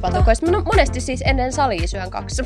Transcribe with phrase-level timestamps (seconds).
[0.00, 0.46] jimipatukoista.
[0.46, 2.42] Mä monesti siis ennen salia syön kaksi.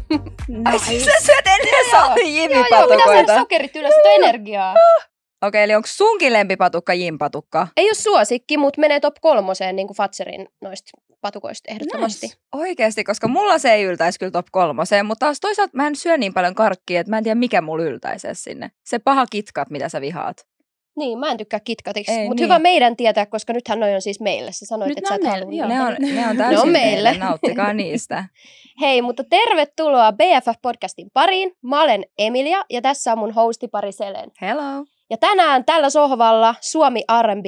[0.64, 3.39] Ai siis sä syöt ennen sali Joo, joo, jimipatukoita?
[3.39, 4.75] sokerit ylös, sitä energiaa.
[5.43, 7.68] Okei, eli onko sunkin lempipatukka jimpatukka?
[7.77, 10.90] Ei ole suosikki, mutta menee top kolmoseen niin kuin Fatserin noista
[11.21, 12.27] patukoista ehdottomasti.
[12.27, 12.39] Nice.
[12.53, 16.16] Oikeasti, koska mulla se ei yltäisi kyllä top kolmoseen, mutta taas toisaalta mä en syö
[16.16, 18.71] niin paljon karkkia, että mä en tiedä mikä mulla yltäisi sinne.
[18.85, 20.46] Se paha kitkat, mitä sä vihaat.
[20.96, 22.44] Niin, mä en tykkää kitkatiksi, mutta niin.
[22.44, 24.52] hyvä meidän tietää, koska nythän noi on siis meille.
[24.52, 25.90] Sä sanoit, Nyt että ne sä et meille, halua.
[25.90, 27.08] Ne on, ne on täysin on meille.
[27.11, 28.25] teille, nauttikaa niistä.
[28.80, 31.57] Hei, mutta tervetuloa BFF-podcastin pariin.
[31.62, 34.30] Mä olen Emilia ja tässä on mun hostipari Selen.
[34.41, 34.84] Hello.
[35.11, 37.44] Ja tänään tällä sohvalla Suomi R&B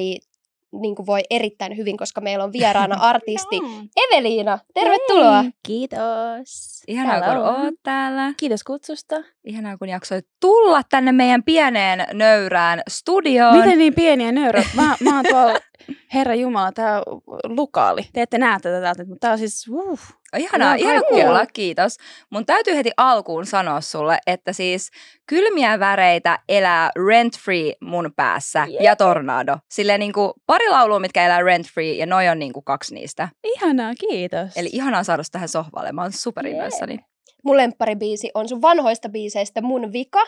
[0.81, 3.59] niin kuin voi erittäin hyvin, koska meillä on vieraana artisti.
[4.07, 4.59] Eveliina.
[4.73, 5.41] Tervetuloa.
[5.41, 6.83] Hei, Kiitos.
[6.87, 7.47] Ihanaa, kun Hello.
[7.47, 8.33] oot täällä.
[8.37, 9.15] Kiitos kutsusta.
[9.45, 13.57] Ihanaa, kun jaksoit tulla tänne meidän pieneen nöyrään studioon.
[13.57, 14.63] Miten niin pieniä nöyrä?
[14.75, 15.59] Mä, mä oon tuolla,
[16.13, 17.01] herra Jumala, tää
[17.43, 18.01] lukaali.
[18.13, 19.99] Te ette näe tätä täältä, mutta tää on siis, uh,
[20.37, 21.97] Ihanaa, Joo, ihana kuulla, kiitos.
[22.29, 24.89] Mun täytyy heti alkuun sanoa sulle, että siis
[25.29, 28.83] kylmiä väreitä elää rent free mun päässä Yeah.
[28.83, 29.57] ja tornado.
[29.71, 33.29] Silleen niinku pari laulua, mitkä elää rent free ja noi on niinku kaksi niistä.
[33.43, 34.57] ihanaa, kiitos.
[34.57, 35.91] Eli ihanaa saada tähän sohvalle.
[35.91, 36.99] Mä oon superinnoissani.
[37.43, 40.23] Mun lempparibiisi on sun vanhoista biiseistä Mun vika.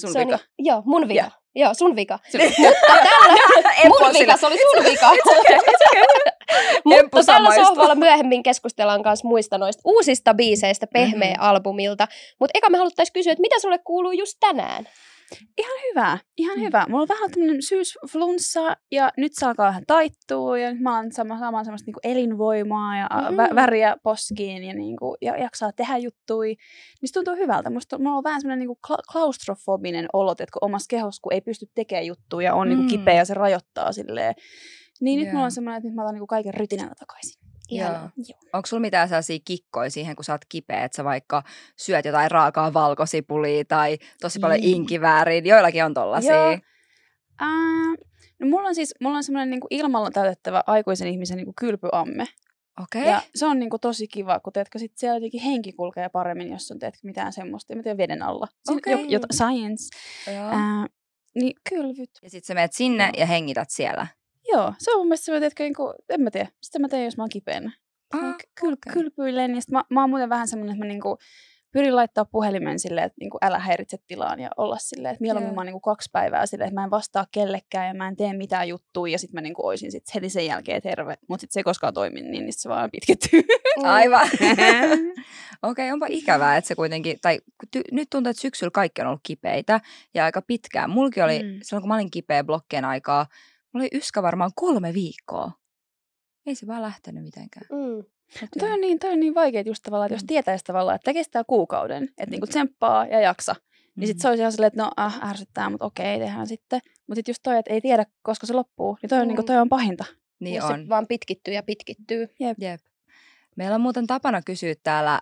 [0.00, 0.36] sun Se on vika.
[0.58, 1.20] ni- joo, mun vika.
[1.22, 1.30] Joo.
[1.58, 2.18] Joo, sun vika.
[2.30, 3.88] Sun- Mutta tällä...
[4.00, 5.10] mun vika, se oli sun vika.
[6.84, 11.42] Mutta tällä sohvalla myöhemmin keskustellaan myös muista noista uusista biiseistä Pehmeä Mhm.
[11.42, 12.08] albumilta.
[12.40, 14.88] Mutta eka me haluttaisiin kysyä, että mitä sulle kuuluu just tänään?
[15.58, 16.64] Ihan hyvä, ihan Mm.
[16.64, 16.86] hyvä.
[16.88, 21.12] Mulla on vähän tämmönen syysflunssa ja nyt se alkaa vähän taittua ja nyt mä alan
[21.12, 23.36] sama, saamaan semmoista niinku elinvoimaa ja mm.
[23.36, 26.46] vä- väriä poskiin ja, niinku, ja jaksaa tehdä juttui.
[26.46, 27.70] Niin se tuntuu hyvältä.
[27.70, 31.40] Musta mulla on vähän semmoinen niinku kla- klaustrofobinen olo, että kun omassa kehossa kun ei
[31.40, 32.88] pysty tekemään juttuja ja on niinku Mm.
[32.88, 34.34] kipeä ja se rajoittaa silleen.
[35.00, 35.32] Niin nyt Joo.
[35.32, 37.37] mulla on semmoinen, että nyt mä otan niinku kaiken rytinällä takaisin.
[37.70, 37.90] Joo.
[38.52, 41.42] Onko sulla mitään sellaisia kikkoja siihen, kun sä oot kipeä, että sä vaikka
[41.76, 45.40] syöt jotain raakaa valkosipulia tai tosi paljon inkivääriä?
[45.44, 46.34] Joillakin on tollasia.
[46.34, 46.58] Joo.
[47.40, 47.94] Ää,
[48.38, 52.26] no mulla on siis mulla on semmoinen niinku ilmalla täytettävä aikuisen ihmisen niinku kylpyamme.
[52.82, 53.04] Okei.
[53.04, 56.70] Ja se on niinku tosi kiva, kun teetkö sit siellä jotenkin henki kulkee paremmin, jos
[56.70, 58.48] on teetkö mitään semmoista, tiedä, veden alla.
[58.68, 58.92] Okei.
[58.92, 59.98] jo, jota, science.
[60.34, 60.48] Joo.
[60.50, 60.86] Ää,
[61.34, 62.10] niin kylvyt.
[62.22, 63.12] Ja sit sä menet sinne Joo.
[63.20, 64.06] ja hengität siellä.
[64.52, 67.16] Joo, se on mun mielestä semmoinen, teetkö, niinku, en mä tiedä, sitä mä teen, jos
[67.16, 67.72] mä oon kipeänä.
[68.14, 68.92] Ah, Mä kyl, okei.
[68.92, 71.18] Kylpyilen, ja sit mä, mä oon muuten vähän semmoinen, että mä niinku,
[71.72, 75.54] pyrin laittaa puhelimen silleen, että niinku, älä häiritse tilaan ja olla silleen, että mieluummin Joo.
[75.54, 78.32] mä oon niinku, kaksi päivää silleen, että mä en vastaa kellekään ja mä en tee
[78.32, 81.14] mitään juttuja ja sit mä niinku, oisin sit heti sen jälkeen terve.
[81.28, 83.42] Mutta sit se ei koskaan toimi niin, niin sit se vaan pitkittyy.
[83.82, 84.28] Aivan.
[85.62, 87.38] Okei, onpa ikävää, että se kuitenkin, tai
[87.70, 89.80] ty, nyt tuntuu, että syksyllä kaikki on ollut kipeitä
[90.14, 90.90] ja aika pitkään.
[90.90, 91.58] Mulki oli, Mm.
[91.62, 93.26] silloin kun mä olin kipeä blokkien aikaa,
[93.78, 95.52] oli yskä varmaan kolme viikkoa.
[96.46, 97.66] Ei se vaan lähtenyt mitenkään.
[97.72, 98.04] Mm.
[98.40, 100.26] Mut Toi on niin, toi on niin vaikea just tavallaan, että jos Mm.
[100.26, 103.56] tietäisi tavallaan, että kestää kuukauden, että niinku tsemppaa ja jaksa,
[103.96, 104.22] niin sit Mhm.
[104.22, 106.80] se olisi ihan silleen, että no äh, ärsyttää, mutta okei, tehdään sitten.
[106.84, 109.28] Mutta sitten just toi, että ei tiedä, koska se loppuu, niin toi on, Mm.
[109.28, 110.04] niinku, toi on pahinta.
[110.40, 110.80] Niin ja on.
[110.82, 112.28] se vaan pitkittyy ja pitkittyy.
[112.40, 112.58] Jep.
[113.56, 115.20] Meillä on muuten tapana kysyä täällä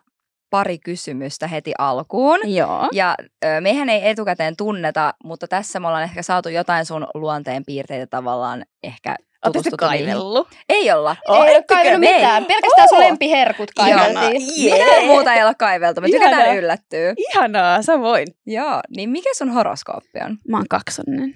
[0.50, 2.38] pari kysymystä heti alkuun.
[2.44, 2.88] Joo.
[2.92, 3.14] Ja
[3.60, 8.64] mehän ei etukäteen tunneta, mutta tässä me ollaan ehkä saatu jotain sun luonteen piirteitä tavallaan
[8.82, 10.06] ehkä Oletteko niihin.
[10.06, 10.48] kaivellut?
[10.68, 11.16] Ei olla.
[11.28, 12.14] Oh, ei ole kaivanut Me ei.
[12.14, 12.44] mitään.
[12.44, 14.42] Pelkästään sun lempiherkut kaiveltiin.
[14.64, 14.78] Jee.
[14.84, 16.00] Mitään muuta ei olla kaiveltu.
[16.00, 16.54] Me tykätään Ihanaa.
[16.54, 17.14] yllättyä.
[17.16, 18.26] Ihanaa, samoin.
[18.46, 20.38] Joo, niin mikä sun horoskooppi on?
[20.48, 21.34] Mä oon kaksonen.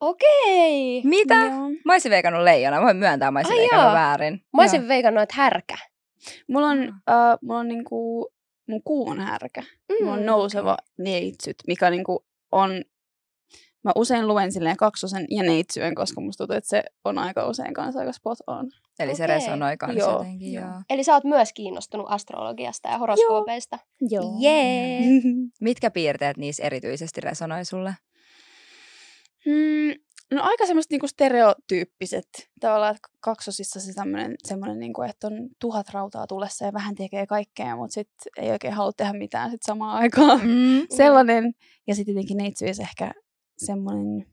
[0.00, 1.02] Okei.
[1.04, 1.34] Mitä?
[1.34, 1.70] Joo.
[1.84, 2.82] Mä olisin veikannut leijona.
[2.82, 3.94] Voin myöntää, mä olisin Ai veikannut joo.
[3.94, 4.40] väärin.
[4.56, 5.76] Mä olisin veikannut, että härkä.
[6.48, 8.28] Mulla on, uh, mulla on niinku,
[8.68, 9.60] mun kuu on härkä.
[9.60, 9.96] Mm.
[10.00, 12.70] Mulla on nouseva neitsyt, mikä niinku on,
[13.84, 17.74] mä usein luen silleen kaksosen ja neitsyen, koska musta tuntuu, että se on aika usein
[17.74, 18.70] kanssa aika spot on.
[18.98, 19.36] Eli se Okei.
[19.36, 20.52] resonoi kanssa Joo, jotenkin.
[20.52, 20.64] joo.
[20.64, 20.74] Joo.
[20.90, 23.78] Eli sä oot myös kiinnostunut astrologiasta ja horoskoopeista.
[24.00, 24.36] Joo.
[24.40, 25.00] Jee.
[25.60, 27.94] Mitkä piirteet niissä erityisesti resonoi sulle?
[29.46, 29.94] Mm,
[30.30, 32.28] no aika semmoiset niinku stereotyyppiset.
[32.60, 37.26] Tavallaan, että kaksosissa se semmoinen, semmoinen niinku, että on tuhat rautaa tulessa ja vähän tekee
[37.26, 40.40] kaikkea, mutta sitten ei oikein halua tehdä mitään sit samaan aikaan.
[40.40, 40.86] Mm.
[40.96, 41.52] Sellainen.
[41.86, 43.12] Ja sitten tietenkin neitsyys ehkä
[43.58, 44.26] semmoinen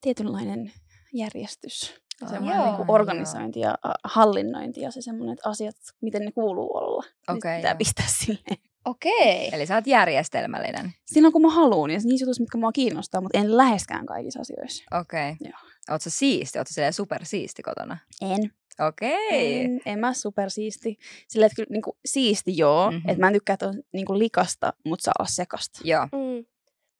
[0.00, 0.72] tietynlainen
[1.12, 1.94] järjestys.
[2.20, 2.76] Ja Aa, semmoinen joo.
[2.76, 7.02] niinku organisointi ja a, hallinnointi ja se semmoinen, että asiat, miten ne kuuluu olla.
[7.02, 7.78] Niin Okei, pitää joo.
[7.78, 8.58] pistää silleen.
[8.84, 9.50] Okei.
[9.52, 10.92] Eli sä oot järjestelmällinen.
[11.06, 14.84] Silloin kun mä haluan, ja niissä jutuissa, mitkä mua kiinnostaa, mutta en läheskään kaikissa asioissa.
[15.00, 15.36] Okei.
[15.40, 15.58] Joo.
[15.90, 16.58] Oot sä siisti?
[16.58, 17.98] Oot sä supersiisti kotona?
[18.22, 18.50] En.
[18.88, 19.60] Okei.
[19.64, 20.98] En, en mä supersiisti.
[21.28, 22.94] Silleen, että kyllä niinku, siisti joo, Mhm.
[22.94, 23.10] mm-hmm.
[23.10, 25.80] että mä en tykkää, että on niinku, likasta, mutta saa olla sekasta.
[25.84, 26.02] Joo.
[26.12, 26.44] Mm.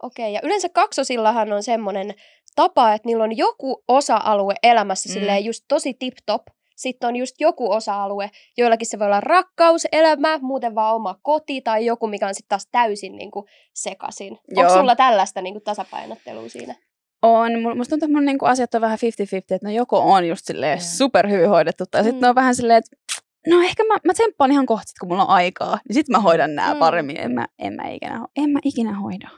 [0.02, 2.14] Okei, ja yleensä kaksosillahan on semmoinen
[2.56, 5.12] tapa, että niillä on joku osa-alue elämässä mm.
[5.12, 6.42] silleen just tosi tip-top,
[6.78, 11.86] sitten on just joku osa-alue, joillakin se voi olla rakkauselämä, muuten vaan oma koti tai
[11.86, 14.32] joku, mikä on sitten taas täysin niin kuin sekaisin.
[14.32, 14.78] Onko Joo.
[14.78, 16.74] sulla tällaista niin kuin tasapainottelua siinä?
[17.22, 17.50] On.
[17.52, 20.44] Mu- Musta tuntuu, että mun niinku asiat on vähän 50-50, että ne joko on just
[20.44, 20.86] silleen Joo.
[20.96, 22.22] super hyvin hoidettu, tai sitten Mm.
[22.22, 22.96] ne on vähän silleen, että
[23.46, 26.54] no ehkä mä, mä tsemppaan ihan kohta, kun mulla on aikaa, niin sitten mä hoidan
[26.54, 26.78] nämä Mm.
[26.78, 27.20] paremmin.
[27.20, 29.28] En mä, en, mä ikinä, en mä ikinä hoida.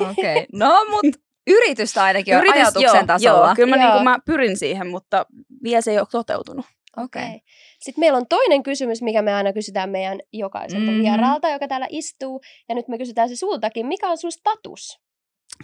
[0.00, 0.10] Okei.
[0.36, 0.46] Okay.
[0.68, 3.46] No, mutta yritystä ainakin on Yritys- ajatuksen joo, tasolla.
[3.46, 3.92] Joo, kyllä mä, Joo.
[3.92, 5.26] niinku, mä pyrin siihen, mutta
[5.62, 6.66] vielä se ei ole toteutunut.
[6.96, 7.22] Okei.
[7.22, 7.40] Okei.
[7.80, 11.00] Sitten meillä on toinen kysymys, mikä me aina kysytään meidän jokaiselta Mhm.
[11.00, 12.40] vieraalta, joka täällä istuu.
[12.68, 13.86] Ja nyt me kysytään se sultakin.
[13.86, 15.00] Mikä on sun status?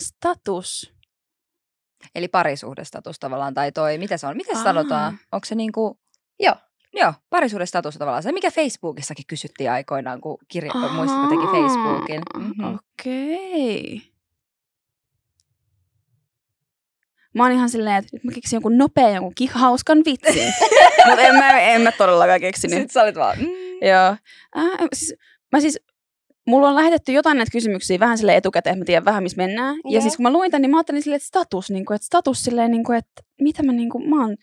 [0.00, 0.93] Status.
[2.14, 4.37] Eli parisuhdestatus tavallaan, tai toi, mitä se on?
[4.37, 5.19] Miten se sanotaan?
[5.32, 5.99] Onko se niinku...
[6.40, 6.55] Joo.
[6.93, 10.93] Joo, parisuhdestatus tavallaan se, mikä Facebookissakin kysyttiin aikoinaan, kun kirja, Ahaa.
[10.93, 12.23] muistatko teki Facebookin.
[12.38, 12.75] Mhm.
[12.75, 14.02] Okei.
[17.37, 20.53] Mä oon ihan silleen, että nyt mä keksin jonkun nopean, jonkun ki- hauskan vitsin.
[21.06, 22.79] Mutta en mä, en mä todellakaan keksinyt.
[22.79, 23.38] Sitten sä olit vaan...
[23.38, 23.47] Mm.
[23.88, 24.17] Joo.
[24.59, 25.15] Äh, siis,
[25.53, 25.81] mä siis,
[26.47, 29.77] mulla on lähetetty jotain näitä kysymyksiä vähän sille etukäteen, että mä tiedän vähän, missä mennään.
[29.85, 30.03] Ja Joo.
[30.03, 32.43] siis kun mä luin tän, niin mä ajattelin silleen, että status, niin kuin, että status
[32.43, 34.37] silleen, niin kuin, että mitä mä, niin kuin, mä oon,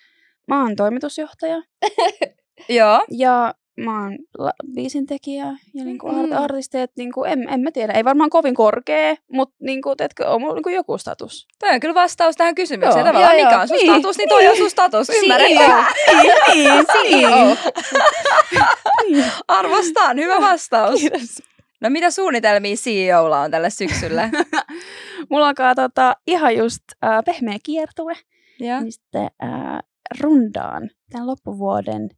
[0.48, 1.62] mä oon toimitusjohtaja
[2.70, 3.06] Joo.
[3.12, 4.18] ja mä oon
[4.76, 6.32] biisintekijä ja niin kuin Mm.
[6.38, 9.98] artisti, että niin kuin, en, en mä tiedä, ei varmaan kovin korkea, mutta niin kuin,
[9.98, 11.48] teetkö, on mulla niin kuin joku status.
[11.60, 13.00] Toi on kyllä vastaus tähän kysymykseen.
[13.00, 13.08] Joo.
[13.08, 15.10] Tavallaan Joo, mikä on sun Niin, status, niin toi on sun status.
[15.10, 15.50] Ymmärrän.
[16.54, 16.86] Niin,
[19.10, 19.26] niin.
[19.48, 21.00] Arvostan, hyvä vastaus.
[21.00, 21.42] Kiitos.
[21.82, 24.30] No mitä suunnitelmia CEOlla on tälle syksylle?
[25.30, 28.14] Mulla alkaa tota, ihan just äh, pehmeä kiertue.
[28.60, 28.82] ja.
[28.82, 29.80] niin sitten äh,
[30.22, 32.10] rundaan tämän loppuvuoden.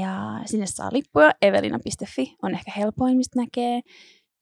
[0.00, 1.30] Ja sinne saa lippuja.
[1.42, 3.80] Evelina.fi on ehkä helpoin, mistä näkee.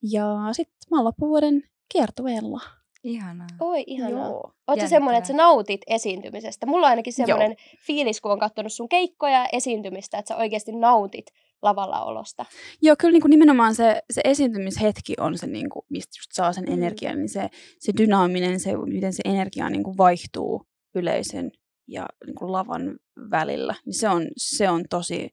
[0.02, 1.62] Ja sitten mä oon loppuvuoden
[1.93, 2.61] kiertueella.
[3.05, 3.46] Ihanaa.
[3.61, 4.29] Oi, ihanaa.
[4.29, 4.52] Joo.
[4.69, 6.67] Oletko semmoinen, että sä nautit esiintymisestä?
[6.67, 7.56] Mulla on ainakin semmoinen
[7.87, 11.26] fiilis, kun on katsonut sun keikkoja ja esiintymistä, että sä oikeasti nautit
[11.62, 12.44] lavalla olosta.
[12.82, 16.52] Joo, kyllä niin kuin nimenomaan se, se esiintymishetki on se, niin kuin, mistä just saa
[16.52, 16.73] sen Mm.
[16.73, 17.19] energian.
[17.19, 17.49] Niin se,
[17.79, 20.62] se dynaaminen, se, miten se energia niin kuin vaihtuu
[20.94, 21.50] yleisön
[21.88, 22.99] ja niin kuin lavan
[23.31, 23.75] välillä.
[23.85, 25.31] Niin se on, se on tosi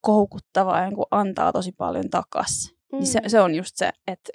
[0.00, 2.74] koukuttavaa ja niin kuin antaa tosi paljon takas.
[2.92, 2.98] Mm.
[2.98, 4.30] Niin se, se on just se, että,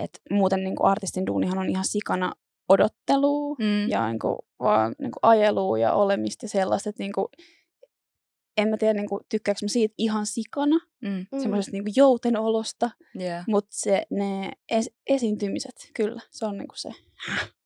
[0.00, 2.32] että muuten niin kuin artistin duunihan on ihan sikana
[2.68, 3.88] odottelua Mm.
[3.88, 7.26] ja niin kuin, vaan niin kuin ajelua ja olemista ja sellaista, että niin kuin,
[8.56, 11.26] en mä tiedä, niin kuin, tykkääkö mä siitä ihan sikana, Mm.
[11.32, 11.40] Mm.
[11.40, 12.90] semmoisesta niin kuin joutenolosta,
[13.20, 13.44] Yeah.
[13.48, 16.90] mutta se, ne es, esiintymiset, kyllä, se on niin kuin se.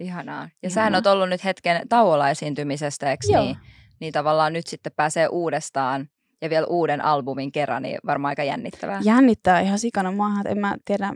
[0.00, 0.48] Ihanaa.
[0.62, 3.42] Ja sähän oot ollut nyt hetken tauolla esiintymisestä, eikö Joo.
[3.44, 3.56] niin?
[4.00, 6.08] Niin tavallaan nyt sitten pääsee uudestaan
[6.42, 9.00] ja vielä uuden albumin kerran, niin varmaan aika jännittävää.
[9.04, 11.14] Jännittää ihan sikana maahan, että en mä tiedä,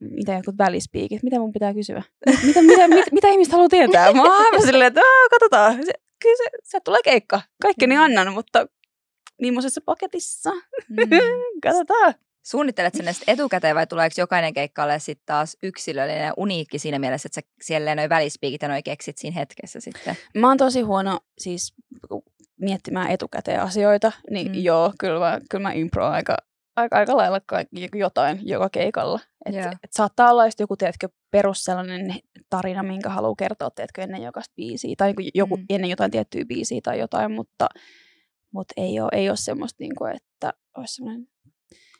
[0.00, 2.02] mitä jotkut välispiikit, mitä mun pitää kysyä?
[2.46, 4.12] Mitä, mitä, mitä, mitä ihmiset haluaa tietää?
[4.12, 5.92] Mä oon silleen, että "Aa, katsotaan, se,
[6.22, 7.40] kyllä se, se tulee keikka.
[7.62, 8.66] Kaikkeni annan, mutta
[9.40, 10.50] millaisessa paketissa?
[10.88, 11.08] Mm.
[11.66, 12.14] Katsotaan.
[12.46, 16.98] Suunnittelet sen sitten etukäteen vai tuleeko jokainen keikka ole sitten taas yksilöllinen ja uniikki siinä
[16.98, 20.16] mielessä, että sä siellä noin välispiikit ja noin keksit siinä hetkessä sitten?
[20.38, 21.74] Mä oon tosi huono siis
[22.60, 24.54] miettimään etukäteen asioita, niin Mm.
[24.54, 26.36] joo, kyllä mä, kyllä mä impro aika,
[26.76, 29.20] aika, aika lailla kaikki, jotain joka keikalla.
[29.46, 29.64] Et, Joo.
[29.84, 32.14] et saattaa olla just joku, teetkö, perus sellainen
[32.50, 35.66] tarina, minkä haluaa kertoa, teetkö, ennen jokaista biisiä, tai niinku joku, Mm.
[35.70, 37.68] ennen jotain tiettyä biisiä tai jotain, mutta,
[38.50, 41.28] mutta ei, ole, ei ole semmoista, niinku, että olisi semmoinen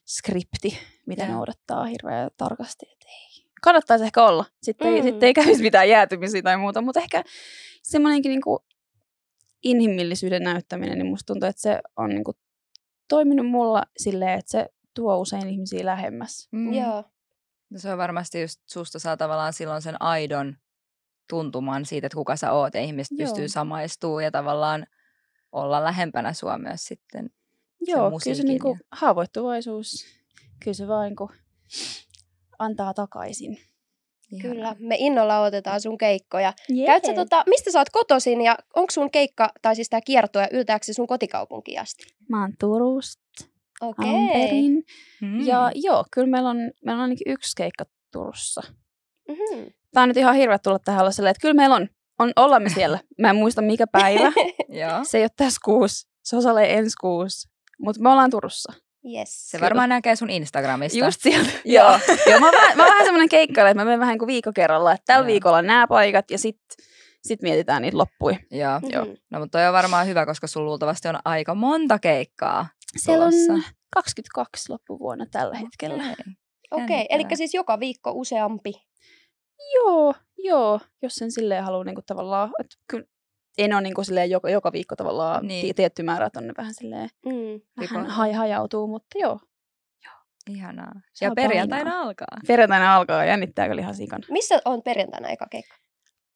[0.06, 1.32] skripti, mitä Joo.
[1.34, 3.44] noudattaa hirveän tarkasti, että ei.
[3.62, 4.44] Kannattaisi ehkä olla.
[4.62, 5.02] Sitten ei, Mm.
[5.04, 7.24] sitten ei kävisi mitään jäätymisiä tai muuta, mutta ehkä
[7.82, 8.64] semmoinenkin niinku
[9.62, 12.32] inhimillisyyden näyttäminen, niin musta tuntuu, että se on niinku
[13.08, 16.48] toiminut mulla silleen, että se tuo usein ihmisiä lähemmäs.
[16.52, 16.72] Mm.
[16.72, 17.04] Joo.
[17.70, 20.56] No se on varmasti just susta saa tavallaan silloin sen aidon
[21.28, 23.26] tuntuman siitä, että kuka sä oot ja ihmiset Joo.
[23.28, 24.86] pystyy samaistuu ja tavallaan
[25.52, 27.30] olla lähempänä sua myös sitten.
[27.80, 30.06] Joo, kyllä se niinku ja- haavoittuvaisuus,
[30.64, 31.30] kyllä se vaan niinku
[32.58, 33.58] antaa takaisin.
[34.42, 36.52] Kyllä, me innolla otetaan sun keikkoja.
[36.70, 36.86] Yeah.
[36.86, 40.48] Käyt sä tota, mistä sä oot kotoisin ja onko sun keikka, tai siis tää kiertue,
[40.52, 42.04] yltääkö sun kotikaupunkiin asti?
[42.28, 43.22] Mä oon Turusta
[43.80, 44.28] Okei.
[44.32, 44.82] perin.
[45.20, 45.46] Mm.
[45.46, 48.62] Ja joo, kyllä meillä on, meillä on ainakin yksi keikka Turussa.
[49.28, 49.66] Mhm.
[49.92, 51.88] Tää on nyt ihan hirveä tulla tähän olla että kyllä meillä on,
[52.18, 52.98] on ollaan me siellä.
[53.18, 54.32] Mä en muista mikä päivä.
[54.80, 55.04] Joo.
[55.04, 56.08] se ei ole tässä kuussa.
[56.24, 57.53] Se osalee ensi kuussa.
[57.80, 58.72] Mutta me ollaan Turussa.
[59.14, 59.50] Yes.
[59.50, 60.98] Se varmaan näkee sun Instagramista.
[60.98, 61.50] Just sieltä.
[61.64, 61.98] Joo.
[62.30, 62.40] Joo.
[62.44, 64.92] Mä, mä oon vähän semmoinen keikkailija, että mä menen vähän kuin viikko kerralla.
[64.92, 65.26] Että tällä Joo.
[65.26, 66.86] viikolla on nämä paikat ja sitten
[67.22, 68.36] sit mietitään niitä loppuja.
[68.50, 68.80] Joo.
[68.92, 69.04] Joo.
[69.04, 69.14] Mhm.
[69.30, 72.68] No mutta toi on varmaan hyvä, koska sulla luultavasti on aika monta keikkaa.
[72.96, 73.72] Siellä on Tulossa.
[73.94, 75.94] 22 loppuvuonna tällä hetkellä.
[76.02, 76.14] Okei.
[76.70, 77.06] Okei, Jännittävää.
[77.28, 78.72] eli siis joka viikko useampi.
[79.74, 83.04] Joo, joo, jos sen silleen haluaa niinku tavallaan, että kyllä
[83.58, 85.62] en ole niin kuin silleen joka, joka viikko tavallaan Niin.
[85.62, 85.74] niin.
[85.74, 87.32] tietty määrä tonne vähän silleen, Mm.
[87.80, 89.38] vähän Tipo- haj, hajautuu, mutta joo.
[90.50, 90.92] Ihanaa.
[91.12, 92.02] Saa Ja perjantaina painaa.
[92.02, 92.26] alkaa.
[92.46, 94.26] Perjantaina alkaa, jännittää kyllä ihan sikana.
[94.30, 95.74] Missä on perjantaina eka keikka?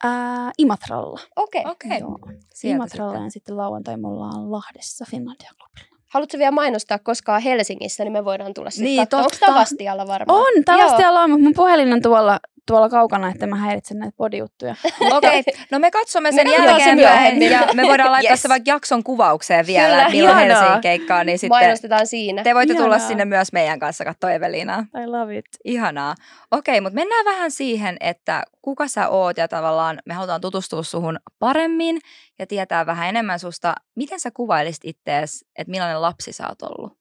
[0.05, 1.21] Ää, Imatralla.
[1.37, 1.61] Okei.
[1.61, 1.73] Okay.
[1.73, 1.99] Okei.
[2.01, 2.19] Joo.
[2.55, 3.25] Sieltä Imatralla sitten.
[3.25, 5.99] ja sitten lauantai me ollaan Lahdessa Finlandia Clubilla.
[6.13, 9.25] Haluatko vielä mainostaa koskaan Helsingissä, niin me voidaan tulla sitten Niin, katsomaan.
[9.25, 9.47] Onko totta.
[9.47, 10.39] Tavastialla varmaan?
[10.41, 14.77] On, tällaista ollaan, mutta mun puhelin on tuolla, tuolla kaukana, että mä häiritsen näitä podijuttuja.
[15.17, 17.51] Okei, no me katsomme sen Me jälkeen myöhemmin.
[17.51, 18.43] ja me voidaan laittaa Yes.
[18.43, 20.09] se vaikka jakson kuvaukseen vielä, Kyllä.
[20.11, 20.37] milloin.
[20.39, 22.43] Helsingin keikkaa, niin sitten Mainostetaan siinä.
[22.43, 23.09] te voitte tulla Ihanaa.
[23.09, 24.85] sinne myös meidän kanssa katsoa Evelinaa.
[25.03, 25.45] I love it.
[25.65, 26.15] Ihanaa.
[26.51, 31.19] Okei, mutta mennään vähän siihen, että kuka sä oot ja tavallaan me halutaan tutustua suhun
[31.39, 31.99] paremmin
[32.39, 33.75] ja tietää vähän enemmän susta.
[33.97, 36.99] Miten sä kuvailisit ittees, että millainen lapsi sä oot ollut?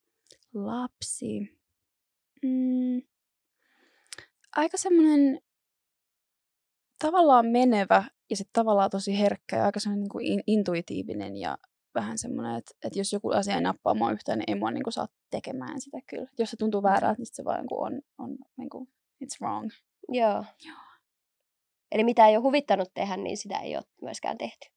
[0.53, 1.57] Lapsi.
[2.43, 3.01] Mm.
[4.55, 5.39] Aika semmoinen
[6.99, 11.57] tavallaan menevä ja sitten tavallaan tosi herkkä ja aika semmoinen niin kuin in- intuitiivinen ja
[11.95, 14.83] vähän semmoinen, että, että jos joku asia ei nappaa mua yhtään, niin ei mua niin
[14.83, 16.29] kuin saa tekemään sitä kyllä.
[16.39, 18.87] Jos se tuntuu väärältä, niin se vaan niin kuin on, on niin kuin,
[19.23, 19.69] it's wrong.
[20.09, 20.45] Joo.
[20.65, 20.77] Joo.
[21.91, 24.67] Eli mitä ei ole huvittanut tehdä, niin sitä ei ole myöskään tehty.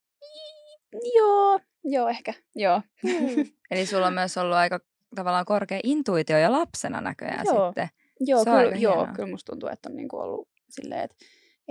[1.15, 2.83] Joo, joo ehkä, joo.
[3.03, 3.47] Mm.
[3.71, 4.81] Eli sulla on myös ollut aika
[5.15, 7.69] tavallaan korkea intuitio ja lapsena näköjään Joo.
[7.69, 7.89] sitten.
[8.21, 9.15] Joo, kyllä, joo hienoa.
[9.15, 11.17] kyllä musta tuntuu, että on niinku ollut silleen, että,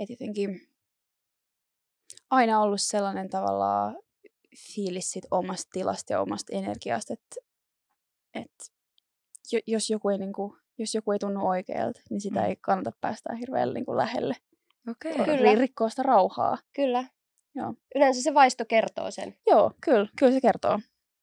[0.00, 0.60] että jotenkin
[2.30, 3.96] aina ollut sellainen tavallaan
[4.74, 7.36] fiilis sit omasta tilasta ja omasta energiasta, että,
[8.34, 8.64] että
[9.52, 12.46] jo- jos joku ei, niinku, jos joku ei tunnu oikealta, niin sitä Mm.
[12.46, 14.36] ei kannata päästää hirveän niinku lähelle.
[14.90, 15.12] Okei.
[15.24, 15.52] Kyllä.
[15.54, 16.58] Ri- Rikkoa sitä rauhaa.
[16.74, 17.04] Kyllä.
[17.54, 17.74] Joo.
[17.94, 19.36] Yleensä se vaisto kertoo sen.
[19.46, 20.80] Joo, kyllä, kyllä se kertoo.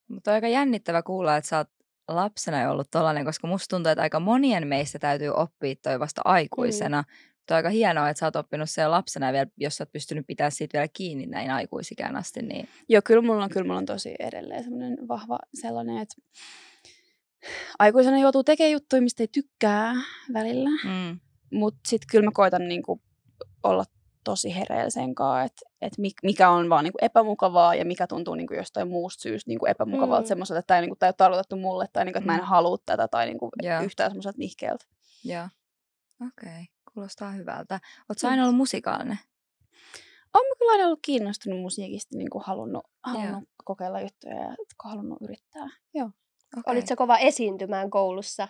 [0.08, 1.68] Mutta on aika jännittävä kuulla, että sä oot
[2.08, 6.22] lapsena jo ollut tollainen, koska musta tuntuu, että aika monien meistä täytyy oppia toi vasta
[6.26, 7.02] aikuisena.
[7.08, 7.37] Mm.
[7.48, 9.92] Mutta on aika hienoa, että sä oot oppinut se jo lapsena vielä, jos sä oot
[9.92, 13.78] pystynyt pitämään siitä vielä kiinni näin aikuisikään asti, niin Joo, kyllä mulla on, kyllä mulla
[13.80, 16.16] on tosi edelleen semmoinen vahva sellainen, että
[17.80, 19.94] aikuisena joutuu tekemään juttuja, mistä ei tykkää
[20.34, 20.70] välillä.
[20.70, 21.20] mm.
[21.54, 23.02] Mutta sitten kyllä mä koitan niinku
[23.64, 23.84] olla
[24.24, 28.54] tosi hereillä sen kanssa, että et mikä on vaan niinku epämukavaa ja mikä tuntuu niinku
[28.54, 30.26] jostain muusta syystä niinku epämukavalta Mm.
[30.26, 30.28] mm.
[30.28, 32.46] semmoiselta, että tämä niinku, ei ole tarkoitettu mulle tai niinku, että mä en Mm.
[32.48, 33.82] halua tätä tai niinku Joo.
[33.82, 34.86] yhtään semmoiselta nihkeältä.
[35.24, 35.48] Joo.
[36.28, 36.66] Okei, okay.
[36.98, 37.80] Kuulostaa hyvältä.
[38.18, 39.18] Sä aina ollut musikaalinen?
[40.34, 43.66] Olen kyllä aina ollut kiinnostunut musiikista, niinku halunnut, halunnut Joo.
[43.66, 45.68] kokeilla juttuja ja halunnut yrittää.
[45.94, 46.12] Joo.
[46.58, 46.74] Okay.
[46.74, 48.48] Olitko kova esiintymään koulussa,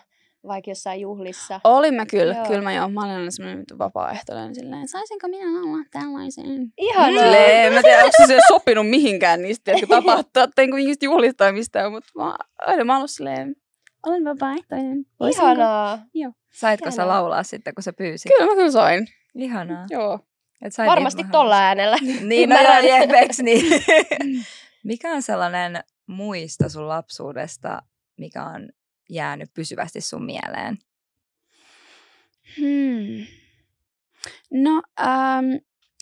[0.48, 1.62] vaikka jossain juhlissa?
[1.64, 2.46] Olin mä kyllä, Joo.
[2.46, 2.90] kyllä mä joo.
[2.90, 6.74] Mä olin semmoinen vapaaehtoinen silleen, saisinko minä olla tällaisen?
[6.78, 7.24] Ihanaa.
[7.24, 10.44] Silleen, en mä tiedä, onko se siellä sopinut mihinkään niistä, jotka tapahtuu,
[10.76, 13.56] niistä juhlista tai mistään, mutta mä, aina mä ollut silleen,
[14.06, 15.06] olen vapaaehtoinen.
[15.20, 15.46] Voisinko?
[15.52, 16.00] Ihanaa.
[16.54, 17.16] Saitko sä Hienoa.
[17.16, 18.32] laulaa sitten, kun sä pyysit?
[18.38, 19.08] Kyllä mä kyllä sain.
[19.36, 19.86] Ihanaa.
[19.90, 20.20] Joo.
[20.62, 21.98] Et sait Varmasti niin tolla äänellä.
[22.02, 22.86] Niin, no joo, Ymmärrän.
[22.86, 23.84] jepeks, niin.
[24.84, 27.82] Mikä on sellainen muisto sun lapsuudesta,
[28.18, 28.70] mikä on
[29.10, 30.78] jäänyt pysyvästi sun mieleen?
[32.58, 33.26] Hmm.
[34.52, 35.46] No, ähm,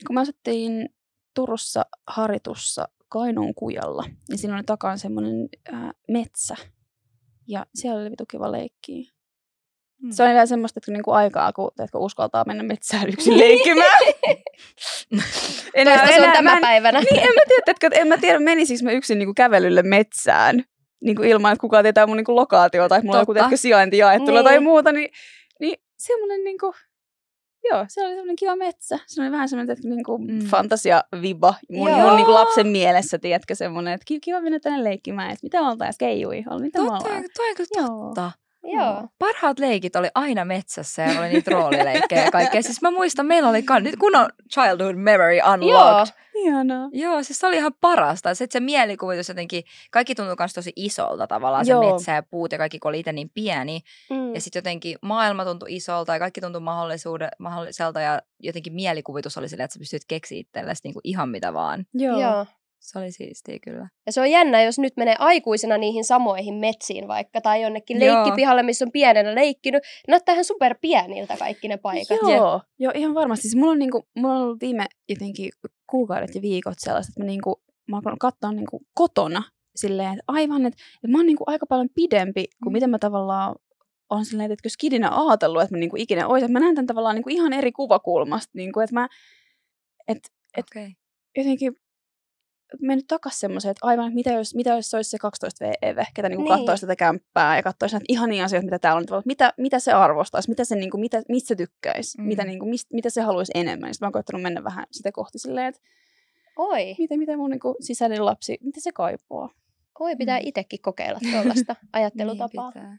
[0.07, 0.89] kun mä asuttiin
[1.33, 6.55] Turussa Haritussa Kainuun kujalla, niin siinä oli takana semmoinen äh, metsä.
[7.47, 9.11] Ja siellä oli vitu kiva leikkiä.
[10.01, 10.11] Mm.
[10.11, 14.03] Se oli vielä semmoista, että niinku aikaa, kun teetkö, uskaltaa mennä metsään yksin leikkimään.
[15.83, 16.99] Toista se on tämä mä en, päivänä.
[16.99, 20.63] niin, en mä tiedä, että en mä tiedä, menisikö mä yksin niinku kävelylle metsään.
[21.03, 24.37] Niinku ilman, että kukaan tietää mun niinku lokaatio tai että mulla on joku sijainti jaettuna
[24.37, 24.43] Niin.
[24.43, 24.91] tai muuta.
[24.91, 25.09] Niin,
[25.59, 26.73] niin semmoinen niinku,
[27.71, 28.99] joo, se oli semmoinen kiva metsä.
[29.07, 30.31] Se oli vähän semmoinen teetkö, niinku Mm.
[30.33, 30.39] mm.
[30.39, 31.99] fantasia-viba mun, Joo.
[32.01, 35.29] mun niinku lapsen mielessä, tiedätkö, semmoinen, että ki- kiva mennä tänne leikkimään.
[35.31, 37.23] Että mitä oltais, keijui, oli mitä me Totta, ollaan.
[37.37, 38.13] toi kyllä Joo.
[38.73, 39.07] Joo.
[39.19, 42.61] Parhaat leikit oli aina metsässä ja oli niitä roolileikkejä ja kaikkea.
[42.61, 46.13] Siis mä muistan, meillä oli kan- nyt kun on childhood memory unlocked.
[46.35, 46.89] Ihanaa.
[46.93, 48.35] Joo, siis se oli ihan parasta.
[48.35, 51.93] Sitten se mielikuvitus jotenkin, kaikki tuntui myös tosi isolta tavallaan, se Joo.
[51.93, 53.79] metsä ja puut ja kaikki kun oli itse niin pieni.
[54.09, 54.33] Mm.
[54.33, 56.61] Ja sitten jotenkin maailma tuntui isolta ja kaikki tuntui
[57.39, 61.85] mahdolliselta ja jotenkin mielikuvitus oli silleen, että sä pystyt keksiä itsellesi niinku ihan mitä vaan.
[61.93, 62.19] Joo.
[62.21, 62.45] Joo.
[62.85, 63.89] Se oli siistiä kyllä.
[64.05, 68.15] Ja se on jännä, jos nyt menee aikuisena niihin samoihin metsiin vaikka, tai jonnekin Joo.
[68.15, 69.83] leikkipihalle, missä on pienenä leikkinyt.
[70.07, 72.17] Ne näyttää ihan super pieniltä kaikki ne paikat.
[72.21, 73.41] Joo, joo, ihan varmasti.
[73.41, 75.49] Siis mulla, on niinku, mulla on ollut viime jotenkin
[75.89, 79.43] kuukaudet ja viikot sellaiset, että mä, niinku, mä oon katsoa niinku kotona
[79.75, 82.73] silleen, että aivan, että, että mä oon niinku aika paljon pidempi kuin Mm.
[82.73, 83.55] mitä mä tavallaan
[84.09, 86.87] on silleen, että jos kidinä ajatellut, että mä niinku ikinä oisin, että mä näen tämän
[86.87, 89.07] tavallaan niinku ihan eri kuvakulmasta, niinku, että mä
[90.07, 90.17] et,
[90.57, 90.91] et Okei.
[91.37, 91.75] jotenkin
[92.81, 96.29] mennyt takaisin semmoiseen, että aivan, mitä jos, mitä jos se olisi se 12 VEV, ketä
[96.29, 96.49] niinku Niin.
[96.49, 96.59] niin.
[96.59, 99.91] katsoisi tätä kämppää ja katsoisi näitä ihania asioita, mitä täällä on, että mitä, mitä se
[99.91, 102.27] arvostaisi, mitä se, niinku, mitä, mistä se tykkäisi, Mm.
[102.27, 103.93] mitä, niinku, mist, mitä se haluaisi enemmän.
[103.93, 105.81] Sitten mä oon koettanut mennä vähän sitä kohti silleen, että
[106.57, 109.49] Oi, miten, miten mun niinku sisäinen lapsi, miten se kaipaa.
[109.99, 110.47] oi pitää Mm.
[110.47, 112.71] itsekin kokeilla tuollaista ajattelutapaa.
[112.71, 112.97] Niin pitää.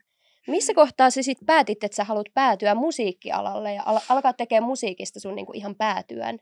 [0.49, 5.21] Missä kohtaa sä sit päätit, että sä haluat päätyä musiikkialalle ja al- alkaa tekemään musiikista
[5.21, 6.38] sun niinku ihan päätyön?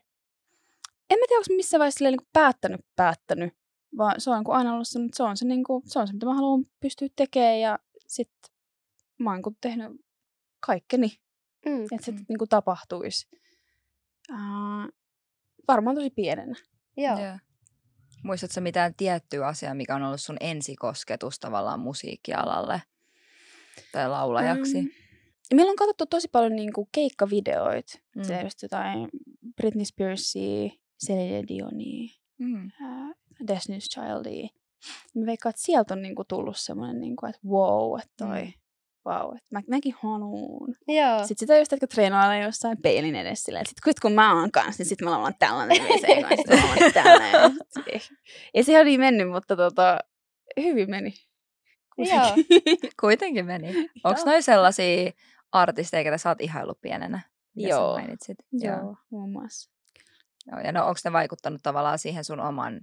[1.09, 3.53] En mä tiedä, onko missä vaiheessa silleen niinku päättänyt, päättänyt.
[3.97, 6.13] Vaan se on niinku aina ollut se, että se on se, niinku, se on se,
[6.13, 7.59] mitä mä haluan pystyä tekemään.
[7.59, 8.31] Ja sit
[9.17, 10.01] mä oon niinku tehnyt
[10.59, 11.11] kaikkeni,
[11.65, 11.83] Mm.
[11.83, 12.25] että se Mm.
[12.29, 13.27] niinku tapahtuisi.
[14.31, 14.93] Uh,
[15.67, 16.55] varmaan tosi pienenä.
[16.97, 17.19] Joo.
[17.19, 17.37] Joo.
[18.23, 22.81] Muistatko mitään tiettyä asiaa, mikä on ollut sun ensikosketus tavallaan musiikkialalle
[23.91, 24.81] tai laulajaksi?
[24.81, 24.89] Mm.
[25.53, 27.93] Meillä on katsottu tosi paljon niinku keikkavideoita.
[28.15, 28.21] Mm.
[28.21, 28.27] Mm.
[28.27, 29.09] Se just jotain
[29.55, 30.69] Britney Spearsia,
[31.07, 32.71] Celine Dionia, Mm.
[32.81, 33.11] ää,
[33.43, 34.47] Destiny's Childia.
[35.15, 38.53] Mä veikkaan, että sieltä on niinku tullut semmoinen, niinku, että wow, että toi, Mm.
[39.05, 40.75] wow, että mä, mäkin haluun.
[40.87, 41.19] Joo.
[41.19, 44.51] Sitten sitä just, että treenailee jossain peilin edessä silleen, että sit, kun- kun mä oon
[44.51, 47.59] kanssa, niin sit mä ollaan tällainen ei kanssa, mä ollaan tällainen.
[48.53, 49.99] Ei, se niin mennyt, mutta tota,
[50.61, 51.13] hyvin meni.
[51.97, 52.25] Joo.
[53.01, 53.67] Kuitenkin meni.
[54.03, 54.25] Onko Joo.
[54.25, 55.11] noin sellaisia
[55.51, 57.21] artisteja, ketä sä oot ihaillut pienenä?
[57.55, 57.93] Joo.
[57.93, 58.37] mainitsit?
[58.51, 59.71] Joo, muun muassa.
[60.51, 60.59] Joo.
[60.59, 62.81] Ja no, onko ne vaikuttanut tavallaan siihen sun oman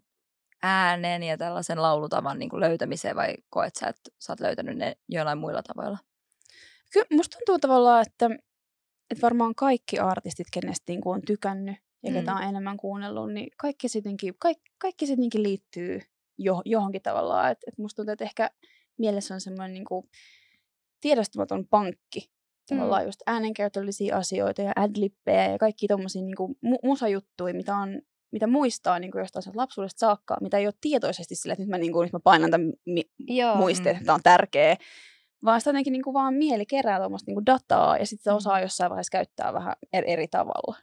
[0.63, 4.97] äänen ja tällaisen laulutavan niin kuin löytämiseen vai koet sä, että sä oot löytänyt ne
[5.09, 5.99] jollain muilla tavoilla?
[6.93, 8.31] Kyllä musta tuntuu tavallaan, että,
[9.11, 12.19] että varmaan kaikki artistit, kenestä niin on tykännyt ja Mm.
[12.19, 16.01] ketä on enemmän kuunnellut, niin kaikki sittenkin, kaikki, kaikki sittenkin liittyy
[16.39, 17.51] jo, johonkin tavallaan.
[17.51, 18.51] Et, et musta tuntuu, että ehkä
[18.99, 20.11] mielessä on semmoinen niin
[21.01, 22.31] tiedostamaton pankki.
[22.77, 26.35] Tavallaan just äänenkäytöllisiä asioita ja adlippejä ja kaikki tommosia niin
[26.67, 28.01] mu- musajuttuja, mitä, on,
[28.33, 31.93] mitä muistaa niin jostain lapsuudesta saakka, mitä ei ole tietoisesti sillä, että nyt mä, niin
[31.93, 33.11] kuin, nyt mä painan tämän mi-
[33.85, 33.91] Mm.
[33.91, 34.77] että tämä on tärkeä.
[35.45, 38.37] Vaan sitä jotenkin niin kuin vaan mieli kerää tuommoista niin dataa ja sitten se Mm.
[38.37, 40.77] osaa jossain vaiheessa käyttää vähän eri, eri tavalla.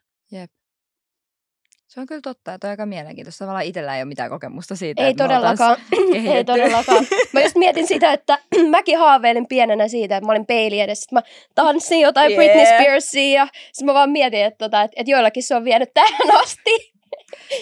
[1.90, 3.46] Se on kyllä totta, että on aika mielenkiintoista.
[3.46, 5.78] Tavallaan itsellä ei ole mitään kokemusta siitä, Ei todellakaan.
[6.36, 7.06] ei todellakaan.
[7.34, 11.16] Mä just mietin sitä, että mäkin haaveilin pienenä siitä, että mä olin peili edessä, että
[11.16, 12.46] mä tanssin jotain Yeah.
[12.46, 12.58] yeah.
[12.58, 15.90] Britney Spearsia ja sitten mä vaan mietin, että, tota, että, että joillakin se on vienyt
[15.94, 16.99] tähän asti.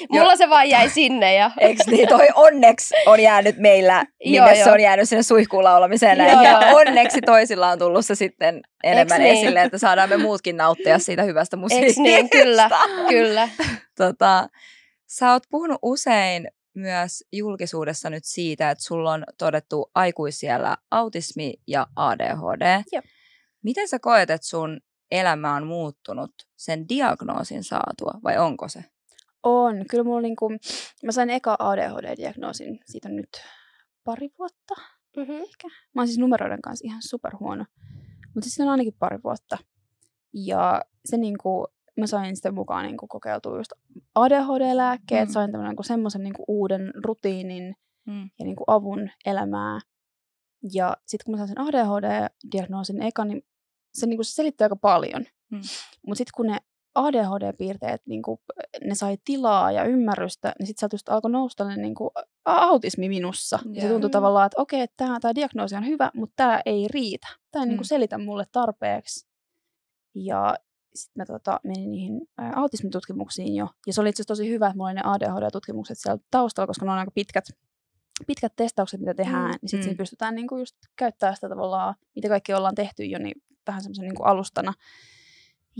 [0.09, 2.07] Mulla se vaan jäi sinne ja Eiks niin?
[2.07, 4.73] Toi onneksi on jäänyt meillä, Joo, nimessä joo.
[4.73, 6.17] on jäänyt sinne suihkuun laulamiseen.
[6.17, 6.77] Joo, ja joo.
[6.77, 9.37] onneksi toisilla on tullut se sitten enemmän niin?
[9.37, 12.01] esille, että saadaan me muutkin nauttia siitä hyvästä musiikista.
[12.01, 12.29] niin?
[12.29, 12.69] Kyllä,
[13.09, 13.49] kyllä.
[13.97, 14.49] Tota,
[15.07, 21.87] sä oot puhunut usein myös julkisuudessa nyt siitä, että sulla on todettu aikuisiellä autismi ja
[21.95, 22.83] ADHD.
[22.91, 23.05] Jep.
[23.63, 24.79] Miten sä koet, että sun
[25.11, 28.83] elämä on muuttunut sen diagnoosin saatua, vai onko se?
[29.47, 29.85] On.
[29.89, 30.49] Kyllä mulla niinku,
[31.03, 33.29] mä sain eka ADHD-diagnoosin, siitä on nyt
[34.03, 34.75] pari vuotta
[35.17, 35.35] Mm-hmm.
[35.35, 35.67] ehkä.
[35.67, 37.65] Mä oon siis numeroiden kanssa ihan superhuono.
[38.25, 39.57] Mutta siis se on ainakin pari vuotta.
[40.33, 43.71] Ja se niinku, mä sain sitä mukaan niinku kokeiltua just
[44.15, 45.33] ADHD-lääkkeet, Mm.
[45.33, 48.29] sain tämmönen niinku semmoisen niinku uuden rutiinin Mm.
[48.39, 49.79] ja niinku avun elämää.
[50.73, 53.41] Ja sitten kun mä sain sen ADHD-diagnoosin eka, niin
[53.93, 55.25] se, niinku, se selitti aika paljon.
[55.51, 55.61] Mm.
[56.07, 56.57] Mutta sitten kun ne
[56.97, 58.39] ADHD-piirteet, niinku,
[58.83, 62.11] ne sai tilaa ja ymmärrystä, niin sitten sieltä just alkoi nousta ne niinku,
[62.45, 63.59] a- autismi minussa.
[63.73, 64.11] Ja se tuntui Mm.
[64.11, 67.27] tavallaan, että okei, okay, tämä tää diagnoosi on hyvä, mutta tämä ei riitä.
[67.51, 67.69] Tämä ei Mm.
[67.69, 69.27] niinku selitä mulle tarpeeksi.
[70.15, 70.55] Ja
[70.95, 73.67] sitten mä tota, menin niihin ää, autismitutkimuksiin jo.
[73.87, 76.85] Ja se oli itse asiassa tosi hyvä, että mulla oli ne ADHD-tutkimukset siellä taustalla, koska
[76.85, 77.45] ne on aika pitkät,
[78.27, 79.45] pitkät testaukset, mitä tehdään.
[79.51, 79.57] Mm.
[79.61, 79.97] Niin sitten Mm.
[79.97, 84.23] pystytään niinku just käyttämään sitä tavallaan, mitä kaikki ollaan tehty jo, niin vähän semmoisen niinku
[84.23, 84.73] alustana.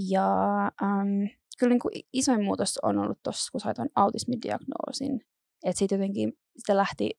[0.10, 1.30] Ja äm,
[1.60, 5.22] kyllä niinku i- isoin muutos on ollut tuossa, kun sait tuon autismidiagnoosin.
[5.64, 7.10] Että siitä jotenkin sitä lähti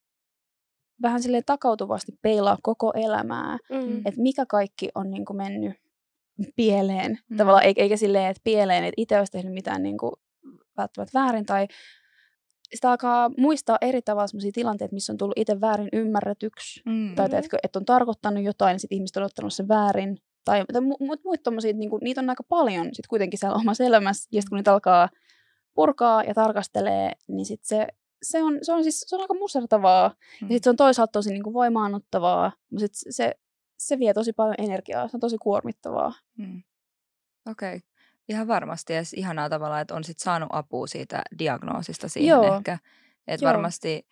[1.03, 3.99] vähän silleen takautuvasti peilaa koko elämää Mm.
[3.99, 5.73] että mikä kaikki on niin kuin mennyt
[6.57, 7.19] pieleen.
[7.31, 7.37] Mm.
[7.37, 10.12] Tavallaan eikä, silleen, että pieleen, että itse olisi tehnyt mitään niin kuin
[10.77, 11.47] välttämättä väärin.
[11.47, 11.67] Tai
[12.75, 16.83] sitä alkaa muistaa eri tavalla sellaisia tilanteita, missä on tullut itse väärin ymmärretyksi.
[16.87, 17.14] Mm.
[17.14, 20.19] Tai teetkö, että on tarkoittanut jotain, niin sitten ihmiset on ottanut sen väärin.
[20.48, 23.56] Tai, tai mu- mu- muita tommosia, niin kuin, niitä on aika paljon sit kuitenkin siellä
[23.56, 24.28] omassa elämässä.
[24.32, 25.08] Ja sitten kun niitä alkaa
[25.74, 27.87] purkaa ja tarkastelee, niin sit se,
[28.22, 30.08] se, on, se, on siis, se on aika musertavaa.
[30.08, 30.14] Mm.
[30.48, 33.34] Ja sitten se on toisaalta tosi niin kuin voimaannuttavaa, mutta sit se,
[33.78, 36.12] se vie tosi paljon energiaa, se on tosi kuormittavaa.
[36.37, 36.62] Mm.
[37.50, 37.76] Okei.
[37.76, 37.80] Okay.
[38.28, 38.92] Ihan varmasti.
[38.92, 42.56] Ja ihanaa tavalla, että on sit saanut apua siitä diagnoosista siihen Joo.
[42.56, 42.78] ehkä.
[43.26, 44.06] Että varmasti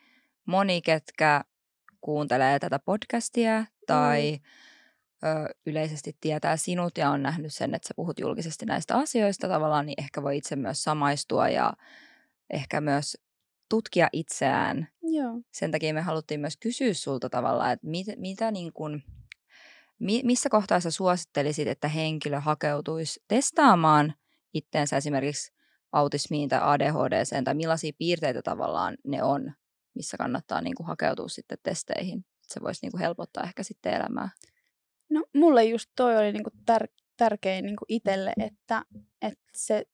[0.47, 1.45] moni, ketkä
[2.01, 4.39] kuuntelee tätä podcastia tai
[5.25, 9.87] ö, yleisesti tietää sinut ja on nähnyt sen, että sä puhut julkisesti näistä asioista tavallaan,
[9.87, 11.73] niin ehkä voi itse myös samaistua ja
[12.51, 13.17] ehkä myös
[13.69, 15.41] tutkia itseään Joo.
[15.53, 19.05] sen takia me haluttiin myös kysyä sulta tavallaan, että mit, mitä niin kuin,
[19.99, 24.15] mi, missä kohtaa sä suosittelisit, että henkilö hakeutuisi testaamaan
[24.55, 25.53] itteensä esimerkiksi
[25.93, 29.53] autismiin tai ADHDseen, tai millaisia piirteitä tavallaan ne on,
[29.95, 32.25] missä kannattaa niin kuin hakeutua sitten testeihin.
[32.43, 34.29] Se voisi niin kuin helpottaa ehkä sitten elämää.
[35.11, 38.83] No mulle just toi oli niinku tär- tärkein niinku itselle, että,
[39.23, 39.85] että se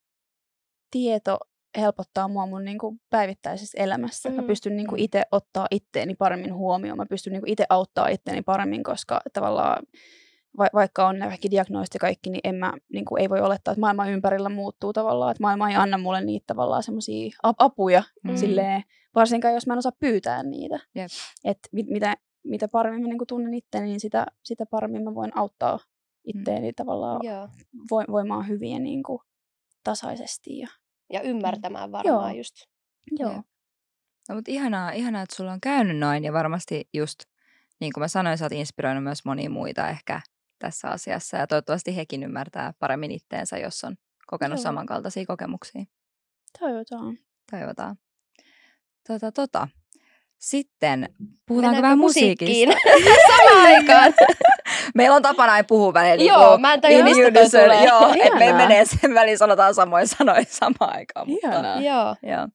[0.91, 1.39] tieto
[1.79, 4.29] helpottaa mua mun niinku päivittäisessä elämässä.
[4.29, 4.35] Mm.
[4.35, 4.47] Mä Mm.
[4.47, 5.03] pystyn niinku Mm.
[5.03, 6.97] itse ottaa itteeni paremmin huomioon.
[6.99, 9.83] Mä pystyn niinku itse auttaa itteeni paremmin, koska tavallaan
[10.59, 13.73] va- vaikka on ne kaikki diagnoosit ja kaikki, niin en mä, niinku, ei voi olettaa,
[13.73, 15.31] että maailma ympärillä muuttuu tavallaan.
[15.31, 18.37] Että maailma ei anna mulle niitä tavallaan semmoisia apuja Mm.
[18.37, 18.83] silleen,
[19.15, 20.81] varsinkaan jos mä en osaa pyytää niitä.
[20.95, 21.09] Jep.
[21.45, 25.37] Että mit, mitä, mitä paremmin mä niinku tunnen itteni, niin sitä, sitä paremmin mä voin
[25.37, 25.79] auttaa
[26.25, 26.75] itteeni mm.
[26.77, 27.49] tavallaan Joo.
[27.91, 29.23] vo, voimaan hyvin ja niinku
[29.85, 30.59] tasaisesti.
[30.59, 30.69] Ja,
[31.13, 32.37] Ja ymmärtämään varmaan Joo.
[32.37, 32.55] just.
[33.11, 33.33] joo.
[33.33, 33.47] Jep.
[34.29, 37.19] No, mutta ihanaa, ihanaa, että sulla on käynyt noin ja varmasti just,
[37.81, 40.21] niin kuin mä sanoin, sä oot inspiroinut myös monia muita ehkä
[40.59, 44.63] tässä asiassa ja toivottavasti hekin ymmärtää paremmin itteensä, jos on kokenut Joo.
[44.63, 45.85] samankaltaisia kokemuksia.
[46.59, 47.19] Toivotaan.
[47.51, 47.97] Toivotaan.
[49.09, 49.69] Tota, tota.
[50.43, 51.09] Sitten
[51.47, 52.69] puhutaanko Mennäänkö vähän musiikkiin?
[52.69, 53.21] musiikista?
[53.49, 54.15] Samaan aikaan.
[54.95, 56.33] Meillä on tapana aina puhua välillä.
[56.33, 57.85] Joo, niinku mä en tajua, mistä toi tulee.
[57.85, 61.31] Joo, että me menee sen väliin, sanotaan samoin sanoin samaan aikaan.
[61.31, 61.81] Mutta, Ihanaa.
[61.81, 62.17] Joo.
[62.23, 62.49] joo.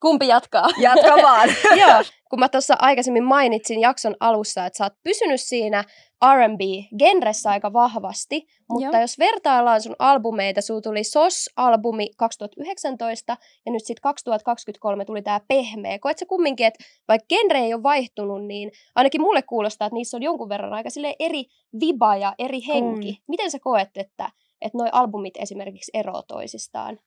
[0.00, 0.68] Kumpi jatkaa?
[0.80, 1.48] Jatka vaan.
[1.80, 5.84] Joo, kun mä tuossa aikaisemmin mainitsin jakson alussa, että sä oot pysynyt siinä
[6.24, 9.00] R&B-genressä aika vahvasti, mutta Joo.
[9.00, 15.98] jos vertaillaan sun albumeita, sulla tuli SOS-albumi 2019 ja nyt sitten 2023 tuli tää Pehmeä.
[15.98, 20.16] Koet sä kumminkin, että vaikka genre ei ole vaihtunut, niin ainakin mulle kuulostaa, että niissä
[20.16, 21.44] on jonkun verran aika eri
[21.80, 23.08] viba ja eri henki.
[23.08, 23.24] On.
[23.28, 24.30] Miten sä koet, että,
[24.60, 26.98] että noi albumit esimerkiksi eroavat toisistaan?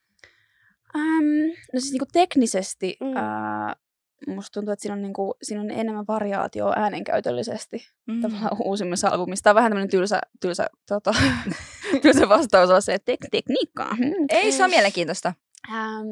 [0.96, 3.08] Ähm, no siis niinku teknisesti Mm.
[3.08, 3.18] mm.
[3.18, 3.76] ää,
[4.28, 7.78] musta tuntuu, että siinä on, niinku, siinä on enemmän variaatio äänenkäytöllisesti
[8.08, 8.22] Mm.
[8.22, 9.44] tavallaan uusimmassa albumissa.
[9.44, 11.14] Tämä on vähän tämmöinen tylsä, tylsä, tota,
[12.02, 13.96] tylsä vastaus on se, että tek- tekniikkaa.
[13.96, 14.26] Hmm.
[14.30, 15.34] Ei, se on mielenkiintoista.
[15.72, 16.08] Ähm,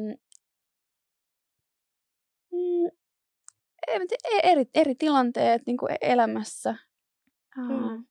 [2.52, 2.86] mm,
[3.88, 6.70] e- eri, eri tilanteet niin kuin elämässä.
[7.58, 8.04] Ää, Mm.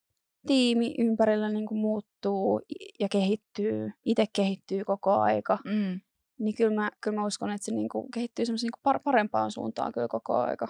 [0.47, 2.61] Tiimi ympärillä niin kuin muuttuu
[2.99, 3.91] ja kehittyy.
[4.05, 5.57] Itse kehittyy koko aika.
[5.65, 5.99] Mm.
[6.39, 9.91] Niin kyllä mä, kyllä mä uskon, että se niin kuin kehittyy niin par- parempaan suuntaan
[9.91, 10.67] kyllä koko aika.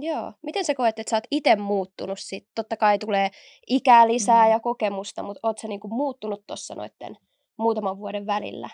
[0.00, 0.32] Joo.
[0.42, 2.48] Miten sä koet, että sä oot itse muuttunut sit?
[2.54, 3.30] Totta kai tulee
[3.66, 4.50] ikää lisää Mm.
[4.50, 7.16] ja kokemusta, mutta oot sä niinku muuttunut tuossa noitten
[7.58, 8.68] muutaman vuoden välillä?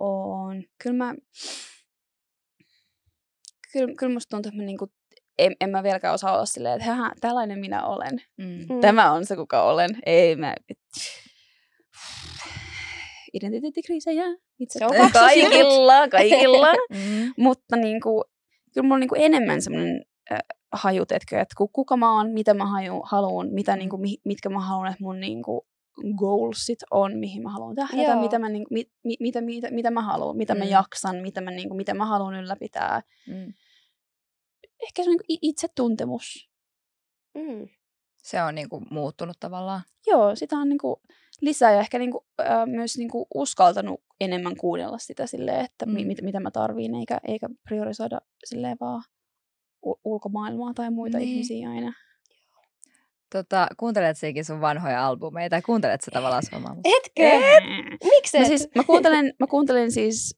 [0.00, 0.62] On.
[0.82, 1.14] Kyllä mä...
[3.72, 4.86] Kyllä, kyllä musta tuntuu, että mä niinku,
[5.38, 8.22] en, en mä vieläkään osaa olla silleen, että "Hähä, tällainen minä olen.
[8.36, 8.74] Mm.
[8.74, 8.80] Mm.
[8.80, 9.90] Tämä on se, kuka olen.
[10.06, 10.54] Ei mä...
[13.34, 14.24] Identiteettikriisejä.
[14.60, 16.72] Itse Se on kaikilla, kaikilla.
[16.90, 17.32] Mm.
[17.36, 18.24] Mutta niinku,
[18.74, 20.38] kyllä mulla on niinku enemmän semmoinen äh,
[20.72, 24.48] haju, teetkö, että ku- kuka mä oon, mitä mä haju, haluan, mitä, niinku, mi, mitkä
[24.48, 25.66] mä haluan, että mun niinku,
[26.16, 28.20] goalsit on, mihin mä haluan tähdätä, Joo.
[28.20, 30.70] mitä mä, niinku, mit, mi, mitä, mitä, mitä mä haluan, mitä mä Mm.
[30.70, 33.02] jaksan, mitä mä, niinku, mitä mä haluan ylläpitää.
[33.28, 33.52] Mm.
[34.82, 36.50] Ehkä se on i- itsetuntemus.
[37.34, 37.68] Mm.
[38.22, 39.80] Se on niinku muuttunut tavallaan.
[40.06, 41.00] Joo, sitä on niinku
[41.40, 45.92] lisää ja ehkä niinku, äh, myös niinku uskaltanut enemmän kuunnella sitä silleen, että mm.
[45.92, 49.02] Mi, mit, mitä mä tarviin, eikä, eikä priorisoida silleen vaan
[49.86, 51.28] u- ulkomaailmaa tai muita Niin.
[51.30, 51.92] ihmisiä aina.
[53.32, 57.22] Tota, kuuntelet sekin sun vanhoja albumeita tai kuuntelet sä tavallaan sun omaa Etkö?
[58.04, 58.48] Miksi No et?
[58.48, 60.36] siis mä kuuntelen, mä kuuntelen siis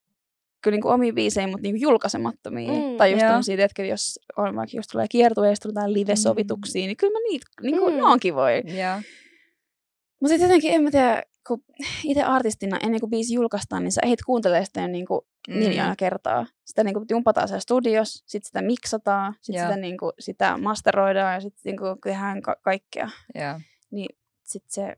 [0.62, 2.72] kyllä niinku omia biisejä, mutta niinku julkaisemattomia.
[2.72, 3.28] Mm, tai just joo.
[3.30, 6.86] tämmöisiä, että jos on vaikka jos tulee kiertueja, jos tulee live-sovituksia, mm.
[6.86, 7.92] niin kyllä mä niitä, niinku, Mm.
[7.92, 7.96] mm.
[7.96, 8.56] ne on kivoja.
[8.60, 9.00] Joo.
[10.20, 11.64] Mutta sitten jotenkin, en mä tiedä, kun
[12.04, 15.54] itse artistina, ennen kuin biisi julkaistaan, niin sä ehdit kuuntelemaan sitä jo niinku Mm.
[15.54, 16.46] miljoona kertaa.
[16.64, 19.66] Sitä niinku jumpataan siellä studios, sitten sitä miksataan, sitten Joo.
[19.68, 23.08] sitä, niinku, sitä masteroidaan ja sitten niinku tehdään ka- kaikkea.
[23.34, 23.60] Joo.
[23.90, 24.96] Niin sitten se,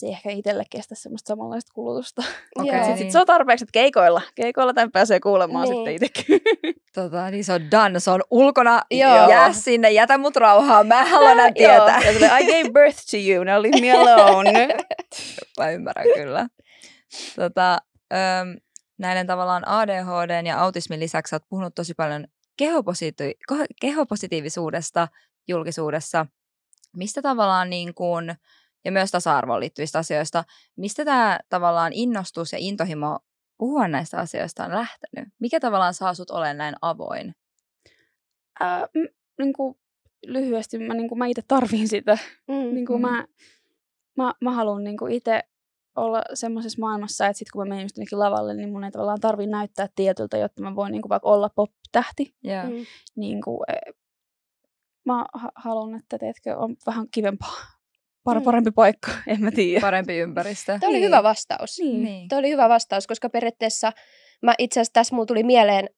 [0.00, 2.22] se ei ehkä itselle kestä semmoista samanlaista kulutusta.
[2.58, 2.96] Okei, Joo.
[2.96, 5.76] Sit, se on tarpeeksi, että keikoilla, keikoilla tämän pääsee kuulemaan Niin.
[5.76, 6.40] sitten itsekin.
[6.94, 8.00] Tota, niin se on done.
[8.00, 8.82] Se on ulkona.
[8.90, 9.28] Joo.
[9.30, 10.86] Jää sinne, jätä mut rauhaan.
[10.86, 12.00] Mä en halua enää tietää.
[12.04, 14.68] Ja silleen, I gave birth to you, now leave me alone.
[15.58, 16.46] Mä ymmärrän kyllä.
[17.36, 17.78] Tota,
[18.12, 18.56] öm,
[18.98, 22.24] näiden tavallaan ADHD ja autismin lisäksi olet puhunut tosi paljon
[22.62, 25.08] kehopositi- kehopositiivisuudesta
[25.48, 26.26] julkisuudessa.
[26.96, 28.34] Mistä tavallaan niin kuin,
[28.84, 30.44] ja myös tasa-arvoon liittyvistä asioista,
[30.76, 33.18] mistä tämä tavallaan innostus ja intohimo
[33.58, 35.28] puhua näistä asioista on lähtenyt?
[35.40, 37.34] Mikä tavallaan saa sut olemaan näin avoin?
[38.60, 39.78] Ää, m- niinku,
[40.26, 42.18] lyhyesti, mä, niinku, mä itse tarviin sitä.
[42.48, 42.54] Mm.
[42.74, 43.00] Niinku, Mm.
[43.00, 43.26] mä,
[44.16, 45.42] mä, mä haluan niinku, itse
[45.96, 49.46] olla semmoisessa maailmassa, että sit kun mä menen just lavalle, niin mun ei tavallaan tarvi
[49.46, 52.34] näyttää tietyltä, jotta mä voin niinku, vaikka olla pop-tähti.
[52.42, 52.64] Joo.
[52.64, 52.86] Mm.
[53.16, 53.72] Niinku, e,
[55.04, 57.56] mä ha- haluan, että teetkö, on vähän kivempaa,
[58.28, 58.42] par- Mm.
[58.44, 59.80] parempi paikka, en mä tiedä.
[59.80, 60.78] Parempi ympäristö.
[60.80, 61.06] Tämä oli Niin.
[61.06, 61.78] hyvä vastaus.
[61.78, 62.28] Niin.
[62.28, 63.92] Tämä oli hyvä vastaus, koska periaatteessa
[64.42, 65.88] Mä itse asiassa tässä mulla tuli mieleen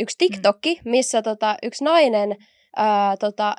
[0.00, 2.36] yksi TikTokki, missä tota, yksi nainen
[2.76, 3.54] ää, tota,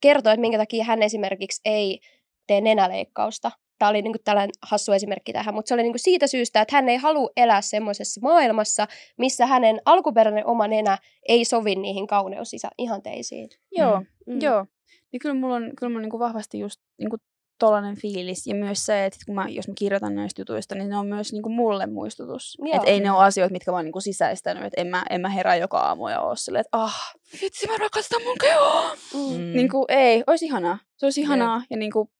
[0.00, 2.00] kertoi, että minkä takia hän esimerkiksi ei
[2.46, 3.50] tee nenäleikkausta.
[3.78, 6.88] Tämä oli niinku tällainen hassu esimerkki tähän, mutta se oli niinku siitä syystä, että hän
[6.88, 8.86] ei halua elää semmoisessa maailmassa,
[9.18, 13.48] missä hänen alkuperäinen oma nenä ei sovi niihin kauneusihanteisiin.
[13.72, 14.32] Joo, Mm.
[14.34, 14.40] mm.
[14.42, 14.66] joo.
[15.12, 17.16] Niin kyllä mulla on, kyllä mulla on niinku vahvasti just niinku
[17.58, 18.46] tollainen fiilis.
[18.46, 21.32] Ja myös se, että kun mä, jos mä kirjoitan näistä jutuista, niin ne on myös
[21.32, 22.58] niinku mulle muistutus.
[22.58, 22.76] Joo.
[22.76, 24.64] Että ei ne ole asioita, mitkä mä oon niinku sisäistänyt.
[24.64, 27.76] Että en mä, en mä herää joka aamu ja oo silleen, että ah, vitsi mä
[27.76, 28.90] rakastan mun kehoa.
[29.14, 29.20] Mm.
[29.20, 29.52] Mm.
[29.52, 30.78] Niin kuin, ei, olisi ihanaa.
[30.96, 31.62] Se olisi ihanaa.
[31.70, 32.10] Ja niin kuin,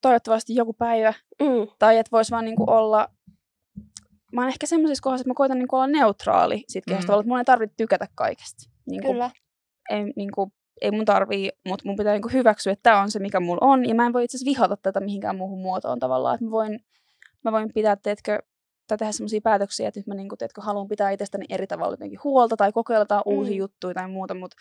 [0.00, 1.14] toivottavasti joku päivä.
[1.42, 1.68] Mm.
[1.78, 3.08] Tai että voisi vaan niin kuin olla...
[4.32, 6.90] Mä oon ehkä semmoisessa kohdassa, että mä koitan niin kuin olla neutraali sit Mm.
[6.90, 7.14] kehosta.
[7.14, 8.70] Että mun ei tarvitse tykätä kaikesta.
[8.86, 9.30] Niin kuin, Kyllä.
[9.90, 13.10] ei, niin kuin, ei mun tarvii, mutta mun pitää niin kuin hyväksyä, että tämä on
[13.10, 13.88] se, mikä mulla on.
[13.88, 16.34] Ja mä en voi itse asiassa vihata tätä mihinkään muuhun muotoon tavallaan.
[16.34, 16.80] Että mä voin,
[17.44, 18.38] mä voin pitää, teetkö,
[18.88, 21.92] tai tehdä semmoisia päätöksiä, että nyt mä niin kuin, teetkö, haluan pitää itsestäni eri tavalla
[21.92, 23.32] jotenkin huolta tai kokeilla jotain Mm.
[23.32, 24.56] uusia juttuja tai muuta, mutta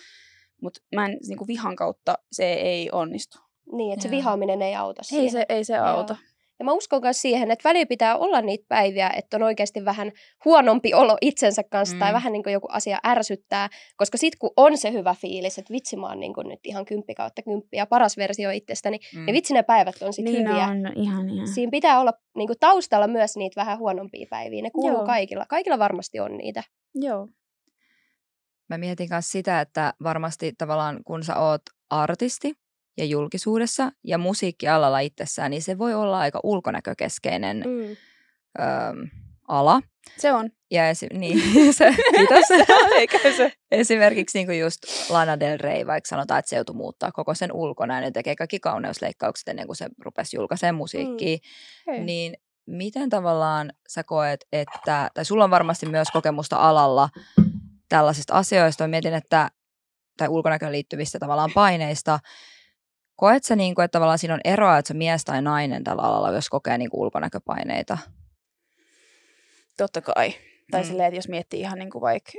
[0.61, 3.37] mut mä en, niin kuin vihan kautta se ei onnistu.
[3.71, 4.17] Niin, että se Joo.
[4.17, 5.31] vihaaminen ei auta Ei siihen.
[5.31, 6.15] se, ei se auta.
[6.59, 10.11] Ja mä uskon myös siihen, että välillä pitää olla niitä päiviä, että on oikeasti vähän
[10.45, 11.99] huonompi olo itsensä kanssa mm.
[11.99, 15.73] tai vähän niin kuin joku asia ärsyttää, koska sit kun on se hyvä fiilis, että
[15.73, 19.25] vitsi mä oon niin kuin nyt ihan kymppi kautta kymppi ja paras versio itsestäni, mm.
[19.25, 20.67] niin vitsi ne päivät on sitten niin hyviä.
[20.67, 21.47] on, ihan ihan.
[21.47, 24.61] Siinä pitää olla niin kuin taustalla myös niitä vähän huonompia päiviä.
[24.61, 25.05] Ne kuuluu Joo.
[25.05, 25.45] kaikilla.
[25.49, 26.63] Kaikilla varmasti on niitä.
[26.95, 27.27] Joo.
[28.69, 32.53] Mä mietin myös sitä, että varmasti tavallaan kun sä oot artisti
[32.97, 37.95] ja julkisuudessa ja musiikkialalla itsessään, niin se voi olla aika ulkonäkökeskeinen Mm.
[38.63, 39.09] öm,
[39.47, 39.81] ala.
[40.17, 40.49] Se on.
[40.71, 41.39] Ja esi- niin,
[41.73, 42.51] se, kiitos.
[42.97, 43.51] Eikä se.
[43.71, 44.77] Esimerkiksi niin kuin just
[45.09, 48.59] Lana Del Rey, vaikka sanotaan, että se joutui muuttaa koko sen ulkonäön ja tekee kaikki
[48.59, 51.37] kauneusleikkaukset ennen kuin se rupesi julkaisemaan musiikkia.
[51.87, 51.99] Hei.
[51.99, 52.33] Niin
[52.65, 57.09] miten tavallaan sä koet, että, tai sulla on varmasti myös kokemusta alalla
[57.89, 59.49] tällaisista asioista, mietin, että,
[60.17, 62.19] tai ulkonäköön liittyvistä tavallaan paineista,
[63.17, 66.01] koet sä niin kuin, että tavallaan siinä on eroa, että sä mies tai nainen tällä
[66.01, 67.97] alalla, jos kokee niin kuin ulkonäköpaineita?
[69.77, 70.33] Totta kai.
[70.71, 70.87] Tai Mm.
[70.87, 72.31] silleen, että jos miettii ihan niin kuin vaikka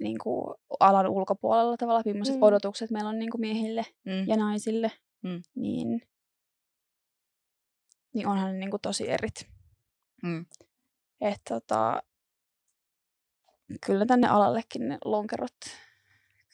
[0.00, 2.42] niin kuin alan ulkopuolella tavallaan, millaiset Mm.
[2.42, 4.28] odotukset meillä on niin kuin miehille Mm.
[4.28, 5.42] ja naisille, Mm.
[5.54, 6.02] niin,
[8.14, 9.46] niin onhan ne niin kuin tosi erit.
[10.22, 10.46] Mm.
[11.20, 12.02] Että tota,
[13.86, 15.56] kyllä tänne alallekin ne lonkerot,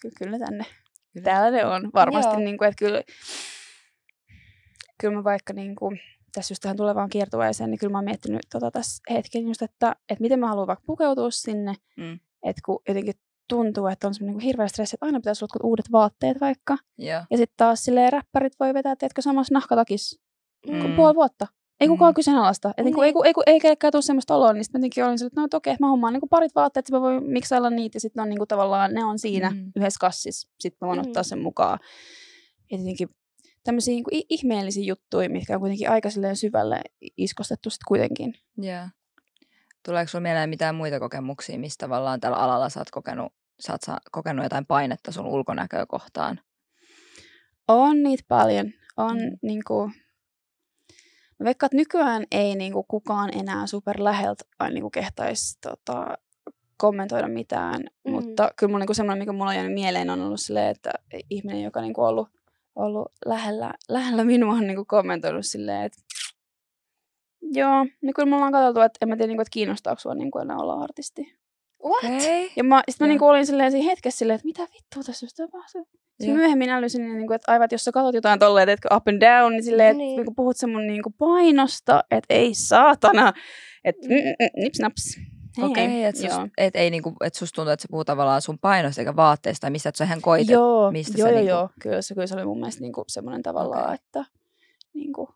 [0.02, 0.64] kyllä, kyllä ne tänne,
[1.12, 1.25] Kyllä.
[1.25, 1.90] täällä ne on.
[1.94, 2.40] Varmasti, Joo.
[2.40, 3.03] niin kuin, että kyllä,
[5.01, 6.01] kyllä mä vaikka niin kuin,
[6.33, 9.97] tässä just tähän tulevaan kiertueeseen, niin kyllä mä oon miettinyt tota tässä hetken just, että,
[10.09, 12.21] että miten mä haluan vaikka pukeutua sinne, Mm.
[12.42, 13.14] että kun jotenkin
[13.49, 16.77] tuntuu, että on semmoinen niin hirveä stressi, että aina pitäisi olla uudet vaatteet vaikka.
[16.99, 17.23] Joo.
[17.31, 20.23] Ja sitten taas silleen räppärit voi vetää, teetkö, samassa nahkatakissa
[20.66, 20.97] mm.
[20.97, 21.47] puoli vuotta.
[21.80, 22.12] Ei kukaan Mm.
[22.12, 22.14] mm.
[22.14, 22.74] kyseenalaista.
[22.76, 25.04] Et niinku, ei, ku- ei, ku- ei kellekään tule semmoista oloa, niin sitten mä jotenkin
[25.04, 27.96] olin sille, että no okei, mä hommaan niinku parit vaatteet, että mä voin miksailla niitä,
[27.96, 29.56] ja sitten on niinku tavallaan, ne on siinä Mm.
[29.56, 29.72] mm.
[29.76, 30.48] yhdessä kassissa.
[30.60, 31.06] Sitten mä voin Mm.
[31.06, 31.78] ottaa sen mukaan.
[32.70, 33.08] Ja tietenkin
[33.64, 36.80] tämmöisiä niinku ihmeellisiä juttuja, mitkä on kuitenkin aika syvälle
[37.16, 38.34] iskostettu sitten kuitenkin.
[38.58, 38.84] Joo.
[39.84, 43.98] Tuleeko sinulla mieleen mitään muita kokemuksia, mistä tavallaan tällä alalla sä oot kokenut, sä oot
[44.12, 46.40] kokenut jotain painetta sun ulkonäköä kohtaan?
[47.68, 48.66] On niitä paljon.
[48.96, 49.22] On Mm.
[49.24, 49.38] mm.
[49.42, 49.90] niinku...
[51.38, 56.18] Mä veikkaan, että nykyään ei niinku kukaan enää super läheltä niinku kehtaisi tota,
[56.77, 57.81] kommentoida mitään.
[58.05, 58.12] Mm.
[58.12, 60.90] Mutta kyllä mulla niinku semmoinen, mikä mulla on jäänyt mieleen, on ollut silleen, että
[61.31, 62.29] ihminen, joka niinku ollut,
[62.77, 65.98] ollut lähellä, lähellä minua, on niinku kommentoinut silleen, että
[67.42, 70.38] joo, niin kyllä mulla on katsottu, että en mä tiedä, niinku, että kiinnostaako sua niinku
[70.38, 71.38] enää olla artisti.
[71.85, 72.05] What?
[72.05, 72.53] Okei.
[72.57, 73.09] Ja mä, sit mä Joo.
[73.09, 75.88] niinku olin silleen siinä hetkessä silleen, että mitä vittua tässä just tapahtuu.
[76.18, 76.37] Sitten Joo.
[76.37, 79.20] myöhemmin älysin, niin kuin, että aivan, että jos sä katsot jotain tolleen, että up and
[79.20, 80.16] down, niin silleen, että Niin.
[80.22, 80.35] niin.
[80.37, 83.33] puhut sen mun niin kuin painosta, että ei saatana,
[83.85, 85.20] että mm, mm, mm, nips naps.
[85.62, 86.04] Okei, hei.
[86.04, 89.61] että et ei niinku, et susta tuntuu, että se puhuu tavallaan sun painosta eikä vaatteista
[89.61, 90.48] tai mistä, sä ihan koitet.
[90.52, 91.68] joo, mistä joo, se joo, niinku- joo.
[91.81, 93.94] Kyllä, se, kyllä se oli mun mielestä niin kuin semmoinen tavallaan, Okei.
[93.94, 94.24] että
[94.94, 95.28] niin kuin,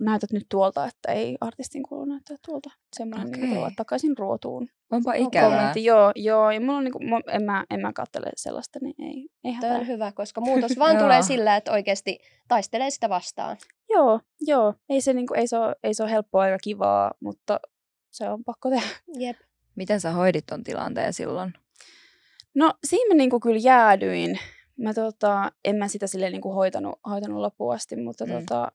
[0.00, 2.70] näytät nyt tuolta, että ei artistin kuulu näyttää tuolta.
[2.96, 4.68] Semmoinen niin kuin, tavallaan takaisin ruotuun.
[4.92, 5.48] Onpa ikävää.
[5.50, 6.50] Kommentti, joo, joo.
[6.50, 9.78] Ja mulla on niin kuin, en, mä, en mä kattele sellaista, niin ei, ei hätää.
[9.78, 13.56] on hyvä, koska muutos vaan tulee sillä, että oikeasti taistelee sitä vastaan.
[13.90, 14.74] Joo, joo.
[14.88, 17.60] Ei se, niin kuin, ei, se ole, ei se ole helppoa eikä kivaa, mutta
[18.10, 18.86] se on pakko tehdä.
[19.18, 19.36] Jep.
[19.76, 21.52] Miten sä hoidit ton tilanteen silloin?
[22.54, 24.38] No siinä mä niinku kyllä jäädyin.
[24.76, 28.32] Mä tota, en mä sitä silleen niinku hoitanut, hoitanut loppuun asti, mutta Mm.
[28.32, 28.72] tota,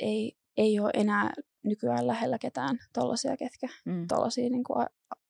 [0.00, 4.06] ei, ei ole enää nykyään lähellä ketään tollasia, ketkä Mm.
[4.08, 4.86] tollasia niinku a-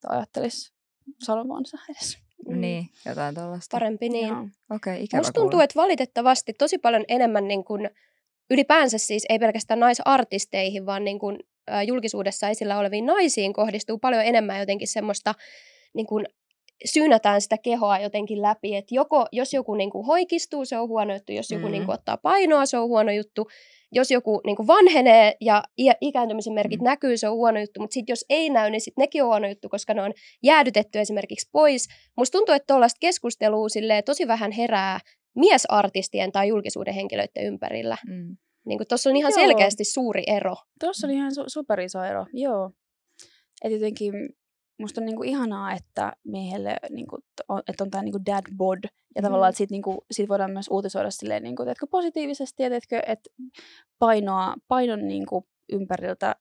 [0.08, 0.72] ajattelis
[1.22, 2.18] sanovansa edes.
[2.48, 2.60] Mm.
[2.60, 3.74] Niin, jotain tuollaista.
[3.76, 4.28] Parempi niin.
[4.28, 4.40] Joo.
[4.70, 5.64] Okei, okay, ikävä Musta tuntuu, kuulla.
[5.64, 7.90] että valitettavasti tosi paljon enemmän niin kuin,
[8.50, 11.38] ylipäänsä siis ei pelkästään naisartisteihin, vaan niin kuin
[11.86, 15.34] julkisuudessa esillä oleviin naisiin kohdistuu paljon enemmän jotenkin semmoista
[15.94, 16.26] niin kuin,
[16.84, 21.14] syynätään sitä kehoa jotenkin läpi, että joko, jos joku niin kuin hoikistuu, se on huono
[21.14, 21.72] juttu, jos joku Mm.
[21.72, 23.48] niin kuin ottaa painoa, se on huono juttu,
[23.92, 25.62] jos joku niin kuin vanhenee ja
[26.00, 26.84] ikääntymisen merkit Mm.
[26.84, 29.48] näkyy, se on huono juttu, mutta sitten jos ei näy, niin sitten nekin on huono
[29.48, 31.88] juttu, koska ne on jäädytetty esimerkiksi pois.
[32.16, 35.00] Musta tuntuu, että tuollaista keskustelua silleen tosi vähän herää
[35.36, 37.96] miesartistien tai julkisuuden henkilöiden ympärillä.
[38.06, 38.36] Mm.
[38.66, 39.40] Niin tuossa on ihan Joo.
[39.46, 40.54] selkeästi suuri ero.
[40.80, 42.70] Tuossa oli ihan su- superiso ero, joo.
[43.64, 44.12] Et jotenkin
[44.82, 47.18] musta on niinku ihanaa, että miehelle niinku,
[47.48, 48.78] on, että on tämä niinku dad bod.
[48.84, 48.90] Ja
[49.20, 49.24] Mhm.
[49.26, 53.30] tavallaan, että siitä, niinku, siitä voidaan myös uutisoida silleen, niinku, teetkö, positiivisesti, ja teetkö, että
[53.98, 56.36] painoa, painon niinku, ympäriltä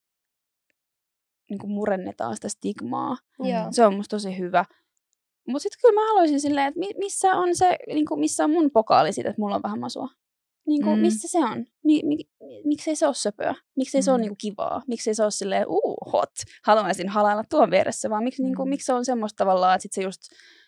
[1.50, 3.18] niinku, murennetaan sitä stigmaa.
[3.40, 3.46] Mm.
[3.72, 4.66] Se on musta tosi hyvä.
[5.48, 8.72] Mutta sitten kyllä mä haluaisin silleen, että mi- missä on se, niinku, missä on mun
[8.72, 10.10] pokaali siitä, että mulla on vähän masua.
[10.68, 10.96] Niinku, Mm.
[10.96, 11.02] mm.
[11.02, 11.66] Missä se on?
[11.84, 13.56] Mi- mi- mi- miksei se ole söpöä?
[13.78, 14.22] Miksei se ole Mm.
[14.22, 14.82] niinku kivaa?
[14.88, 16.30] Miksei se ole silleen, uu, hot,
[16.66, 18.70] haluaisin halailla tuon vieressä, vaan miksi, niinku, Mm.
[18.70, 20.22] miksi se on semmoista tavallaan, että sit se just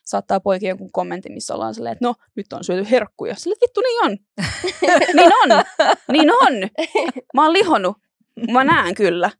[0.05, 3.35] saattaa poikia jonkun kommentin, missä ollaan silleen, että no, nyt on syöty herkkuja.
[3.35, 4.17] Silleen, vittu, niin on.
[5.17, 5.63] niin on.
[6.11, 6.69] Niin on.
[7.33, 7.97] Mä oon lihonut.
[8.51, 9.31] Mä näen kyllä.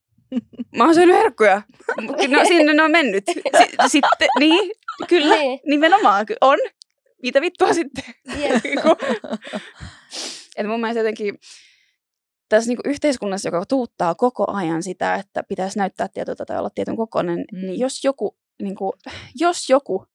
[0.77, 1.61] Mä oon syönyt herkkuja.
[2.27, 3.23] No sinne ne on mennyt.
[3.57, 4.71] Si- sitten, niin,
[5.07, 5.35] kyllä.
[5.35, 6.57] Niin, Nimenomaan, on.
[7.23, 8.03] Mitä vittua sitten?
[8.39, 8.63] jep.
[10.57, 11.35] Et mun mielestä jotenkin
[12.49, 16.95] tässä niinku yhteiskunnassa, joka tuuttaa koko ajan sitä, että pitäisi näyttää tietyltä tai olla tietyn
[16.95, 17.59] kokoinen, Mm.
[17.59, 17.65] mm.
[17.65, 18.93] niin jos joku, niinku,
[19.39, 20.05] jos joku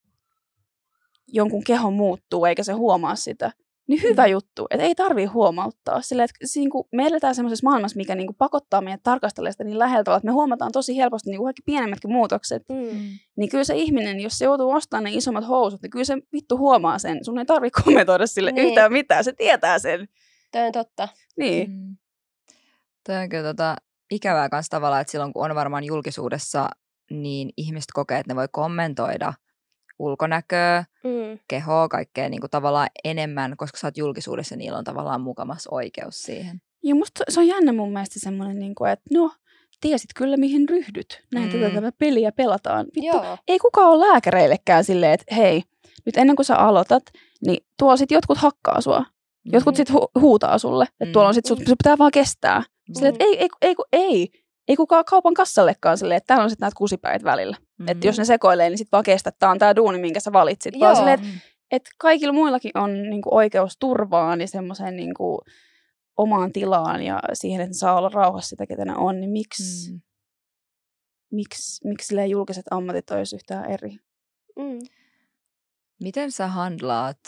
[1.33, 3.53] jonkun keho muuttuu eikä se huomaa sitä,
[3.89, 4.33] niin hyvä Mm.
[4.33, 4.67] juttu.
[4.71, 6.03] Että ei tarvii huomauttaa.
[6.03, 9.79] Sillä, että se, niinku, me eletään semmoisessa maailmassa, mikä niinku, pakottaa meidät tarkastelemaan sitä niin
[9.79, 12.63] läheltä, että me huomataan tosi helposti niinku, kaikki pienemmätkin muutokset.
[12.69, 12.99] Mm.
[13.37, 16.59] Niin kyllä se ihminen, jos se joutuu ostamaan ne isommat housut, niin kyllä se vittu
[16.59, 17.25] huomaa sen.
[17.25, 18.57] Sun ei tarvi kommentoida sille Niin.
[18.63, 18.69] niin.
[18.69, 20.09] yhtään mitään, se tietää sen.
[20.53, 21.09] Toi on totta.
[21.37, 21.71] Niin.
[21.71, 21.97] Mm.
[23.07, 23.77] Toi on kyllä tota,
[24.11, 26.69] ikävää kanssa tavallaan, että silloin kun on varmaan julkisuudessa,
[27.11, 29.33] niin ihmiset kokee, että ne voi kommentoida
[29.99, 31.39] ulkonäköä, Mm.
[31.49, 35.67] kehoa, kaikkea niin kuin tavallaan enemmän, koska sä oot julkisuudessa, niin niillä on tavallaan mukamas
[35.71, 36.61] oikeus siihen.
[36.85, 39.31] Ja musta se on jännä mun mielestä semmoinen, niin kuin, että no,
[39.81, 41.23] tiesit kyllä mihin ryhdyt.
[41.35, 41.75] Näin Mm.
[41.75, 42.87] tätä peliä pelataan.
[42.87, 43.39] Vittu, Joo.
[43.49, 45.63] ei kukaan ole lääkäreillekään silleen, että hei,
[46.07, 47.03] nyt ennen kuin sä aloitat,
[47.47, 49.05] niin tuolla sit jotkut hakkaa sua.
[49.45, 49.77] Jotkut Mm.
[49.77, 51.13] sit hu- huutaa sulle, että Mm.
[51.13, 52.63] tuolla on sit, sut, pitää vaan kestää.
[52.93, 54.29] Silleen, että ei, ei, ei, ei, ei,
[54.69, 57.57] ei kukaan kaupan kassallekaan silleen, että täällä on sit näitä kusipäitä välillä.
[57.79, 57.89] Mm.
[57.89, 60.33] Että jos ne sekoilee, niin sit vaan kestä, että tää on tää duuni, minkä sä
[60.33, 60.75] valitsit.
[60.75, 60.81] Joo.
[60.81, 61.41] Vaan silleen, että Mm.
[61.71, 65.41] et kaikilla muillakin on niinku oikeus turvaan ja semmoiseen niinku
[66.17, 69.95] omaan tilaan ja siihen, että saa olla rauhassa sitä, ketä ne on, niin miksi, Mm.
[69.97, 70.01] mm.
[71.33, 73.91] miksi, miksi julkiset ammatit olisi yhtään eri?
[74.59, 74.79] Mm.
[76.03, 77.19] Miten sä handlaat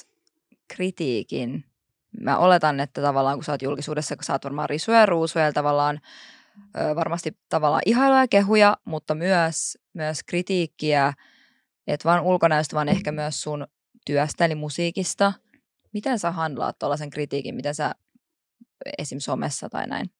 [0.74, 1.64] kritiikin?
[2.20, 5.52] Mä oletan, että tavallaan kun sä oot julkisuudessa, kun saat varmaan risuja ja ruusuja ja
[5.52, 6.00] tavallaan
[6.78, 11.12] ö, varmasti tavallaan ihailua ja kehuja, mutta myös, myös kritiikkiä,
[11.86, 13.66] et vaan ulkonäöstä, vaan ehkä myös sun
[14.06, 15.32] työstä eli musiikista.
[15.92, 17.54] Miten sä handlaat tuollaisen kritiikin?
[17.54, 17.94] Miten sä
[18.98, 19.18] esim.
[19.18, 20.10] somessa tai näin?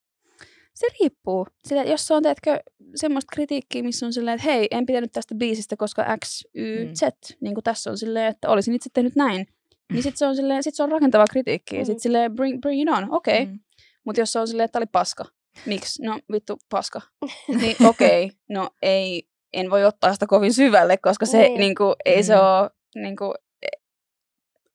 [0.75, 1.47] Se riippuu.
[1.69, 2.61] Sillä, jos se on, teetkö,
[2.95, 6.95] semmoista kritiikkiä, missä on silleen, että hei, en pitänyt tästä biisistä, koska X, Y, Mm.
[6.95, 7.03] Z,
[7.41, 9.47] niin kuin tässä on silleen, että olisin itse tehnyt näin.
[9.91, 11.79] Niin sit se on, silleen, sit se on rakentavaa kritiikkiä.
[11.79, 11.87] Ja Mm.
[11.87, 13.43] sit silleen, bring, bring it on, okei.
[13.43, 13.53] Okay.
[13.55, 13.61] Mm.
[14.05, 15.25] Mutta jos se on silleen, että oli paska.
[15.67, 16.03] Miksi?
[16.03, 17.01] No vittu, paska.
[17.61, 18.37] niin okei, okay.
[18.49, 21.59] no ei, en voi ottaa sitä kovin syvälle, koska se Niin.
[21.61, 22.41] niinku, ei se Mm.
[22.41, 23.81] ole, niinku, e-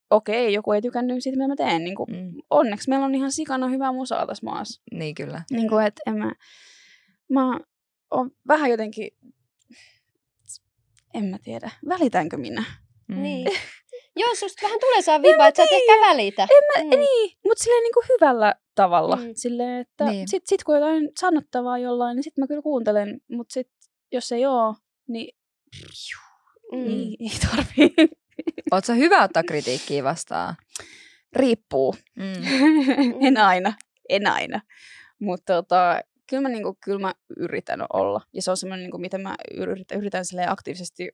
[0.10, 1.84] okei, okay, joku ei tykännyt siitä, mitä mä teen.
[1.84, 2.32] Niinku, Mm.
[2.50, 4.82] onneksi meillä on ihan sikana hyvää musaa tässä maassa.
[4.92, 5.42] Niin kyllä.
[5.52, 6.32] Niin kuin, että en mä,
[7.30, 7.60] mä
[8.12, 9.10] oon vähän jotenkin,
[11.14, 12.64] en mä tiedä, välitänkö minä?
[13.08, 13.22] Mm.
[13.22, 13.48] Niin.
[14.16, 16.44] Joo, susta vähän tulee saa viba, että sä et ehkä välitä.
[16.44, 17.00] En mä, mm.
[17.00, 19.16] Niin, mutta silleen niin kuin hyvällä tavalla.
[19.16, 19.24] Mm.
[19.24, 19.32] Mm.
[19.36, 20.28] Silleen, että Niin.
[20.28, 23.70] sit, sit kun jotain sanottavaa jollain, niin sit mä kyllä kuuntelen, mutta sit
[24.12, 24.76] jos ei oo,
[25.08, 25.38] niin
[26.72, 26.86] Mm.
[26.88, 27.96] ei, ei tarvii.
[28.72, 30.56] Oot sä hyvä ottaa kritiikkiä vastaan?
[31.36, 31.96] Riippuu.
[32.16, 32.44] Mm.
[33.28, 33.74] en aina,
[34.10, 34.62] en aina.
[35.20, 38.22] Mutta tota, kyllä mä, niinku, kyllä mä yritän olla.
[38.34, 41.10] Ja se on semmoinen, niinku, miten mä yritän, yritän aktiivisesti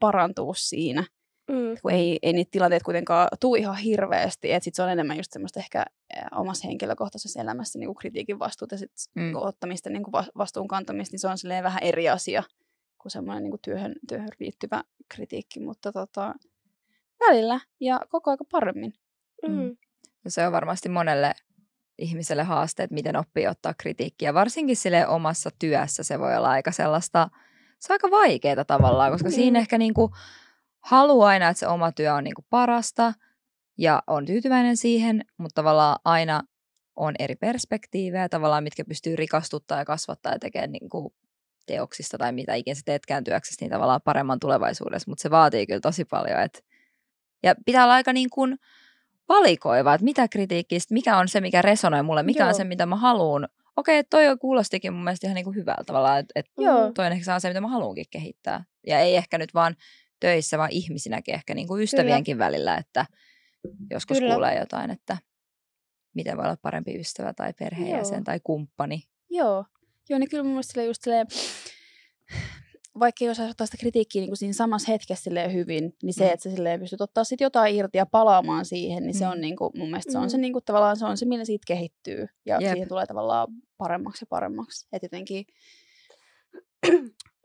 [0.00, 1.04] parantua siinä.
[1.50, 1.76] Mm.
[1.82, 5.32] kun ei, ei niitä tilanteita kuitenkaan tule ihan hirveästi, että sit se on enemmän just
[5.32, 5.84] semmoista ehkä
[6.16, 9.22] eh, omassa henkilökohtaisessa elämässä niin kuin kritiikin vastuuta ja sit Mm.
[9.22, 9.32] mm.
[9.34, 12.42] ottamista, niin kuin va- vastuun kantamista, niin se on silleen vähän eri asia
[13.02, 16.34] kuin semmoinen niin kuin työhön, työhön liittyvä kritiikki, mutta tota,
[17.28, 18.92] välillä ja koko aika paremmin.
[19.48, 19.76] Mm.
[20.24, 21.34] Ja Se on varmasti monelle
[21.98, 24.34] ihmiselle haaste, että miten oppii ottaa kritiikkiä.
[24.34, 27.28] Varsinkin sille omassa työssä se voi olla aika sellaista,
[27.80, 29.34] se on aika vaikeaa tavallaan, koska Mm.
[29.34, 30.10] siinä ehkä niinku
[30.84, 33.12] haluaa aina, että se oma työ on niinku parasta
[33.78, 36.42] ja on tyytyväinen siihen, mutta tavallaan aina
[36.96, 41.14] on eri perspektiivejä tavallaan, mitkä pystyy rikastuttaa ja kasvattaa ja tekemään niin kuin
[41.66, 45.80] teoksista tai mitä ikinä sä teetkään työksessä, niin tavallaan paremman tulevaisuudessa, mutta se vaatii kyllä
[45.80, 46.40] tosi paljon.
[46.40, 46.64] Et...
[47.42, 48.58] Ja pitää olla aika niin kuin
[49.28, 52.48] valikoiva, että mitä kritiikistä, mikä on se, mikä resonoi mulle, mikä Joo.
[52.48, 53.48] on se, mitä mä haluan.
[53.76, 56.46] Okei, toi kuulostikin mun mielestä ihan niin kuin hyvältä tavallaan, että et
[56.94, 58.64] toi on ehkä se, mitä mä haluankin kehittää.
[58.86, 59.76] Ja ei ehkä nyt vaan
[60.24, 62.46] töissä, vaan ihmisinäkin ehkä niin kuin ystävienkin Kyllä.
[62.46, 63.06] välillä, että
[63.90, 64.34] joskus Kyllä.
[64.34, 65.18] kuulee jotain, että
[66.14, 68.24] miten voi olla parempi ystävä tai perheenjäsen Joo.
[68.24, 69.02] tai kumppani.
[69.30, 69.64] Joo,
[70.08, 71.26] Joo niin kyllä mun mielestä just silleen,
[72.98, 76.30] vaikka jos ottaa sitä kritiikkiä niin kuin siinä samassa hetkessä hyvin, niin se, mm.
[76.32, 79.18] että sä silleen pystyt ottaa sit jotain irti ja palaamaan siihen, niin mm.
[79.18, 80.40] se on niin kuin, mun mielestä se on se mm.
[80.40, 82.26] niin kuin, tavallaan se on se, millä siitä kehittyy.
[82.46, 82.72] Ja yep.
[82.72, 84.88] siihen tulee tavallaan paremmaksi ja paremmaksi.
[84.92, 85.44] Että jotenkin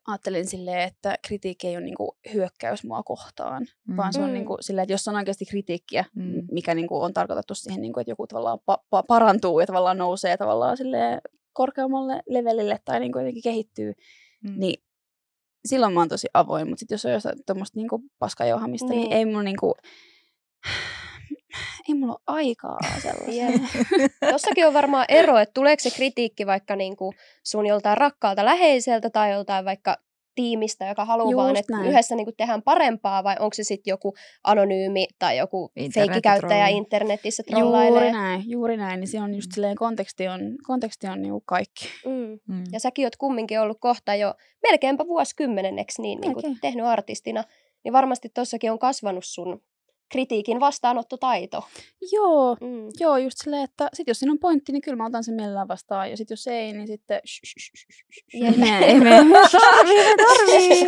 [0.10, 3.98] ajattelin silleen, että kritiikki ei ole niinku hyökkäys mua kohtaan, mm.
[3.98, 6.48] vaan se on niinku silleen, että jos on oikeasti kritiikkiä, mm.
[6.52, 10.38] mikä niinku on tarkoitettu siihen, niinku, että joku tavallaan pa- pa- parantuu ja tavallaan nousee
[10.38, 11.22] tavallaan silleen
[11.54, 13.94] korkeammalle levelille tai niinku jotenkin kehittyy,
[14.44, 14.60] mm.
[14.60, 14.84] niin
[15.66, 19.02] silloin mä oon tosi avoin, mutta sitten jos on jostain tuommoista niinku paskajauhamista, niin.
[19.02, 19.74] niin ei mun niinku,
[21.90, 23.70] ei mulla ole aikaa sellaiseen.
[24.32, 29.32] Tossakin on varmaan ero, että tuleeko se kritiikki vaikka niinku sun joltain rakkaalta läheiseltä tai
[29.32, 29.98] joltain vaikka
[30.36, 31.88] tiimistä, joka haluaa vaan, että näin.
[31.88, 37.44] yhdessä niin kuin tehdään parempaa, vai onko se sitten joku anonyymi tai joku feikkikäyttäjä internetissä
[37.44, 37.90] trollailee?
[37.90, 39.00] Juuri näin, juuri näin.
[39.00, 41.90] Niin se on just silleen, konteksti on, konteksti on niin kuin kaikki.
[42.06, 42.56] Mm.
[42.56, 42.64] Mm.
[42.72, 44.34] Ja säkin oot kumminkin ollut kohta jo
[44.64, 47.44] melkeinpä vuosikymmeneksi niin, niin kuin tehnyt artistina,
[47.84, 49.62] niin varmasti tossakin on kasvanut sun
[50.10, 51.68] kritiikin vastaanottotaito.
[52.12, 52.90] Joo, mm.
[53.00, 55.68] joo just silleen, että sit jos siinä on pointti, niin kyllä mä otan sen mielellään
[55.68, 56.10] vastaan.
[56.10, 57.22] Ja sit jos ei, niin sitten...
[58.34, 59.26] Ei mene, ei mene.
[59.52, 60.86] Tarvii, me tarvii.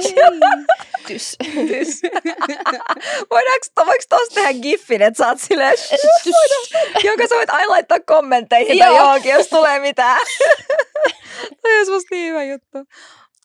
[1.08, 1.38] Tys.
[1.68, 2.02] Tys.
[3.32, 5.78] Voidaanko, voiko tossa tehdä giffin, että sä oot silleen...
[7.04, 10.22] Jonka sä voit aina laittaa kommentteihin tai johonkin, jos tulee mitään.
[11.62, 12.78] Toi olisi musta niin hyvä juttu.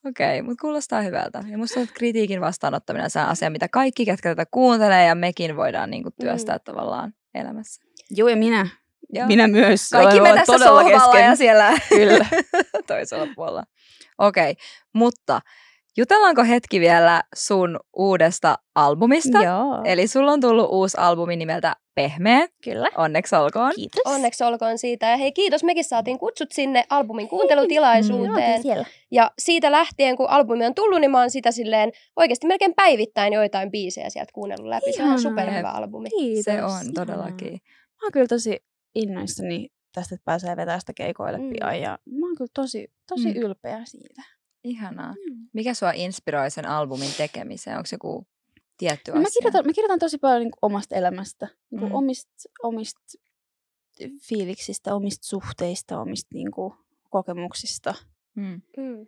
[0.08, 1.44] Okei, mutta kuulostaa hyvältä.
[1.50, 5.90] Ja musta on kritiikin vastaanottaminen on asia, mitä kaikki, ketkä tätä kuuntelee ja mekin voidaan
[5.90, 6.60] niinku työstää mm.
[6.64, 7.82] tavallaan elämässä.
[8.10, 8.68] Joo, ja minä.
[9.12, 9.26] Joo.
[9.26, 9.90] Minä myös.
[9.90, 11.24] Kaikki me tässä sohvalla kesken.
[11.24, 12.26] ja siellä Kyllä.
[12.86, 13.64] toisella puolella.
[14.18, 14.54] Okei,
[14.92, 15.40] mutta
[15.96, 19.42] Jutellaanko hetki vielä sun uudesta albumista?
[19.42, 19.82] Joo.
[19.84, 22.48] Eli sulla on tullut uusi albumi nimeltä Pehmeä.
[22.64, 22.88] Kyllä.
[22.96, 23.72] Onneksi olkoon.
[23.76, 24.02] Kiitos.
[24.04, 25.10] Onneksi olkoon siitä.
[25.10, 28.60] Ja hei kiitos, mekin saatiin kutsut sinne albumin kuuntelutilaisuuteen.
[28.60, 32.74] Mm, ja siitä lähtien, kun albumi on tullut, niin mä oon sitä silleen oikeasti melkein
[32.74, 34.92] päivittäin joitain biisejä sieltä kuunnellut läpi.
[34.92, 36.08] Se on superhyvä albumi.
[36.08, 36.44] Kiitos.
[36.44, 37.52] Se on todellakin.
[37.52, 41.50] Mä oon kyllä tosi innoissani tästä, että pääsee vetämään sitä keikoille mm.
[41.50, 41.80] pian.
[41.80, 43.40] Ja mä oon kyllä tosi, tosi mm.
[43.40, 44.35] ylpeä siitä.
[44.66, 45.12] Ihanaa.
[45.12, 45.48] Mm.
[45.52, 47.76] Mikä sua inspiroi sen albumin tekemiseen?
[47.76, 48.26] Onko se joku
[48.78, 49.22] tietty no asia?
[49.22, 51.94] Mä kirjoitan, mä kirjoitan tosi paljon niin omasta elämästä, niin mm.
[51.94, 53.00] omista, omista
[54.28, 56.74] fiiliksistä, omista suhteista, omista niin kuin,
[57.10, 57.94] kokemuksista.
[58.34, 58.62] Mm.
[58.76, 59.06] Mm.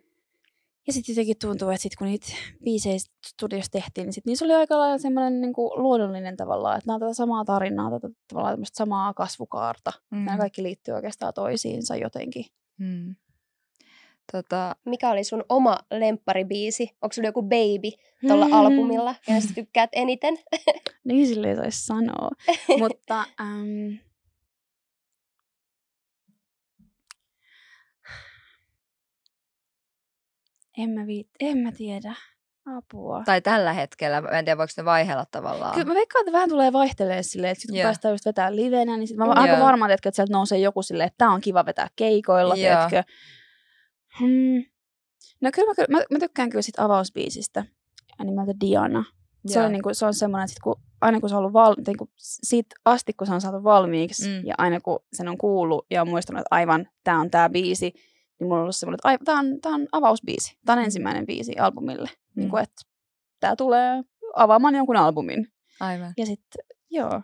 [0.87, 2.27] Ja sitten jotenkin tuntuu, että sit kun niitä
[2.63, 2.97] biisejä
[3.27, 6.95] studiossa tehtiin, niin sit niissä oli aika lailla semmoinen niin kuin luonnollinen tavallaan, että nämä
[6.95, 9.91] on tätä samaa tarinaa, tätä tavallaan samaa kasvukaarta.
[10.11, 10.17] Mm.
[10.17, 12.45] Nämä kaikki liittyy oikeastaan toisiinsa jotenkin.
[12.77, 13.15] Mm.
[14.31, 14.75] Tota...
[14.85, 16.97] Mikä oli sun oma lempparibiisi?
[17.01, 17.91] Onko sulla joku baby
[18.27, 18.59] tuolla mm-hmm.
[18.59, 20.37] albumilla, sä tykkäät eniten?
[21.07, 22.29] niin sille ei saisi sanoa.
[22.79, 23.97] Mutta um...
[30.77, 31.27] en, mä viit...
[31.39, 32.15] en mä tiedä.
[32.77, 33.23] Apua.
[33.25, 35.73] Tai tällä hetkellä, en tiedä voiko ne vaihella tavallaan.
[35.73, 37.87] Kyllä mä veikkaan, että vähän tulee vaihtelee silleen, että sit kun yeah.
[37.87, 39.49] päästään just vetää livenä, niin sit mä oon yeah.
[39.49, 42.89] aika varma, että sieltä nousee joku silleen, että tää on kiva vetää keikoilla, yeah.
[42.89, 43.11] tiedätkö?
[44.19, 44.63] Hmm.
[45.41, 47.65] No kyllä mä, mä, mä tykkään kyllä sit avausbiisistä
[48.23, 49.03] nimeltä Diana.
[49.45, 51.75] Se on, niinku, se on semmoinen, että sit kun, aina kun se on ollut val,
[51.87, 54.45] niinku, siitä asti, kun se on saatu valmiiksi mm.
[54.45, 57.93] ja aina kun sen on kuullut ja on muistanut, että aivan tämä on tämä biisi,
[58.39, 60.57] niin mulla on ollut semmoinen, että tämä on, tää on avausbiisi.
[60.65, 60.85] Tämä on mm.
[60.85, 62.09] ensimmäinen biisi albumille.
[62.13, 62.39] Mm.
[62.39, 62.81] Niinku, että
[63.39, 64.03] tämä tulee
[64.35, 65.47] avaamaan jonkun albumin.
[65.79, 66.13] Aivan.
[66.17, 67.21] Ja sitten, joo.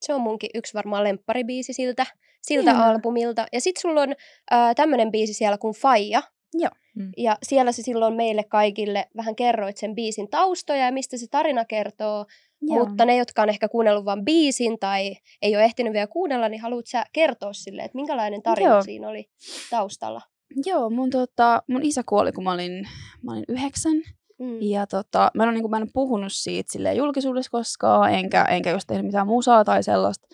[0.00, 2.06] Se on munkin yksi varmaan lempparibiisi siltä,
[2.46, 2.80] siltä mm.
[2.80, 3.46] albumilta.
[3.52, 4.14] Ja sitten sulla on
[4.52, 6.22] äh, tämmöinen biisi siellä kuin Faija.
[6.54, 6.70] Joo.
[6.96, 7.10] Mm.
[7.16, 11.64] Ja siellä se silloin meille kaikille vähän kerroit sen biisin taustoja ja mistä se tarina
[11.64, 12.26] kertoo.
[12.62, 12.78] Joo.
[12.78, 16.60] Mutta ne, jotka on ehkä kuunnellut vain biisin tai ei ole ehtinyt vielä kuunnella, niin
[16.60, 18.82] haluatko sä kertoa sille, että minkälainen tarina Joo.
[18.82, 19.30] siinä oli
[19.70, 20.20] taustalla?
[20.66, 22.88] Joo, mun, tota, mun isä kuoli, kun mä olin,
[23.22, 23.96] mä olin yhdeksän.
[24.38, 24.62] Mm.
[24.62, 28.86] Ja tota, mä, en, niin kuin, mä en puhunut siitä julkisuudessa koskaan, enkä, enkä just
[28.86, 30.26] tehnyt mitään musaa tai sellaista.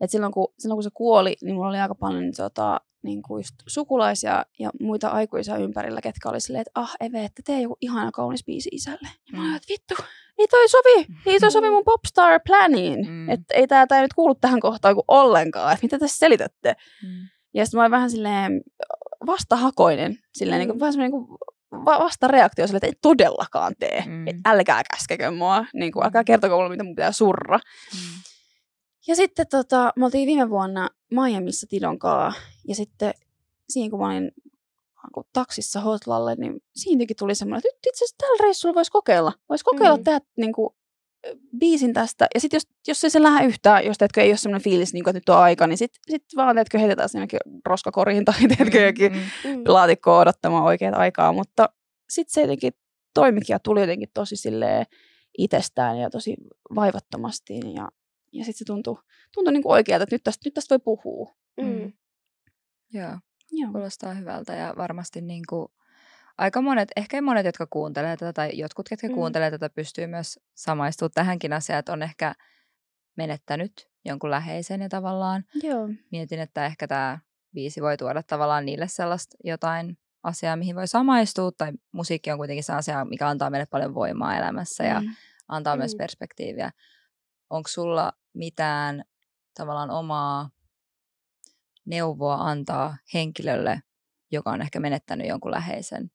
[0.00, 3.38] Et silloin, kun, silloin kun se kuoli, niin mulla oli aika paljon tota, niin kuin
[3.40, 7.76] just sukulaisia ja muita aikuisia ympärillä, ketkä oli silleen, että ah Eve, että tee joku
[7.80, 9.08] ihana kaunis biisi isälle.
[9.32, 9.94] Ja mä olin, että vittu,
[10.38, 13.06] ei toi sovi, ei toi sovi mun popstar planiin.
[13.08, 13.30] Mm.
[13.30, 16.76] Että ei tää, tää nyt kuulu tähän kohtaan kuin ollenkaan, että mitä tässä selitätte.
[17.02, 17.08] Mm.
[17.54, 18.60] Ja sitten mä olin vähän silleen
[19.26, 20.60] vastahakoinen, silleen Mm.
[20.60, 24.04] niin kuin, vähän semmoinen niin va- vastareaktio silleen, että ei todellakaan tee.
[24.06, 24.12] Mm.
[24.12, 24.26] Mm.
[24.46, 27.58] Älkää käskekö mua, niin kuin, älkää kertoko mulle, mitä mun pitää surra.
[27.94, 28.00] Mm.
[29.08, 32.32] Ja sitten tota, me oltiin viime vuonna Miamiissa Tidonkaa,
[32.68, 33.14] ja sitten
[33.68, 34.30] siinä kun mä olin
[35.14, 39.32] kun taksissa Hotlalle, niin siitäkin tuli semmoinen, että nyt itse asiassa tällä reissulla voisi kokeilla.
[39.48, 40.00] Voisi kokeilla Mm.
[40.00, 40.04] mm.
[40.04, 40.68] tehdä niin kuin,
[41.58, 42.26] biisin tästä.
[42.34, 45.04] Ja sitten jos, jos ei se lähde yhtään, jos teetkö ei ole semmoinen fiilis, niin
[45.04, 47.26] kuin, että nyt on aika, niin sitten sit vaan teetkö heitetään sinne
[47.66, 49.50] roskakoriin tai teetkö jokin Mm.
[49.50, 49.62] Mm.
[49.66, 51.32] laatikkoon odottamaan oikeat aikaa.
[51.32, 51.68] Mutta
[52.10, 52.72] sitten se jotenkin
[53.14, 54.86] toimikin ja tuli jotenkin tosi silleen
[55.38, 56.36] itsestään ja tosi
[56.74, 57.60] vaivattomasti.
[57.74, 57.88] Ja,
[58.32, 58.96] ja sitten se tuntui,
[59.34, 61.34] tuntui niin kuin oikealta, että nyt tästä, nyt tästä voi puhua.
[61.60, 61.92] Mm.
[62.92, 63.18] Joo.
[63.52, 63.72] Joo.
[63.72, 65.68] Kuulostaa hyvältä ja varmasti niin kuin,
[66.38, 69.10] aika monet, ehkä monet, jotka kuuntelee tätä tai jotkut, ketkä Mm.
[69.12, 69.14] mm.
[69.14, 72.34] kuuntelee tätä, pystyy myös samaistumaan tähänkin asiaan, että on ehkä
[73.16, 75.88] menettänyt jonkun läheisen ja tavallaan Joo.
[76.12, 77.18] mietin, että ehkä tämä
[77.54, 82.64] biisi voi tuoda tavallaan niille sellaista jotain asiaa, mihin voi samaistua, tai musiikki on kuitenkin
[82.64, 85.08] se asia, mikä antaa meille paljon voimaa elämässä ja Mm.
[85.48, 85.98] antaa myös Mm.
[85.98, 86.70] perspektiiviä.
[87.50, 89.04] Onko sulla mitään
[89.54, 90.50] tavallaan omaa
[91.84, 93.82] neuvoa antaa henkilölle,
[94.30, 96.10] joka on ehkä menettänyt jonkun läheisen?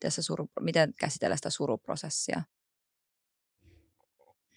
[0.00, 2.42] Tässä suru, miten käsitellä sitä suruprosessia?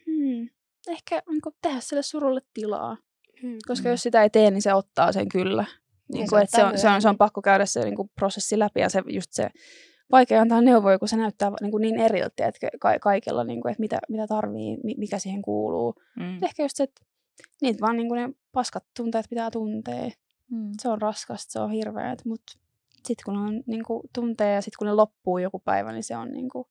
[0.06, 0.50] Hmm.
[0.88, 2.98] Ehkä niin kuin, tehdä sille surulle tilaa.
[3.44, 3.58] Mm.
[3.68, 3.92] Koska Mm.
[3.92, 5.66] jos sitä ei tee, niin se ottaa sen kyllä.
[6.14, 7.96] Niin se kuin, että se, ottaa on, se, on, se on pakko käydä se niin
[7.96, 9.50] kuin, prosessi läpi ja se, just se
[10.12, 13.72] vaikea antaa neuvoja, kun se näyttää niin, kuin niin eriltä, että ka- kaikella, niin kuin,
[13.72, 15.96] että mitä, mitä tarvii, mi- mikä siihen kuuluu.
[16.16, 16.44] Mm.
[16.44, 17.02] Ehkä just se, että
[17.62, 20.10] niitä vaan niin kuin ne paskat tunteet pitää tuntea.
[20.52, 20.72] Mm.
[20.82, 22.54] Se on raskasta, se on hirveät, mutta
[22.96, 26.18] sitten kun on niin kuin, tuntee ja sitten kun ne loppuu joku päivä, niin se
[26.18, 26.68] on, niin kuin,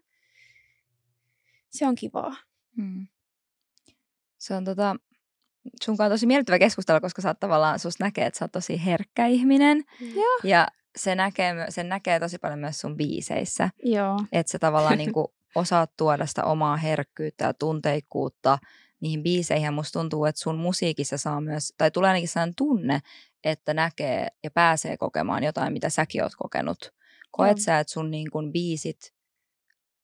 [1.71, 2.37] se on kivaa.
[2.77, 3.07] Mm.
[4.39, 4.97] Se on tota,
[5.85, 8.85] sunkaan on tosi miellyttävä keskustella, koska sä oot tavallaan, susta näkee, että sä oot tosi
[8.85, 9.85] herkkä ihminen.
[10.15, 10.39] Joo.
[10.45, 10.69] Ja
[10.99, 13.71] se näkee, sen näkee tosi paljon myös sun biiseissä.
[13.83, 14.19] Joo.
[14.33, 18.59] Että sä tavallaan niinku osaat tuoda sitä omaa herkkyyttä ja tunteikkuutta
[19.01, 19.65] niihin biiseihin.
[19.65, 23.01] Ja musta tuntuu, että sun musiikissa saa myös, tai tulee ainakin sellainen tunne,
[23.45, 26.79] että näkee ja pääsee kokemaan jotain, mitä säkin oot kokenut.
[27.31, 27.65] Koet Joo.
[27.65, 29.15] sä, että sun niin kun biisit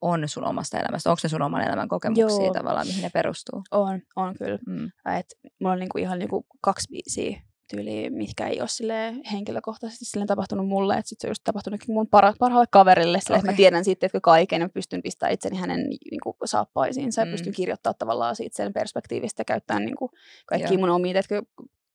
[0.01, 1.11] on sun omasta elämästä?
[1.11, 2.55] Onko ne sun oman elämän kokemuksia Joo.
[2.55, 3.63] tavallaan, mihin ne perustuu?
[3.71, 4.59] On, on kyllä.
[4.67, 4.87] Mm.
[5.19, 5.27] Et
[5.61, 10.69] mulla on niinku ihan niinku kaksi biisiä tyyliä, mitkä ei ole silleen henkilökohtaisesti silleen tapahtunut
[10.69, 13.47] mulle, että sit se on just tapahtunut mun para, parhaalle kaverille, sillä okay.
[13.47, 13.57] mä Okei.
[13.57, 17.31] tiedän sitten, että kaiken ja pystyn pistämään itseni hänen niinku, saappaisiinsa ja Mm.
[17.31, 20.11] pystyn kirjoittamaan tavallaan siitä sen perspektiivistä ja käyttää niinku,
[20.47, 20.81] kaikki Joo.
[20.81, 21.43] mun omia teetkö,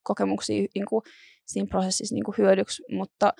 [0.03, 1.03] kokemuksia niinku,
[1.45, 3.34] siinä prosessissa niinku, hyödyksi, mutta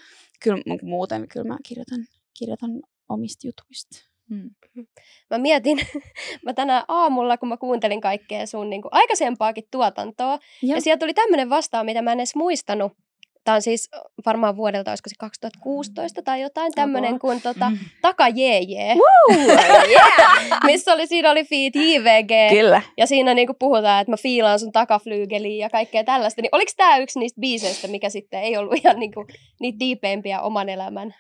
[0.44, 2.00] kyllä muuten kyllä mä kirjoitan,
[2.40, 2.72] kirjoitan
[3.10, 4.09] omista jutuista.
[4.30, 4.50] Mm.
[5.30, 5.78] Mä mietin,
[6.46, 11.00] mä tänä aamulla, kun mä kuuntelin kaikkea sun niin kuin, aikaisempaakin tuotantoa, ja, ja sieltä
[11.00, 12.92] tuli tämmöinen vastaan, mitä mä en edes muistanut.
[13.44, 13.90] Tämä on siis
[14.26, 17.78] varmaan vuodelta, olisiko se 2016 tai jotain, tämmöinen kuin tota, Mm.
[18.02, 18.96] Taka Jeje.
[19.90, 20.60] yeah!
[20.66, 22.50] Missä oli, siinä oli feat JVG.
[22.50, 22.82] Kyllä.
[22.98, 26.42] Ja siinä niinku puhutaan, että mä fiilaan sun takaflyygeliä ja kaikkea tällaista.
[26.42, 29.26] Niin oliko tämä yksi niistä biiseistä, mikä sitten ei ollut ihan niinku,
[29.60, 31.16] niitä diipeimpiä oman elämän?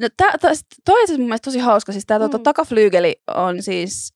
[0.00, 0.52] No, tää, tää,
[0.84, 1.92] toi on asiassa mun mielestä tosi hauska.
[1.92, 2.22] Siis tää mm.
[2.22, 2.44] tota, Mm.
[2.44, 4.12] takaflyygeli on siis...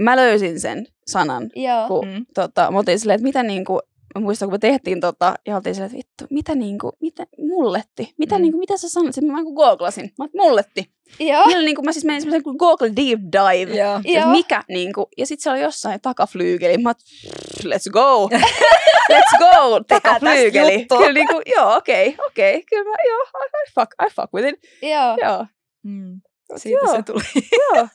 [0.00, 1.88] Mä löysin sen sanan, Joo.
[1.88, 2.26] kun Mm.
[2.34, 3.80] tota, mä oltiin silleen, että mitä niinku...
[4.16, 8.14] Mä muistan, kun me tehtiin tota, ja oltiin silleen, että vittu, mitä niinku, mitä, mulletti,
[8.18, 8.42] mitä Mm.
[8.42, 9.14] niinku, mitä sä sanoit?
[9.14, 10.90] Sitten mä niinku googlasin, mä mulletti.
[11.20, 11.46] Joo.
[11.46, 13.76] Niillä niinku, mä siis menin semmoisen kuin Google Deep Dive.
[13.78, 14.00] Joo.
[14.04, 14.30] Joo.
[14.30, 16.78] mikä niinku, ja sitten se oli jossain takaflyygeli.
[16.78, 16.92] Mä
[17.64, 18.28] let's go.
[19.12, 20.86] let's go, takaflyygeli.
[20.98, 22.54] Kyllä niinku, joo, okei, okay, okei.
[22.54, 22.62] Okay.
[22.70, 24.54] Kyllä mä, joo, I, I, fuck, I fuck with it.
[24.82, 25.16] Joo.
[25.22, 25.46] Joo.
[25.82, 26.20] Mm.
[26.52, 26.96] Mut Siitä joo.
[26.96, 27.22] se tuli.
[27.74, 27.88] Joo.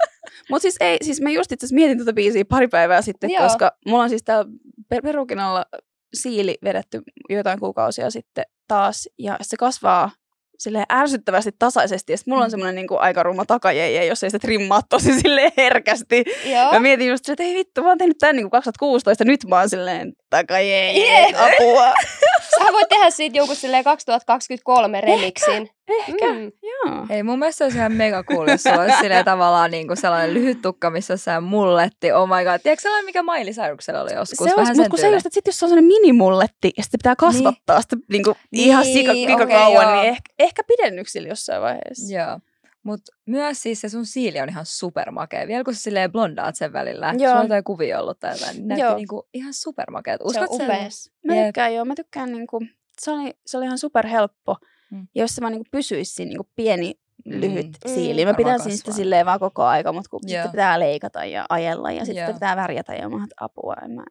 [0.50, 3.44] Mutta siis, ei, siis mä just itse mietin tuota biisiä pari päivää sitten, Joo.
[3.44, 4.52] koska mulla on siis täällä
[4.90, 5.66] per- perukin alla
[6.14, 10.12] siili vedetty joitain kuukausia sitten taas, ja se kasvaa
[10.60, 12.52] silleen ärsyttävästi tasaisesti, ja sit mulla on Mm.
[12.52, 16.24] semmoinen niinku aika ruma takajeje, jos ei sitä trimmaa tosi silleen herkästi.
[16.46, 16.72] Joo.
[16.74, 19.70] Mä mietin just, että ei vittu, mä oon tehnyt tän niinku 2016, nyt mä oon
[19.70, 21.26] silleen takajeje, Jee.
[21.38, 21.94] apua.
[22.60, 25.70] Sä voit tehdä siitä silleen 2023 remixin.
[25.90, 26.52] Ehkä, Mm.
[26.64, 27.06] joo.
[27.10, 29.98] Hei, mun mielestä se olisi ihan mega cool, jos sulla olisi silleen tavallaan niin kuin
[29.98, 32.12] sellainen lyhyt tukka, missä on sellainen mulletti.
[32.12, 32.60] Oh my god.
[32.64, 33.54] Tiedätkö sellainen, mikä Miley
[34.02, 34.50] oli joskus?
[34.50, 36.98] Se olisi, mutta kun se just, että sit jos se on sellainen minimulletti ja sitten
[36.98, 37.84] pitää kasvattaa niin.
[37.84, 39.96] sitä niinku ihan Niin, sika, sika okei, kauan, joo.
[39.96, 42.16] niin ehkä, ehkä pidennyksillä jossain vaiheessa.
[42.16, 42.40] Joo.
[42.84, 45.48] Mutta myös siis se sun siili on ihan supermakea.
[45.48, 47.08] Vielä kun sä silleen blondaat sen välillä.
[47.18, 47.30] Joo.
[47.30, 48.56] Sulla on jotain kuvia ollut tai jotain.
[48.56, 50.20] Niin näytti niinku ihan supermakeat.
[50.20, 50.88] Se on Uskot sä- upea.
[51.28, 52.60] Mä tykkään joo, mä tykkään niinku,
[53.02, 54.58] se oli, se oli ihan superhelppo.
[54.92, 55.08] Mm.
[55.16, 56.94] Jos se vaan niinku pysyisi siinä niinku pieni
[57.26, 57.94] lyhyt Mm.
[57.94, 58.26] siili.
[58.26, 60.30] Mä pidän sitä silleen vaan koko aika, mutta kun Joo.
[60.30, 62.34] sitten pitää leikata ja ajella ja sitten Joo.
[62.34, 64.04] pitää värjätä ja mä apua, en mä,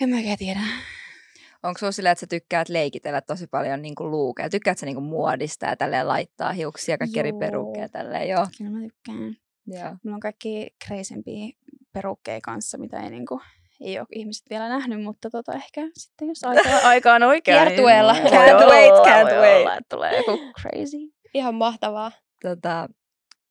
[0.00, 0.60] en mä oikein tiedä.
[1.62, 4.50] Onko sulla silleen, että sä tykkäät leikitellä tosi paljon niin kuin luukeja?
[4.50, 7.38] Tykkäät sä niin kuin muodista ja tälleen laittaa hiuksia, kaikki eri Joo.
[7.38, 8.28] perukkeja tälleen?
[8.28, 8.46] Joo.
[8.58, 9.36] Kyllä mä tykkään.
[9.66, 9.96] Joo.
[10.04, 11.48] Mulla on kaikki kreisempia
[11.92, 13.40] perukkeja kanssa, mitä ei, niinku,
[13.80, 18.12] ei ole ihmiset vielä nähnyt, mutta tota, ehkä sitten jos aika, aika on oikea, Kiertueella.
[18.12, 19.78] niin Can't olla- wait, can't olla, wait.
[19.78, 20.96] että tulee joku crazy.
[21.34, 22.12] Ihan mahtavaa.
[22.42, 22.88] Tota,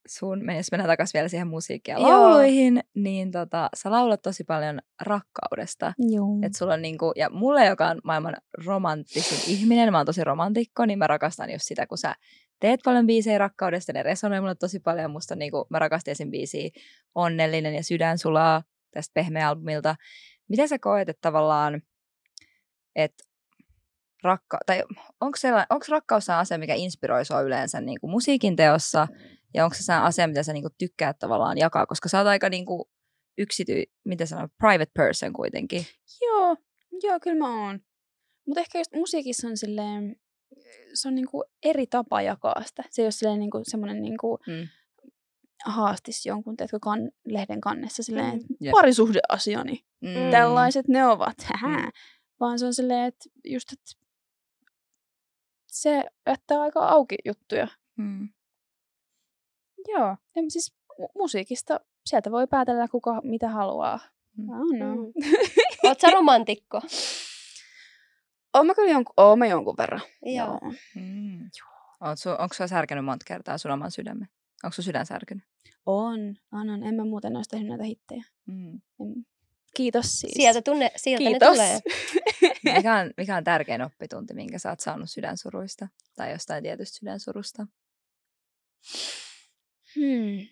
[0.10, 2.10] sun, men- jos mennään takaisin vielä siihen musiikkiin ja Joo.
[2.22, 5.94] lauluihin, niin tota, sä laulat tosi paljon rakkaudesta.
[6.00, 6.28] Joo.
[6.44, 8.36] Et sulla on niinku, ja mulle, joka on maailman
[8.66, 12.16] romanttisin ihminen, mä oon tosi romantikko, niin mä rakastan just sitä, kun sä
[12.60, 15.12] teet paljon biisejä rakkaudesta, ne resonoi mulle tosi paljon.
[15.12, 16.32] Musta niinku, mä rakastin esim.
[16.32, 16.70] biisiä
[17.16, 19.96] Onnellinen ja Sydän sulaa tästä Pehmeä-albumilta.
[20.50, 21.82] Miten sä koet, että tavallaan,
[22.96, 23.24] että
[24.24, 24.84] rakka- tai
[25.22, 25.38] onko,
[25.70, 29.08] onko rakkaus sellainen asia, mikä inspiroi sua yleensä niin kuin musiikin teossa,
[29.54, 32.28] ja onko se sellainen asia, mitä sä niin kuin tykkäät tavallaan jakaa, koska sä oot
[32.28, 32.84] aika niin kuin
[33.38, 35.86] yksity, miten sanoa, private person kuitenkin.
[36.22, 36.56] Joo,
[37.04, 37.80] joo, kyllä mä oon.
[38.48, 40.16] Mutta ehkä just musiikissa on silleen,
[40.94, 42.84] se on niinku eri tapa jakaa sitä.
[42.90, 44.68] Se ei ole silleen niinku semmoinen niinku Mm.
[45.66, 48.36] haastis jonkun, teetkö, kan, lehden kannessa silleen, Mm.
[48.36, 48.72] että Jep.
[48.72, 50.32] parisuhdeasiani, Mm.
[50.32, 51.78] tällaiset ne ovat, hähä.
[51.78, 51.92] Mm.
[52.40, 53.92] Vaan se on silleen, että just, että
[55.68, 57.68] se jättää aika auki juttuja.
[57.98, 58.30] Mm.
[59.88, 64.00] Joo, ja siis mu- musiikista, sieltä voi päätellä kuka mitä haluaa.
[64.38, 64.46] Mm.
[64.46, 64.98] Don't know.
[64.98, 65.12] Mm.
[65.84, 66.82] Oot sä romantikko?
[68.54, 70.02] Oon mä kyllä jonkun, oon mä jonkun verran.
[70.26, 70.60] Joo.
[70.96, 71.50] Mm.
[72.02, 74.28] Oot su, onko sua särkenyt monta kertaa sun oman sydämen?
[74.64, 75.44] Onko sun sydän särkynyt?
[75.86, 76.20] On,
[76.52, 76.84] on, on.
[76.84, 78.24] En mä muuten olisi tehnyt näitä hittejä.
[78.46, 78.82] Mm.
[79.00, 79.26] En.
[79.76, 80.34] Kiitos siis.
[80.34, 81.50] Sieltä, tunne, sieltä ne Kiitos.
[81.50, 81.80] tulee.
[82.76, 85.88] Mikä, on, mikä on tärkein oppitunti, minkä sä oot saanut sydänsuruista?
[86.16, 87.68] Tai jostain tietystä sydänsurusta?
[89.98, 90.48] Hmm.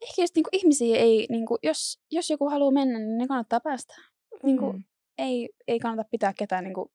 [0.00, 3.94] Ehkä just niinku ihmisiä ei, niinku, jos, jos joku haluaa mennä, niin ne kannattaa päästä.
[4.42, 4.84] Niinku, Mm.
[5.18, 6.92] ei, ei kannata pitää ketään niinku,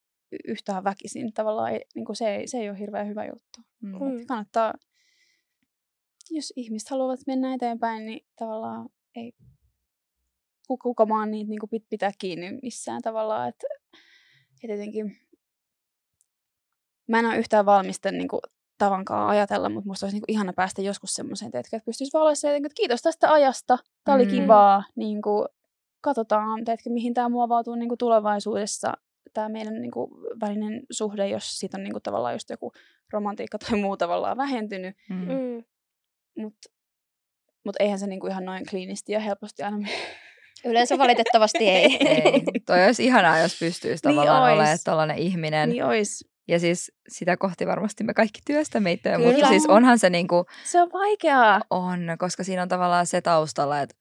[0.47, 1.33] yhtään väkisin.
[1.33, 3.59] Tavallaan ei, niinku, se, ei, se ei ole hirveän hyvä juttu.
[3.81, 3.89] Mm.
[3.91, 4.25] Mm.
[4.27, 4.73] Kannattaa,
[6.31, 9.31] jos ihmiset haluavat mennä eteenpäin, niin tavallaan ei
[10.67, 13.49] ku- kuka maan niitä niinku pit- pitää kiinni missään tavallaan.
[13.49, 13.67] Että
[14.63, 15.17] et jotenkin,
[17.07, 18.39] mä en ole yhtään valmista niinku,
[18.77, 22.55] tavankaan ajatella, mutta musta olisi niinku ihana päästä joskus semmoiseen, että pystyisi vaan olemaan se,
[22.55, 24.31] että kiitos tästä ajasta, tää oli Mm.
[24.31, 25.45] kivaa, niinku,
[26.01, 28.93] katsotaan, teetkö, mihin tämä muovautuu niinku tulevaisuudessa,
[29.33, 30.09] tämä meidän niinku,
[30.41, 32.71] välinen suhde, jos siitä on niinku, tavallaan just joku
[33.13, 35.15] romantiikka tai muu tavallaan vähentynyt, Mm.
[35.17, 35.63] Mm.
[36.37, 36.69] mutta
[37.65, 39.87] mut eihän se niinku ihan noin kliinisti ja helposti aina.
[40.65, 41.97] Yleensä valitettavasti ei.
[42.07, 42.41] Ei.
[42.65, 44.53] Toi olisi ihanaa, jos pystyisi Niin tavallaan ois.
[44.53, 45.69] olemaan tollainen ihminen.
[45.69, 46.29] niin ois.
[46.47, 49.31] Ja siis sitä kohti varmasti me kaikki työstämme itseä, Kyllä.
[49.31, 51.61] mutta siis onhan se niinku, Se on vaikeaa.
[51.69, 53.95] on, koska siinä on tavallaan se taustalla, että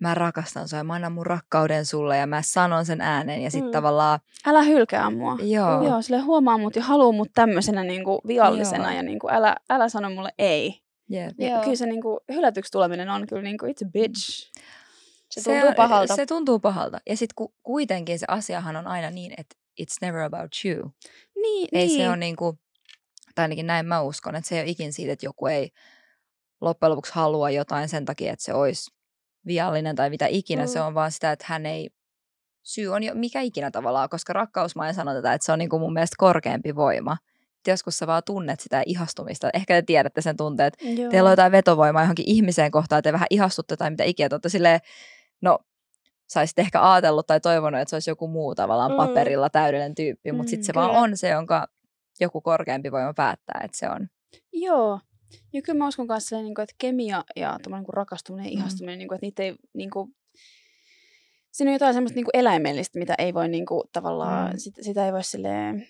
[0.00, 3.50] mä rakastan sua ja mä annan mun rakkauden sulle ja mä sanon sen äänen ja
[3.50, 3.72] sitten Mm.
[3.72, 5.38] tavallaan, Älä hylkää mua.
[5.42, 8.96] joo, Joo, sille huomaa mut ja haluu mut tämmöisenä niinku viallisena Joo.
[8.96, 10.82] ja niinku, älä, älä sano mulle ei.
[11.08, 11.30] jep.
[11.38, 11.60] Ja Joo.
[11.62, 14.50] kyllä se niinku, hylätyksi tuleminen on kyllä niinku, it's a bitch.
[15.30, 16.16] Se tuntuu pahalta.
[16.16, 16.98] Se tuntuu pahalta.
[17.08, 20.92] Ja sitten ku, kuitenkin se asiahan on aina niin, että it's never about you.
[21.42, 21.96] Niin, Ei niin.
[21.96, 22.58] se ole niinku,
[23.34, 25.70] tai ainakin näin mä uskon, että se ei ole ikin siitä, että joku ei
[26.60, 28.90] loppujen lopuksi halua jotain sen takia, että se olisi
[29.46, 30.62] viallinen tai mitä ikinä.
[30.62, 30.68] Mm.
[30.68, 31.90] Se on vaan sitä, että hän ei,
[32.62, 35.58] syy on jo mikä ikinä tavallaan, koska rakkaus, mä en sano tätä, että se on
[35.58, 37.16] niinku mun mielestä korkeampi voima.
[37.60, 39.50] Et joskus sä vaan tunnet sitä ihastumista.
[39.54, 41.10] Ehkä te tiedätte sen tunteet, Joo.
[41.10, 44.80] teillä on jotain vetovoimaa johonkin ihmiseen kohtaan, te vähän ihastutte tai mitä ikinä, te silleen,
[45.40, 45.58] no
[46.32, 48.96] saisit ehkä ajatellut tai toivonut, että se olisi joku muu tavallaan Mm.
[48.96, 51.00] paperilla täydellinen tyyppi, mutta Mm, sitten se vaan kyllä.
[51.02, 51.66] on se, jonka
[52.20, 54.08] joku korkeampi voima päättää, että se on.
[54.52, 55.00] Joo.
[55.52, 58.58] Ja kyllä mä uskon kanssa, niinku, että kemia ja niinku rakastuminen ja Mm.
[58.58, 60.08] ihastuminen, niinku, että niitä ei, niinku,
[61.52, 64.58] siinä on jotain semmoista niinku eläimellistä, mitä ei voi niinku, tavallaan, Mm.
[64.58, 65.86] sit, sitä ei voi silleen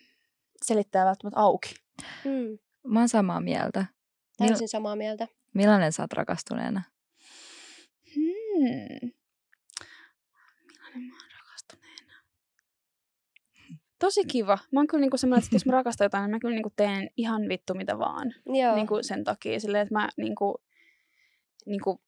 [0.64, 1.74] selittää välttämättä auki.
[2.24, 2.59] Mm.
[2.93, 3.86] Mä oon samaa mieltä.
[4.43, 5.28] Mil- Täysin samaa mieltä.
[5.55, 6.82] millainen sä oot rakastuneena?
[8.14, 9.11] Hmm.
[10.66, 12.12] Millainen mä oon rakastuneena?
[14.03, 14.59] Tosi kiva.
[14.72, 17.11] Mä oon kyllä niinku semmoinen, että jos mä rakastan jotain, niin mä kyllä niinku teen
[17.16, 18.34] ihan vittu mitä vaan.
[18.46, 18.74] Joo.
[18.74, 19.61] Niinku sen takia.
[19.61, 20.62] Silleen, että mä niinku,
[21.66, 22.00] niinku,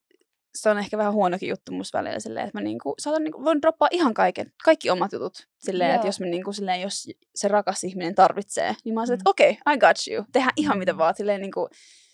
[0.55, 3.63] se on ehkä vähän huonokin juttu musta välillä silleen, että mä niinku, saatan niinku, voin
[3.63, 5.49] droppaa ihan kaiken, kaikki omat jutut.
[5.59, 6.09] Silleen, että Joo.
[6.09, 9.21] jos, mä niinku, silleen, jos se rakas ihminen tarvitsee, niin mä oon silleen, Mm.
[9.21, 10.25] että okei, okay, I got you.
[10.33, 10.99] Tehdään ihan mitä Mm.
[10.99, 11.15] vaan.
[11.17, 11.69] Silleen, niinku,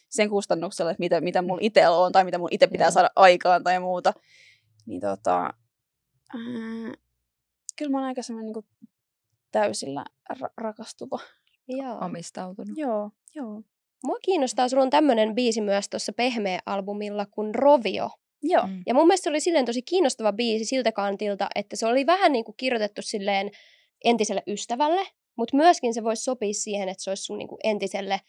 [0.09, 2.91] sen kustannuksella, että mitä, mitä mulla itsellä on tai mitä mun itse pitää Joo.
[2.93, 4.13] saada aikaan tai muuta.
[4.87, 6.93] Niin tota, ää,
[7.79, 8.65] kyllä mä oon aika semmoinen niinku
[9.53, 11.19] täysillä ra- rakastuva.
[11.69, 11.99] Joo.
[11.99, 12.79] Omistautunut.
[12.79, 13.63] Joo, joo.
[14.05, 18.11] Mua kiinnostaa, sulla on tämmöinen biisi myös tuossa Pehmeä-albumilla kuin Rovio.
[18.43, 18.67] Joo.
[18.67, 18.83] Mm.
[18.87, 22.33] Ja mun mielestä se oli silleen tosi kiinnostava biisi siltä kantilta, että se oli vähän
[22.33, 23.51] niin kuin kirjoitettu silleen
[24.05, 28.21] entiselle ystävälle, mutta myöskin se voisi sopia siihen, että se olisi sun niin kuin entiselle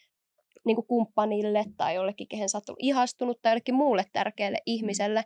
[0.66, 5.24] niin kuin kumppanille tai jollekin, kehen sä ihastunut tai jollekin muulle tärkeälle ihmiselle.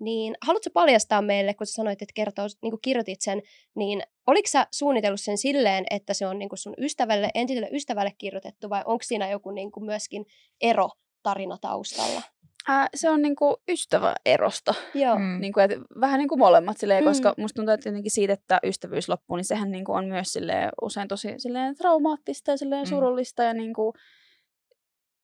[0.00, 3.42] Niin haluatko paljastaa meille, kun sä sanoit, että kertoo, niin kuin kirjoitit sen,
[3.76, 8.12] niin oliko sä suunnitellut sen silleen, että se on niin kuin sun ystävälle, entiselle ystävälle
[8.18, 10.26] kirjoitettu vai onko siinä joku niin kuin myöskin
[10.60, 10.88] ero
[11.22, 12.22] tarina taustalla?
[12.68, 14.74] Ää, se on niinku ystäväerosta.
[14.94, 15.18] Joo.
[15.18, 15.40] Mm.
[15.40, 15.70] Niinku, et
[16.00, 17.08] vähän niinku molemmat, silleen, Mm.
[17.10, 20.68] koska musta tuntuu, että jotenkin siitä, että ystävyys loppuu, niin sehän niinku on myös silleen,
[20.82, 22.88] usein tosi silleen, traumaattista ja silleen, Mm.
[22.88, 23.42] surullista.
[23.42, 23.92] Ja niinku,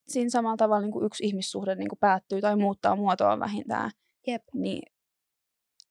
[0.08, 3.90] siinä samalla tavalla niinku, yksi ihmissuhde niinku, päättyy tai muuttaa muotoa vähintään.
[4.26, 4.42] Jep.
[4.54, 4.82] Niin,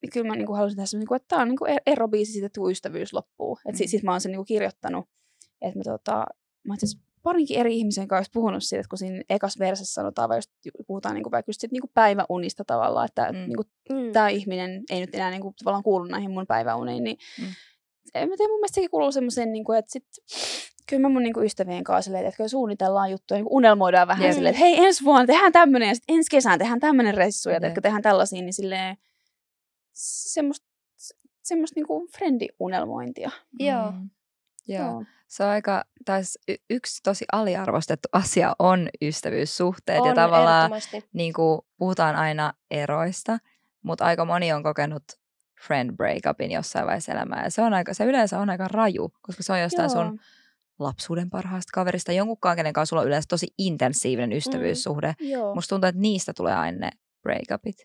[0.01, 2.45] niin kyllä mä niinku, haluaisin tehdä semmoinen, niinku, että tämä on niinku, e- erobiisi siitä,
[2.45, 3.57] että kun ystävyys loppuu.
[3.57, 3.71] Et Mm.
[3.71, 3.77] mm.
[3.77, 5.05] sit, sit mä oon sen niinku, kirjoittanut.
[5.61, 6.25] Että mä, tota,
[6.67, 6.87] mä itse
[7.23, 10.51] parinkin eri ihmisen kanssa puhunut siitä, että kun siinä ekas versessä sanotaan, vai just
[10.87, 13.37] puhutaan niinku, vaikka just sit, niinku, päiväunista tavallaan, että Mm.
[13.37, 14.11] niinku, Mm.
[14.13, 17.45] tämä ihminen ei nyt enää niinku, tavallaan kuulu näihin mun päiväuniin, niin mm.
[18.15, 20.05] en mä tiedä, mun mielestä sekin kuuluu semmoiseen, niinku, että sit,
[20.89, 24.33] kyllä mä mun niinku, ystävien kanssa silleen, että kun suunnitellaan juttuja, niinku, unelmoidaan vähän Jep.
[24.33, 27.55] silleen, että hei ensi vuonna tehdään tämmöinen ja sitten ensi kesään tehdään tämmöinen reissu ja
[27.55, 27.61] Jep.
[27.61, 28.97] tehdään, tehdään tällaisia, niin silleen
[29.93, 30.69] semmoista
[31.43, 33.31] semmoista niinku friendiunelmointia.
[33.59, 33.91] Joo.
[33.91, 34.09] Mm.
[34.67, 35.03] Joo.
[35.27, 41.09] Se on aika, taas y- yksi tosi aliarvostettu asia on ystävyyssuhteet ja On tavallaan ehdottomasti.
[41.13, 43.37] niin kuin puhutaan aina eroista,
[43.81, 45.03] mutta aika moni on kokenut
[45.67, 47.43] friend breakupin jossain vaiheessa elämää.
[47.43, 50.03] Ja se, on aika, se yleensä on aika raju, koska se on jostain Joo.
[50.03, 50.19] sun
[50.79, 55.13] lapsuuden parhaasta kaverista, jonkunkaan, kenen kanssa sulla on yleensä tosi intensiivinen ystävyyssuhde.
[55.19, 55.55] Joo.
[55.55, 56.89] Musta tuntuu, että niistä tulee aina ne
[57.23, 57.75] breakupit.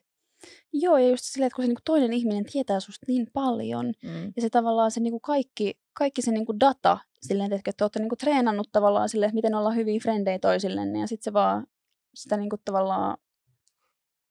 [0.72, 4.32] Joo, ja just silleen, että kun se niinku toinen ihminen tietää susta niin paljon, Mm.
[4.36, 8.16] ja se tavallaan se niinku kaikki, kaikki se niinku data, silleen, että te olette niinku
[8.16, 11.66] treenannut tavallaan silleen, että miten olla hyviä frendejä toisillenne, ja sitten se vaan
[12.14, 13.16] sitä niinku tavallaan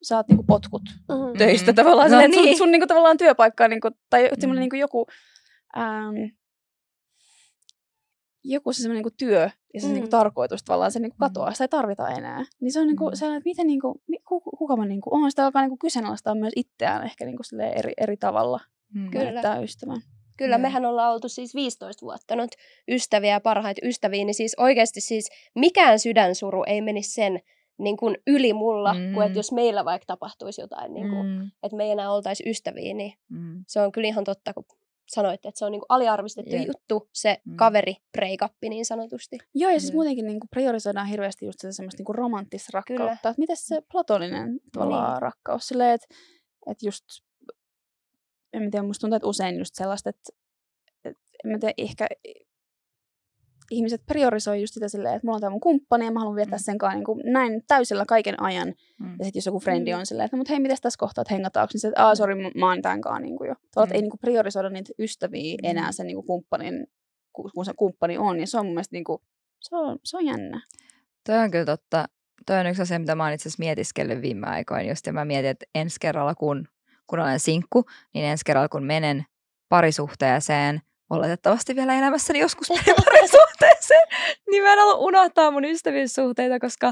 [0.03, 1.37] saat niinku potkut Mm.
[1.37, 1.75] töistä Mm.
[1.75, 2.05] tavallaan.
[2.05, 2.57] No silleen, että sun, niin.
[2.57, 4.53] sun niinku tavallaan työpaikka on niinku, tai Mm.
[4.59, 5.05] niinku joku,
[5.77, 6.15] ähm,
[8.43, 9.93] joku se semmoinen niinku työ ja se Mm.
[9.93, 11.19] niinku tarkoitus tavallaan se niinku Mm.
[11.19, 12.45] katoaa, sitä ei tarvita enää.
[12.61, 13.15] Niin se on niinku Mm.
[13.15, 16.53] sellainen, että miten niinku, mi- kuka, kuka mä niinku oon, sitä alkaa niinku kyseenalaistaa myös
[16.55, 18.59] itseään ehkä niinku silleen eri, eri tavalla.
[18.93, 19.11] Mm.
[19.11, 19.59] Kyllä.
[19.63, 20.01] Ystävän.
[20.37, 20.61] Kyllä, Joo.
[20.61, 22.49] mehän ollaan oltu siis 15 vuotta nyt
[22.87, 27.39] ystäviä ja parhaita ystäviä, niin siis oikeasti siis mikään sydänsuru ei menisi sen
[27.77, 28.99] niin kuin yli mulla, mm.
[28.99, 29.21] kuin Mm.
[29.27, 31.51] että jos meillä vaikka tapahtuisi jotain, niin kuin, Mm.
[31.63, 33.63] että me ei enää oltaisi ystäviä, niin Mm.
[33.67, 34.65] se on kyllä ihan totta, kun
[35.09, 36.67] sanoitte, että se on niin kuin aliarvistettu Jep.
[36.67, 37.55] juttu, se Mm.
[37.55, 39.37] kaveri breakuppi niin sanotusti.
[39.55, 39.95] Joo, ja siis Joo.
[39.95, 43.29] muutenkin niinku priorisoidaan hirveästi just sitä semmoista niinku romanttista rakkautta.
[43.29, 45.21] Että miten se platoninen tavallaan Niin.
[45.21, 45.67] rakkaus?
[45.67, 46.07] Silleen, että
[46.67, 47.05] et just,
[48.53, 50.33] en mä tiedä, musta tuntuu, että usein just sellaista, että
[51.05, 52.07] et, en mä tiedä, ehkä
[53.73, 56.57] ihmiset priorisoi just sitä silleen, että mulla on tämä mun kumppani ja mä haluan viettää
[56.59, 56.63] Mm.
[56.63, 58.67] sen kanssa niin kuin näin täysillä kaiken ajan.
[58.99, 59.15] Mm.
[59.19, 59.99] Ja sitten jos joku frendi Mm.
[59.99, 62.35] on silleen, että mut hei, mitäs tässä kohtaa, että hengataanko, niin se, että aah, sori,
[62.35, 63.53] mä- oon tämän kanssa niin kuin jo.
[63.63, 63.91] Että Mm.
[63.91, 65.69] ei niin kuin priorisoida niitä ystäviä Mm.
[65.69, 66.87] enää sen niin kuin kumppanin,
[67.33, 68.39] ku- kun se kumppani on.
[68.39, 69.21] Ja se on mun mielestä niin kuin,
[69.61, 70.61] se on, se on jännä.
[71.25, 72.05] Toi on kyllä totta.
[72.45, 74.89] Toi on yksi asia, mitä mä oon itse asiassa mietiskellyt viime aikoina.
[74.89, 76.67] Just, ja mä mietin, että ensi kerralla, kun,
[77.07, 79.25] kun olen sinkku, niin ensi kerralla, kun menen
[79.69, 80.81] parisuhteeseen,
[81.13, 82.67] oletettavasti vielä elämässäni joskus
[83.05, 84.07] parisuhteeseen,
[84.51, 86.91] niin mä en halua unohtaa mun ystävyyssuhteita, koska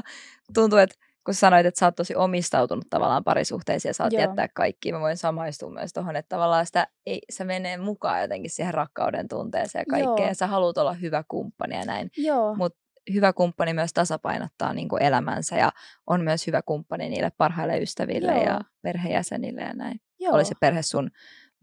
[0.54, 4.22] tuntuu, että kun sanoit, että sä oot tosi omistautunut tavallaan parisuhteisiin ja saat Joo.
[4.22, 8.50] jättää kaikki, mä voin samaistua myös tuohon, että tavallaan sitä ei, se menee mukaan jotenkin
[8.50, 10.28] siihen rakkauden tunteeseen ja kaikkeen, Joo.
[10.28, 12.54] ja sä haluat olla hyvä kumppani ja näin Joo.
[12.54, 12.76] Mut
[13.12, 15.72] hyvä kumppani myös tasapainottaa niin kuin elämänsä ja
[16.06, 18.44] on myös hyvä kumppani niille parhaille ystäville Joo.
[18.44, 20.00] ja perheenjäsenille ja näin.
[20.20, 20.34] Joo.
[20.34, 21.10] Oli se perhe sun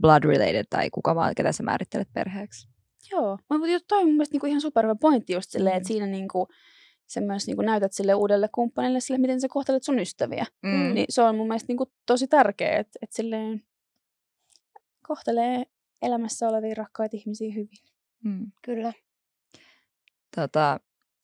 [0.01, 2.67] blood related tai kuka vaan, ketä sä määrittelet perheeksi.
[3.11, 3.37] Joo.
[3.49, 5.77] Mutta toi on mun mielestä niinku ihan superhyvä pointti just silleen, Mm.
[5.77, 6.47] että siinä niinku,
[7.07, 10.45] sä myös niinku näytät sille uudelle kumppanille sille, miten sä kohtelet sun ystäviä.
[10.63, 10.93] Mm.
[10.93, 13.63] Niin se on mun mielestä niinku tosi tärkeää, että et silleen
[15.07, 15.63] kohtelee
[16.01, 17.77] elämässä olevia rakkaita ihmisiä hyvin.
[18.23, 18.51] Mm.
[18.65, 18.93] Kyllä.
[20.35, 20.79] Tota,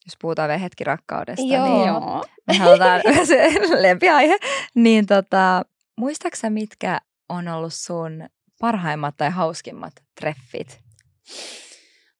[0.05, 1.65] jos puhutaan vielä hetki rakkaudesta, Joo.
[1.67, 2.23] niin Joo.
[2.47, 3.51] me halutaan se
[3.81, 4.37] lempiaihe.
[4.75, 5.61] Niin tota,
[5.97, 6.99] muistaaksä mitkä
[7.29, 8.23] on ollut sun
[8.59, 10.79] parhaimmat tai hauskimmat treffit?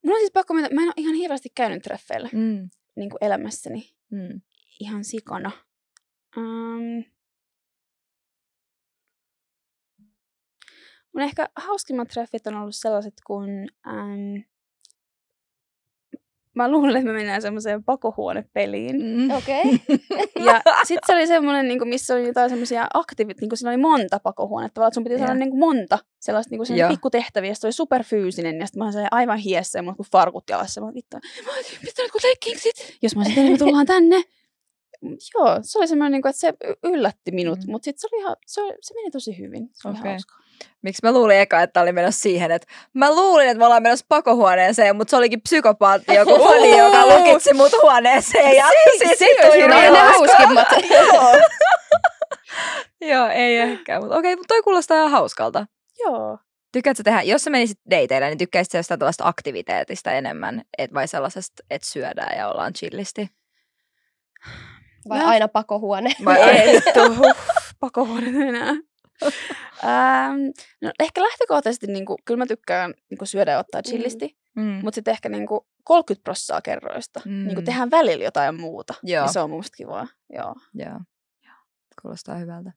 [0.04, 2.70] Mulla on siis pakko myöntää, mä en ole ihan hirveästi käynyt treffeillä Mm.
[2.96, 4.42] niin kuin elämässäni Mm.
[4.80, 5.52] ihan sikana.
[6.38, 7.04] Um,
[11.14, 13.50] mun ehkä hauskimmat treffit on ollut sellaiset, kun
[13.88, 14.44] um,
[16.56, 18.96] mä luulen, että me mennään semmoiseen pakohuonepeliin.
[19.04, 19.30] Mm.
[19.32, 19.64] Okei.
[20.46, 24.20] Ja sitten se oli semmoinen, niin missä oli jotain semmoisia aktiivit, niin siinä oli monta
[24.20, 24.88] pakohuonetta.
[24.88, 25.40] Että sun piti saada Joo.
[25.40, 26.90] niin kuin monta sellaista niin kuin Joo.
[26.90, 27.52] pikkutehtäviä.
[27.52, 28.60] Ja se oli superfyysinen.
[28.60, 30.82] Ja sitten mä olin sellainen aivan hiessä ja mulla kuin farkut jalassa.
[30.82, 32.98] Mä olin, vittu, mä olin, pitää nyt kun leikkinksit.
[33.02, 34.24] Jos mä olisin me tullaan tänne.
[35.36, 36.54] joo, se oli semmoinen, niinku, että se
[36.84, 37.66] yllätti minut, Mm.
[37.66, 37.72] mm.
[37.72, 39.70] mutta sitten se oli ihan, se, oli- se meni tosi hyvin.
[39.74, 40.02] Se oli Okei.
[40.02, 40.12] okay.
[40.12, 40.36] hauska.
[40.82, 44.06] Miksi mä luulin eka, että oli menossa siihen, että mä luulin, että me ollaan menossa
[44.10, 48.56] pakohuoneeseen, mutta se olikin psykopaatti, joku fani, joka lukitsi mut huoneeseen.
[48.56, 48.66] Ja
[48.98, 50.68] siis se tuli oli Ne hauskimmat.
[53.02, 53.28] Joo.
[53.30, 54.00] Ei ehkä.
[54.00, 55.66] Mutta okei, mutta toi kuulostaa ihan hauskalta.
[56.00, 56.38] Joo.
[56.72, 61.08] Tykkäätkö tehdä, jos sä menisit dateille, niin tykkäisit sä jostain tällaista aktiviteetista enemmän, et vai
[61.08, 63.30] sellaisesta, että syödään ja ollaan chillisti?
[65.10, 65.28] Vai No.
[65.28, 66.10] aina pakohuone?
[66.26, 66.38] Vai
[67.08, 67.36] huh,
[67.80, 68.74] pakohuone enää.
[69.84, 70.40] ähm,
[70.82, 74.64] no, ehkä lähtökohtaisesti, niin kuin, kyllä mä tykkään niin kuin syödä ja ottaa chillisti, Mm.
[74.64, 74.80] mm.
[74.84, 77.22] mutta sitten ehkä niin kuin 30 prossaa kerroista.
[77.26, 77.32] Mm.
[77.32, 77.44] Mm.
[77.46, 78.94] Niin kuin tehdään välillä jotain muuta.
[79.04, 79.24] Joo.
[79.26, 80.08] Niin se on mun mielestä kivaa.
[80.30, 80.56] Joo.
[80.74, 81.00] Joo.
[82.02, 82.72] Kuulostaa hyvältä.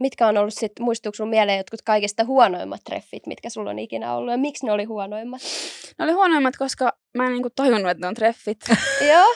[0.00, 4.14] Mitkä on ollut sit, muistuuko sun mieleen jotkut kaikista huonoimmat treffit, mitkä sulla on ikinä
[4.14, 5.40] ollut ja miksi ne oli huonoimmat?
[5.98, 8.58] Ne oli huonoimmat, koska mä en niin kuin tajunnut, että ne on treffit.
[9.12, 9.34] Joo,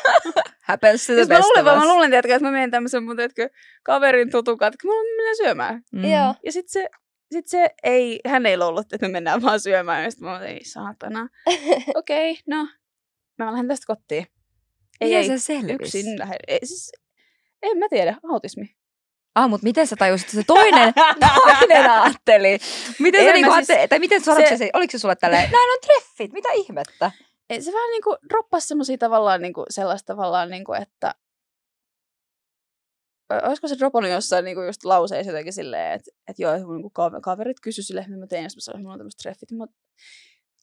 [0.62, 3.16] Happens to the Siis mä luulen, vaan, mä luulen, tiedätkö, että mä menen tämmöisen mun
[3.16, 3.48] tiedätkö,
[3.82, 5.82] kaverin tutukat, kun mä menen syömään.
[5.92, 6.04] Mm.
[6.04, 6.34] joo.
[6.44, 6.88] Ja sit se,
[7.32, 10.04] sit se ei, hän ei ollut, että me mennään vaan syömään.
[10.04, 11.28] Ja sit mä olin, ei saatana.
[11.94, 12.68] Okei, okay, no.
[13.38, 14.26] Mä lähden tästä kotiin.
[15.00, 15.74] Ei, Miten ei, se selvisi?
[15.98, 16.38] yksin lähden.
[16.48, 16.92] Ei, siis,
[17.62, 18.76] en mä tiedä, autismi.
[19.34, 20.94] Ah, mutta miten sä tajusit, että se toinen,
[21.48, 22.58] toinen ajatteli?
[22.98, 25.70] Miten En sä niinku siis- siis, tai miten se- se, oliko se sulle tälleen, näin
[25.70, 27.10] on treffit, mitä ihmettä?
[27.50, 31.14] Ei, se vähän niinku droppasi semmosia tavallaan niinku sellaista tavallaan niinku, että
[33.42, 36.92] olisiko se dropannut jossain niinku just lauseissa jotenkin silleen, että et joo, että mun niinku
[36.98, 39.18] kaver- kaverit kysy silleen, mitä mä teen, ja sit mä sanoin, että mulla on tämmöiset
[39.22, 39.52] treffit.
[39.52, 39.66] Mä...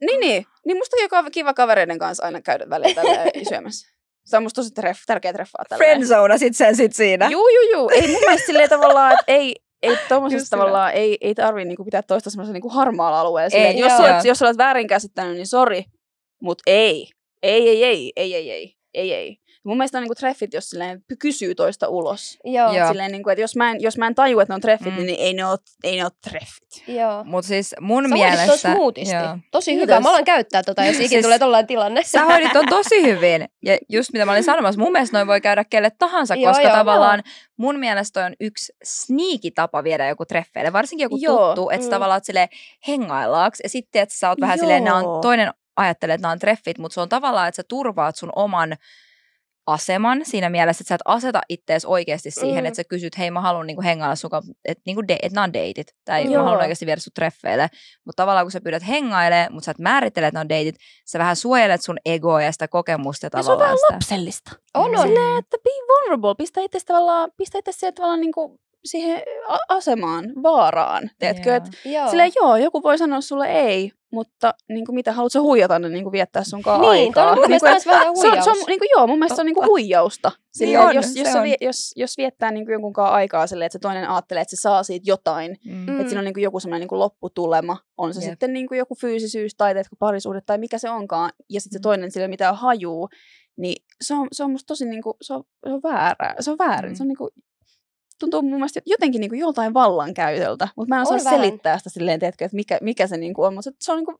[0.01, 0.45] Niin, niin.
[0.65, 3.87] Niin musta on joka kiva kavereiden kanssa aina käydä välillä tälleen syömässä.
[4.25, 5.89] Se on musta tosi treff, tärkeä treffaa tälleen.
[5.89, 7.29] Friendzone sit sen sit siinä.
[7.29, 7.89] Juu, juu, juu.
[7.89, 9.95] Ei mun mielestä silleen tavallaan, että ei, ei
[10.29, 10.45] sillä.
[10.49, 13.49] tavallaan, ei, ei tarvii niinku pitää toista semmoisella niinku harmaalla alueella.
[13.49, 15.85] Silleen, Ei, jos, olet, jos olet väärinkäsittänyt, niin sori,
[16.41, 17.07] mutta ei.
[17.43, 19.37] Ei, ei, ei, ei, ei, ei, ei, ei.
[19.65, 22.37] Mun mielestä on niinku treffit, jos silleen kysyy toista ulos.
[22.43, 22.87] Joo, Joo.
[22.87, 25.05] Silleen, niinku, että jos mä, en, jos mä en tajua, että ne on treffit, Mm.
[25.05, 26.87] niin ei ne ole, ei ne ole treffit.
[26.87, 27.23] joo.
[27.23, 28.57] Mutta siis mun Sä hoidit mielestä...
[28.73, 29.15] smoothisti.
[29.15, 29.37] Joo.
[29.51, 29.87] Tosi Kiitos.
[29.87, 29.99] hyvä.
[29.99, 32.03] Mä alan käyttää tota, jos ikinä Siis- tulee tollainen tilanne.
[32.03, 33.45] Sä hoidit on tosi hyvin.
[33.65, 36.67] Ja just mitä mä olin sanomassa, mun mielestä noin voi käydä kelle tahansa, Joo, koska
[36.67, 37.23] joo, tavallaan
[37.57, 40.73] mun mielestä toi on yksi sneaky tapa viedä joku treffeille.
[40.73, 41.89] Varsinkin joku Joo, tuttu, että mm.
[41.89, 42.49] tavallaan oot silleen
[42.87, 43.59] hengaillaaks.
[43.63, 45.21] Ja sitten, että sä oot vähän silleen, nää on, Joo.
[45.21, 48.77] toinen ajattelee, että nämä on treffit, mutta se on tavallaan, että sä turvaat sun oman
[49.67, 52.65] aseman siinä mielessä, että sä et aseta ittees oikeasti siihen, Mm.
[52.65, 55.43] että sä kysyt, hei mä haluan niinku hengailla sun kanssa, että niinku de- et nämä
[55.43, 56.33] on deitit, tai Joo.
[56.37, 57.67] mä haluan oikeasti viedä sun treffeille.
[58.05, 61.19] Mutta tavallaan kun sä pyydät hengailee, mutta sä et määrittele, että ne on deitit, sä
[61.19, 63.93] vähän suojelet sun egoa ja sitä kokemusta Ja se on tavallaan vähän sitä.
[63.93, 64.51] lapsellista.
[64.73, 65.07] On, on.
[65.07, 69.21] Silleen, että be vulnerable, pistä itse tavallaan, pistä itse tavallaan niinku siihen
[69.69, 71.09] asemaan, vaaraan.
[71.19, 71.57] Tiedätkö, Joo.
[71.57, 72.09] että Joo.
[72.09, 75.89] Silleen joo, joku voi sanoa sulle ei, mutta niin kuin, mitä haluat sä huijata ne
[75.89, 77.35] niin kuin viettää sunkaan Niin, aikaa?
[77.35, 79.45] mun Niin taas vähän se on, se on, niin kuin, joo, mun mielestä se on
[79.45, 80.31] niin kuin huijausta.
[80.53, 81.43] Silleen, on, jos, jos, on.
[81.43, 84.61] vie, jos, jos viettää niin kuin jonkunkaan aikaa silleen, että se toinen ajattelee, että se
[84.61, 85.89] saa siitä jotain, Mm.
[85.89, 88.29] Että siinä on niin kuin joku semmoinen niin kuin lopputulema, on se Jep.
[88.29, 91.79] sitten niin kuin joku fyysisyys tai teetkö parisuhde tai mikä se onkaan, ja sitten se
[91.79, 91.83] Mm.
[91.83, 93.09] toinen sillä mitään hajuu,
[93.57, 96.51] niin se on, se on musta tosi niin kuin, se on, se on väärä, se
[96.51, 96.95] on väärin, Mm.
[96.95, 97.29] se on niin kuin,
[98.21, 101.39] tuntuu mun mielestä jotenkin niin kuin joltain vallankäytöltä, mutta mä en osaa On vähän.
[101.39, 104.05] selittää sitä silleen, tiedätkö, että mikä, mikä se niin kuin on, mutta se on niin
[104.05, 104.17] kuin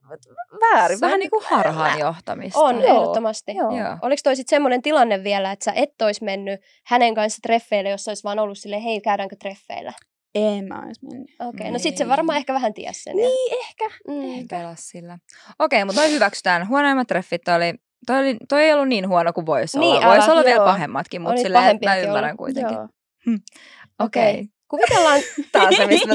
[0.60, 1.00] väärin.
[1.00, 2.60] Vähän niin kuin harhaan johtamista.
[2.60, 2.84] On, Joo.
[2.86, 3.54] ehdottomasti.
[3.54, 3.76] Joo.
[3.78, 3.96] Joo.
[4.02, 8.08] Oliko toi sitten semmoinen tilanne vielä, että sä et ois mennyt hänen kanssa treffeille, jos
[8.08, 9.92] olisi vaan ollut silleen, hei, käydäänkö treffeillä?
[10.34, 11.30] En mä ois mennyt.
[11.40, 11.66] Okei, okay.
[11.66, 11.80] no Niin.
[11.80, 13.18] sit se varmaan ehkä vähän ties sen.
[13.18, 13.84] ja- Niin, ehkä.
[14.08, 14.48] Mm.
[14.50, 15.18] Pelas sillä.
[15.58, 16.68] Okei, mutta toi hyväksytään.
[16.68, 17.74] Huonoimmat treffit oli,
[18.06, 20.06] toi, oli, toi ei ollut niin huono kuin voisi Niin, olla.
[20.06, 20.64] Voisi olla vielä joo.
[20.66, 22.38] pahemmatkin, mutta silleen, mä ymmärrän ollut.
[22.38, 22.76] kuitenkin.
[22.76, 22.88] Joo.
[23.26, 23.38] Okei.
[23.98, 24.44] Okei.
[24.68, 25.20] Kuvitellaan,
[25.52, 26.14] Taas se, mistä mä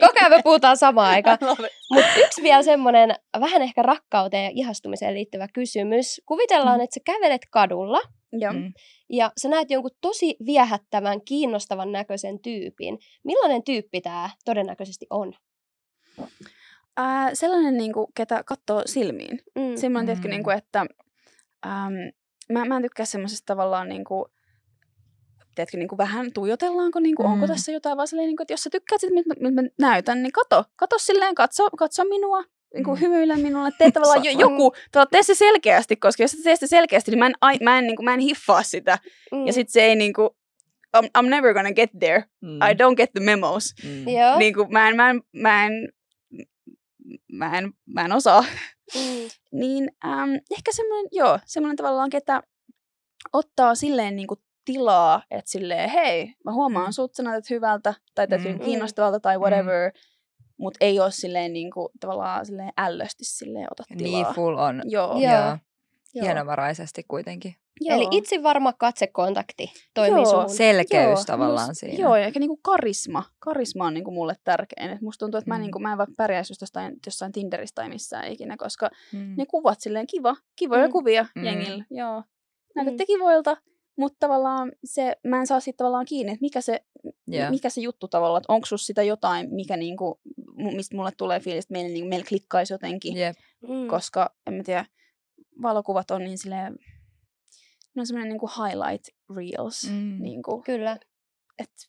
[0.00, 1.38] koko ajan me puhutaan samaan aikaan.
[1.92, 6.20] Mutta yksi vielä semmoinen vähän ehkä rakkauteen ja ihastumiseen liittyvä kysymys.
[6.26, 6.84] Kuvitellaan, Mm.
[6.84, 8.00] että sä kävelet kadulla
[8.32, 8.52] Joo.
[8.52, 8.72] Mm.
[9.10, 12.98] ja sä näet jonkun tosi viehättävän, kiinnostavan näköisen tyypin.
[13.24, 15.32] Millainen tyyppi tämä todennäköisesti on?
[16.96, 19.40] Ää, sellainen, niin kuin, ketä katsoo silmiin.
[19.54, 19.76] Mm.
[19.76, 20.30] Semmoinen, tiedätkö, Mm.
[20.32, 20.80] niin kuin, että
[21.66, 21.92] äm,
[22.52, 24.24] mä, mä en tykkää semmoisesta tavallaan niin kuin,
[25.54, 27.32] tiedätkö, niin kuin vähän tuijotellaanko, niin kuin, mm.
[27.32, 29.62] onko tässä jotain, vaan silleen, niin kuin, että jos sä tykkäät siitä, mitä mä, mitä
[29.62, 32.42] mä näytän, niin kato, kato silleen, katso, katso minua,
[32.74, 33.00] niin kuin Mm.
[33.00, 36.66] hymyile minulle, tee tavallaan jo, joku, tavallaan tee se selkeästi, koska jos sä teet sitä
[36.66, 38.98] selkeästi, niin mä en, ai, mä en, niin kuin, mä en hiffaa sitä,
[39.32, 39.46] Mm.
[39.46, 40.30] ja sit se ei niin kuin,
[40.96, 42.56] I'm, I'm never gonna get there, Mm.
[42.56, 44.08] I don't get the memos, Mm.
[44.08, 44.38] Joo.
[44.38, 45.72] niin kuin, mä en, mä en, mä en,
[47.32, 48.44] mä en, mä en osaa.
[48.94, 49.28] Mm.
[49.52, 52.42] Niin äm, ehkä semmoinen, joo, semmoinen tavallaan, ketä
[53.32, 56.92] ottaa silleen niin kuin tilaa, että silleen, hei, mä huomaan Mm.
[56.92, 58.58] sut, sä näytät hyvältä, tai täytyy Mm.
[58.58, 58.64] mm.
[58.64, 59.92] kiinnostavalta, tai whatever,
[60.58, 64.22] mutta ei ole silleen niin kuin, tavallaan silleen ällösti silleen ota tilaa.
[64.24, 64.82] Niin full on.
[64.84, 65.06] Joo.
[65.12, 65.20] Joo.
[65.20, 65.56] Joo.
[66.14, 66.24] Joo.
[66.24, 67.54] Hienovaraisesti kuitenkin.
[67.80, 67.96] Joo.
[67.96, 70.48] Eli itse varma katsekontakti toimii Joo, suhun.
[70.50, 71.98] Selkeys Joo, tavallaan must- siinä.
[72.02, 73.22] Joo, ja ehkä niinku karisma.
[73.38, 74.90] Karisma on niinku mulle tärkein.
[74.90, 75.60] Et musta tuntuu, että mä, Mm.
[75.62, 79.34] niinku, mä en vaikka pärjäisi just jostain, jossain Tinderissä tai missään ikinä, koska Mm.
[79.38, 80.92] ne kuvat silleen kiva, kivoja Mm.
[80.92, 81.44] kuvia Mm.
[81.44, 81.84] jengillä.
[81.90, 82.22] Joo.
[82.76, 83.06] Näytätte Mm.
[83.06, 83.56] kivoilta,
[83.96, 86.84] mutta tavallaan se, mä en saa siitä tavallaan kiinni, että mikä se,
[87.26, 87.50] Joo.
[87.50, 90.20] mikä se juttu tavallaan, että onko sus sitä jotain, mikä niinku,
[90.56, 93.36] mistä mulle tulee fiilis, että meillä, niinku, meillä klikkaisi jotenkin, Jep.
[93.68, 93.88] Mm.
[93.88, 94.86] koska en mä tiedä,
[95.62, 96.76] valokuvat on niin silleen,
[97.94, 100.16] ne on semmoinen niinku highlight reels, Mm.
[100.22, 100.98] niinku, Kyllä,
[101.58, 101.84] että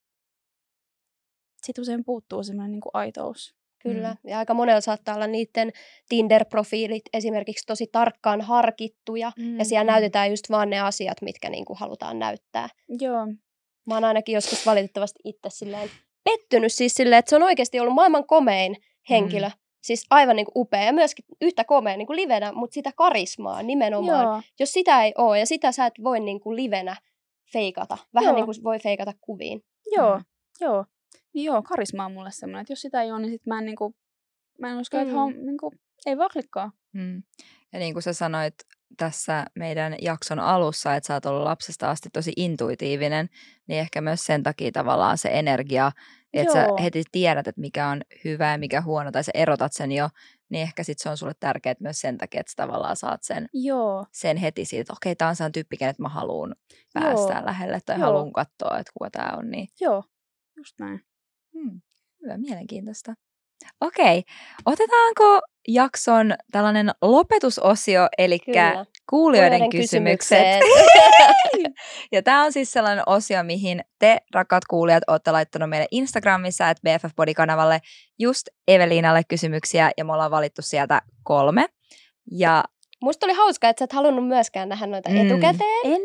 [1.64, 3.56] sit usein puuttuu semmoinen niinku aitous.
[3.94, 4.16] Kyllä.
[4.24, 4.30] Mm.
[4.30, 5.72] Ja aika monella saattaa olla niiden
[6.10, 9.32] Tinder-profiilit esimerkiksi tosi tarkkaan harkittuja.
[9.38, 9.60] Mm.
[9.60, 12.70] Ja siellä näytetään just vaan ne asiat, mitkä niinku halutaan näyttää.
[13.00, 13.26] Joo,
[13.88, 15.90] Mä oon ainakin joskus valitettavasti itse silleen
[16.24, 18.76] pettynyt siis silleen, että se on oikeasti ollut maailman komein
[19.10, 19.48] henkilö.
[19.48, 19.54] Mm.
[19.84, 23.64] Siis aivan niin kuin upea ja myöskin yhtä komea niin kuin livenä, mutta sitä karismaa
[23.64, 24.24] nimenomaan.
[24.26, 26.96] joo, Jos sitä ei ole ja sitä sä et voi niin kuin livenä
[27.54, 27.98] feikata.
[28.14, 28.36] Vähän Joo.
[28.36, 29.62] niin kuin voi feikata kuviin.
[29.96, 30.24] joo, Mm.
[30.62, 30.86] joo.
[31.36, 33.66] Niin joo, karisma on mulle semmoinen, että jos sitä ei ole, niin sit mä en,
[33.66, 33.96] niinku,
[34.60, 35.16] mä en usko, että Mm.
[35.16, 35.72] hom, niinku,
[36.06, 36.72] ei vaan klikkaa.
[36.94, 37.24] Mm.
[37.74, 38.54] Ja niin kuin sä sanoit
[38.98, 43.30] tässä meidän jakson alussa, että sä oot ollut lapsesta asti tosi intuitiivinen,
[43.68, 45.92] niin ehkä myös sen takia tavallaan se energia,
[46.34, 46.78] että sä Joo.
[46.84, 50.10] heti tiedät, että mikä on hyvä ja mikä huono, tai sä erotat sen jo,
[50.50, 53.48] niin ehkä sit se on sulle tärkeää myös sen takia, että sä tavallaan saat sen,
[53.54, 56.56] Joo, sen heti siitä, että okei, tää on sellainen tyyppi, kenet mä haluan
[56.94, 57.46] päästää Joo.
[57.46, 58.06] lähelle, tai Joo.
[58.06, 60.04] haluan katsoa, että kuka tää on, niin joo,
[60.58, 61.02] just näin.
[62.26, 63.14] Hyvä, mielenkiintoista.
[63.82, 64.24] Okei,
[64.66, 68.86] otetaanko jakson tällainen lopetusosio, eli Kyllä.
[69.10, 70.40] kuulijoiden kysymykset.
[72.14, 76.82] ja tämä on siis sellainen osio, mihin te, rakkaat kuulijat, olette laittanut meille Instagramissa, että
[76.84, 77.80] BFF Body-kanavalle
[78.20, 81.66] just Eveliinalle kysymyksiä, ja me ollaan valittu sieltä kolme.
[82.32, 82.64] Ja
[83.02, 85.26] Musta oli hauskaa, että sä et halunnut myöskään nähdä noita mm.
[85.26, 85.82] etukäteen.
[85.84, 86.02] En.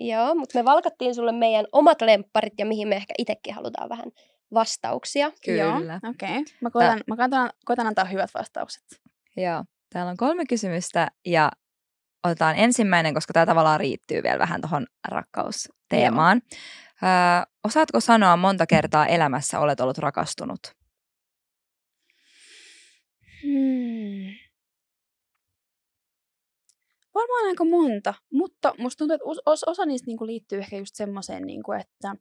[0.00, 4.12] Joo, mutta me valkattiin sulle meidän omat lempparit ja mihin me ehkä itsekin halutaan vähän
[4.54, 5.32] vastauksia.
[5.44, 6.00] kyllä.
[6.10, 6.30] Okei.
[6.30, 6.44] Okay.
[6.60, 8.84] Mä, koitan, mä koitan, koitan antaa hyvät vastaukset.
[9.36, 11.50] Joo, täällä on kolme kysymystä ja
[12.24, 16.42] otetaan ensimmäinen, koska tämä tavallaan riittyy vielä vähän tuohon rakkausteemaan.
[17.02, 17.08] Öö,
[17.64, 20.60] osaatko sanoa monta kertaa elämässä olet ollut rakastunut?
[23.42, 24.34] Hmm.
[27.14, 30.94] Varmaan aika monta, mutta musta tuntuu, että os- os- osa niistä niinku liittyy ehkä just
[30.94, 32.14] semmoiseen, niinku, että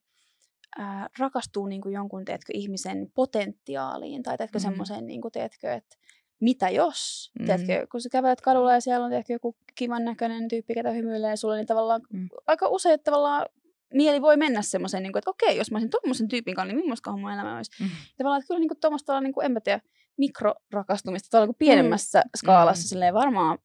[0.77, 4.61] ää, rakastuu niinku jonkun teetkö, ihmisen potentiaaliin tai teetkö Mm.
[4.61, 4.69] mm.
[4.69, 5.97] semmoiseen, niinku, teetkö, että
[6.39, 7.45] mitä jos, Mm.
[7.45, 11.35] teetkö, kun sä kävelet kadulla ja siellä on teetkö, joku kivan näköinen tyyppi, ketä hymyilee
[11.35, 12.29] sulle, niin tavallaan Mm.
[12.47, 13.45] aika usein tavallaan
[13.93, 17.11] mieli voi mennä semmoiseen, niin että okei, jos mä olisin tuommoisen tyypin kanssa, niin millaista
[17.17, 17.83] mun elämä olisi.
[17.83, 17.89] Mm.
[18.17, 19.81] Tavallaan, että kyllä niin tuommoista, niin kuin, en mä tiedä,
[20.17, 22.29] mikrorakastumista tuolla niin pienemmässä mm.
[22.37, 22.87] skaalassa Mm.
[22.87, 23.57] silleen varmaan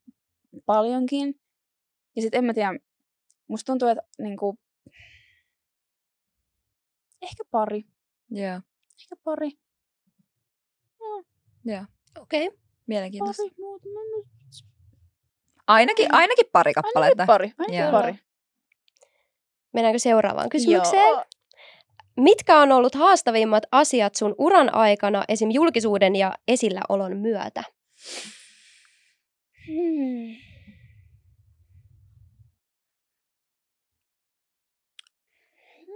[0.67, 1.41] paljonkin.
[2.17, 2.75] Ja sitten en mä tiedä,
[3.49, 4.59] musta tuntuu, että niin kuin,
[7.27, 7.85] ehkä pari,
[8.31, 8.61] Joo,
[9.01, 9.51] ehkä pari,
[12.19, 12.47] Okei.
[12.49, 12.59] Okay.
[12.87, 13.43] mielenkiintoista.
[13.43, 14.25] pari, muuta, mä en
[15.67, 17.23] Ainakin, ainakin pari kappaletta.
[17.23, 17.91] Ainakin pari, ainakin Joo.
[17.91, 18.19] pari.
[19.73, 21.09] Mennäänkö seuraavaan kysymykseen?
[21.09, 21.25] Joo.
[22.17, 25.51] Mitkä on ollut haastavimmat asiat sun uran aikana esim.
[25.51, 27.63] julkisuuden ja esilläolon myötä?
[29.67, 30.37] Hmm.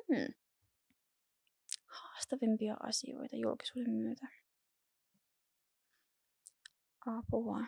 [0.09, 0.40] Hmm.
[2.31, 4.27] Haastavimpia asioita julkisuuden myötä.
[7.07, 7.61] Apua.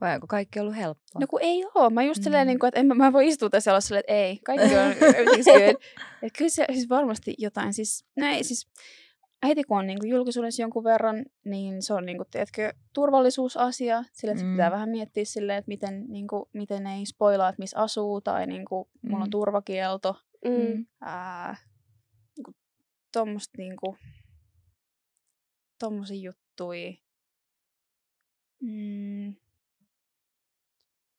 [0.00, 1.20] Vai onko kaikki ollut helppoa?
[1.20, 1.90] No kun ei oo.
[1.90, 2.24] Mä just Mm.
[2.24, 4.38] silleen, niin kuin, että en, mä- mä voi istua tässä olla silleen, että ei.
[4.44, 5.82] Kaikki on everything's good.
[6.22, 7.74] Et kyllä se siis varmasti jotain.
[7.74, 8.68] Siis, no ei, siis
[9.46, 14.04] heti kun on niin kuin julkisuudessa jonkun verran, niin se on niin kuin, tiedätkö, turvallisuusasia.
[14.12, 14.50] Sille, että Mm.
[14.50, 14.54] mm.
[14.54, 18.46] pitää vähän miettiä silleen, että miten, niin kuin, miten ei spoilaa, että missä asuu, tai
[18.46, 19.22] niin kuin, mulla Mm.
[19.22, 20.16] on turvakielto.
[20.44, 20.86] Mm.
[21.00, 21.77] Ää, niin
[23.14, 23.96] kuin, tommosta niin kuin,
[25.78, 26.98] tommosia juttui.
[28.62, 29.34] Mm.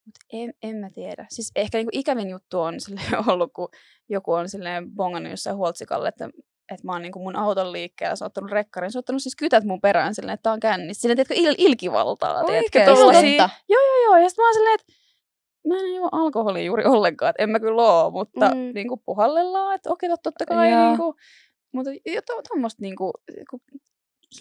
[0.05, 1.25] Mut en, en mä tiedä.
[1.29, 3.69] Siis ehkä niinku ikävin juttu on sille ollut, kun
[4.09, 6.25] joku on silleen bongannut jossain huoltsikalle, että,
[6.71, 9.35] että mä oon niinku mun auton liikkeellä, se on ottanut rekkarin, se on ottanut siis
[9.35, 11.01] kytät mun perään silleen, että tää on kännissä.
[11.01, 13.43] Silleen, tiedätkö, il, ilkivaltaa, tiedätkö, tollasia.
[13.43, 13.49] Totta.
[13.69, 14.93] Joo, joo, ja sit mä oon silleen, että
[15.67, 18.71] mä en juo alkoholia juuri ollenkaan, että en mä kyllä oo, mutta Mm.
[18.73, 20.87] niinku puhallellaan, että okei, totta kai, Joo.
[20.87, 21.15] niinku,
[21.71, 23.61] mutta jo, to, tommoista niinku, niinku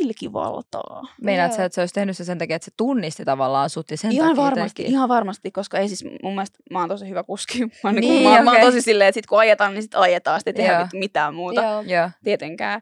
[0.00, 1.02] ilkivaltaa.
[1.22, 3.96] Meinaat sä, että se olisi tehnyt se sen takia, että se tunnisti tavallaan sut ja
[3.96, 4.92] sen ihan takia varmasti, teki?
[4.92, 7.58] ihan varmasti, koska ei siis mun mielestä, mä oon tosi hyvä kuski.
[7.64, 9.82] Mä oon, Niin, niin, mä, oon- mä oon tosi silleen, että sit kun ajetaan, niin
[9.82, 11.82] sit ajetaan, sitten ei tehdä mitään muuta Joo.
[11.82, 12.10] Joo.
[12.24, 12.80] tietenkään.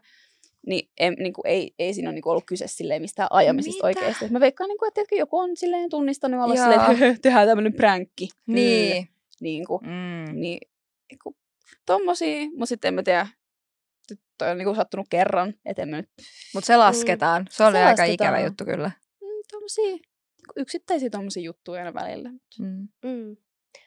[0.67, 3.87] niin, en, niin kuin, ei, ei siinä ole niin kuin ollut kyse silleen mistään ajamisesta
[3.87, 3.99] Mitä?
[3.99, 4.29] oikeasti.
[4.29, 6.63] Mä veikkaan, niin kuin, että joku on silleen tunnistanut olla Joo.
[6.63, 8.29] silleen, että tehdään tämmöinen pränkki.
[8.47, 9.09] Niin.
[9.41, 10.25] Niin kuin, Mm.
[10.39, 10.59] niin,
[11.11, 11.35] niin kuin,
[11.85, 13.27] tommosia, mutta sitten en mä tiedä,
[14.37, 16.09] toi on niin kuin sattunut kerran, että en nyt,
[16.53, 17.47] Mutta se lasketaan.
[17.49, 18.13] Se oli Se aika lasketaan.
[18.13, 18.91] ikävä juttu kyllä.
[19.21, 20.01] mm, tommosia, niin
[20.53, 22.29] kuin yksittäisiä tommosia juttuja aina välillä.
[22.59, 22.87] Mm.
[23.05, 23.37] Mm.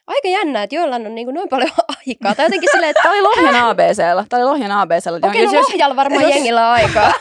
[0.07, 1.70] Aika jännää, että joillain on niinku noin paljon
[2.07, 2.34] aikaa.
[2.34, 4.24] Tai jotenkin silleen, että Tää oli Lohjan ABCllä.
[4.28, 5.28] Tää oli Lohjan ABCllä.
[5.28, 7.12] okei, no Lohjalla varmaan jos- jengillä on aikaa.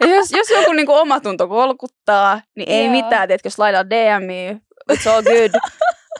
[0.00, 2.90] Ja jos, jos joku niinku omatunto kolkuttaa, niin ei Joo.
[2.92, 4.56] mitään, tiedätkö, jos laitat DMi,
[4.92, 5.50] it's all good.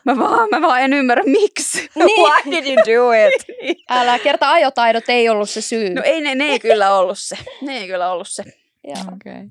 [0.05, 1.79] Mä vaan, mä vaan en ymmärrä, miksi.
[1.95, 3.47] niin, Why did you do it?
[3.91, 5.95] älä kerta ajotaidot ei ollut se syy.
[5.95, 7.39] No ei, ne, ne ei kyllä ollut se.
[7.63, 8.45] Ne ei kyllä ollut se.
[8.85, 9.15] Joo.
[9.15, 9.49] Okay.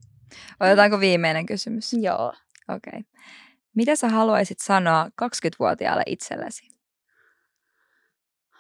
[0.60, 1.94] Otetaanko viimeinen kysymys?
[1.94, 2.34] Joo.
[2.70, 3.00] Okei.
[3.00, 3.02] Okay.
[3.76, 6.79] Mitä sä haluaisit sanoa 20-vuotiaalle itsellesi?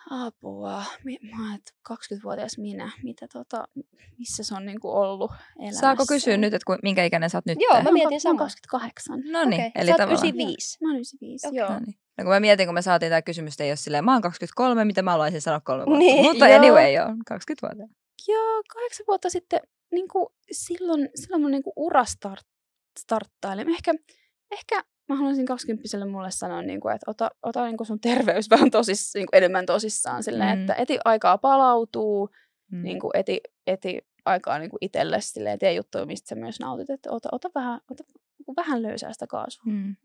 [0.09, 0.83] Apua.
[1.35, 1.59] Mä oon,
[1.91, 2.91] 20-vuotias minä.
[3.03, 3.67] Mitä tota,
[4.17, 5.79] missä se on niinku ollut elämässä?
[5.79, 7.57] Saako kysyä nyt, että minkä ikäinen sä oot nyt?
[7.61, 8.31] Joo, mä Mä mietin mä samaa.
[8.33, 9.19] oon 28.
[9.31, 10.25] No niin, Okei, eli sä oot tavallaan.
[10.25, 10.77] 95.
[10.81, 11.57] Mä oon 95, Okei.
[11.57, 11.69] joo.
[11.69, 11.95] No, niin.
[12.17, 14.85] no kun mä mietin, kun me saatiin tämä kysymys, ei ole silleen, mä oon 23,
[14.85, 15.99] mitä mä haluaisin sanoa kolme vuotta.
[15.99, 16.57] Niin, Mutta joo.
[16.57, 17.93] anyway, joo, 20 vuotta.
[18.27, 19.59] Joo, kahdeksan vuotta sitten
[19.91, 22.45] niin kuin, silloin, silloin mun niin kuin, ura start,
[22.99, 23.61] starttaili.
[23.67, 23.93] Ehkä,
[24.51, 28.49] ehkä mä haluaisin 20 mulle sanoa, niin kuin, että ota, ota niin kuin sun terveys
[28.55, 30.23] vähän tosis, niin kuin enemmän tosissaan.
[30.23, 30.61] Silleen, Mm.
[30.61, 32.29] että eti aikaa palautuu,
[32.71, 32.83] Mm.
[32.83, 36.89] niin kuin eti, eti aikaa niin kuin itsellesi, silleen, tee juttuja, mistä sä myös nautit.
[36.89, 38.03] Että ota, ota, vähän, ota
[38.37, 39.63] niin kuin vähän löysää sitä kaasua.
[39.65, 39.95] Mm.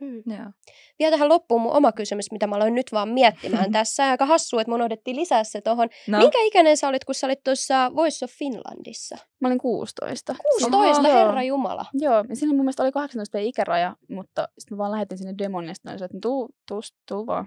[0.00, 0.16] Mm.
[0.26, 0.50] Joo.
[0.98, 4.06] Vielä tähän loppuun mun oma kysymys, mitä mä aloin nyt vaan miettimään tässä.
[4.10, 5.88] Aika hassu, että mun unohdettiin lisää se tohon.
[6.08, 9.18] No, Minkä ikäinen sä olit, kun sä olit tuossa Voice of Finlandissa?
[9.40, 10.34] Mä olin 16.
[10.60, 11.18] 16, Joo.
[11.26, 11.86] herra jumala.
[11.94, 15.34] Joo, ja siinä mun mielestä oli 18 päivä ikäraja, mutta sitten mä vaan lähetin sinne
[15.38, 17.46] demon, ja sitten että tuu, tuu, tuu vaan,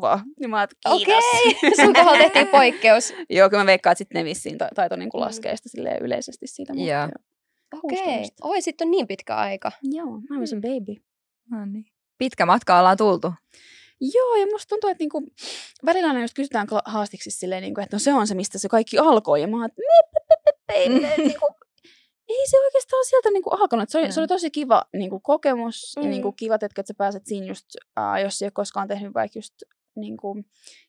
[0.00, 0.20] vaan.
[0.40, 1.24] Niin mä oon, kiitos.
[1.46, 3.12] Okei, sun kohdalla tehtiin poikkeus.
[3.30, 5.20] Joo, kyllä mä veikkaan, että sitten ne vissiin ta- taito niin Mm.
[5.20, 6.74] laskee sitä yleisesti siitä.
[6.74, 7.08] Mutta joo.
[7.84, 8.34] Okei, 16.
[8.48, 9.72] oi sitten on niin pitkä aika.
[9.82, 10.60] Joo, was a Mm.
[10.62, 11.00] baby.
[11.50, 11.84] No niin.
[12.18, 13.32] Pitkä matka ollaan tultu.
[14.14, 15.22] Joo, ja musta tuntuu, että niinku,
[15.86, 18.98] välillä aina just kysytään haastiksi silleen, niinku, että no se on se, mistä se kaikki
[18.98, 19.40] alkoi.
[19.40, 19.70] Ja mä oon,
[21.18, 21.46] niinku,
[22.28, 23.88] ei se oikeastaan sieltä niinku alkanut.
[23.88, 26.02] Se oli, se oli tosi kiva niinku, kokemus Mm.
[26.02, 27.66] ja niinku, kiva, että sä pääset siinä just,
[27.98, 29.54] äh, jos ei ole koskaan tehnyt vaikka just
[29.96, 30.36] niinku,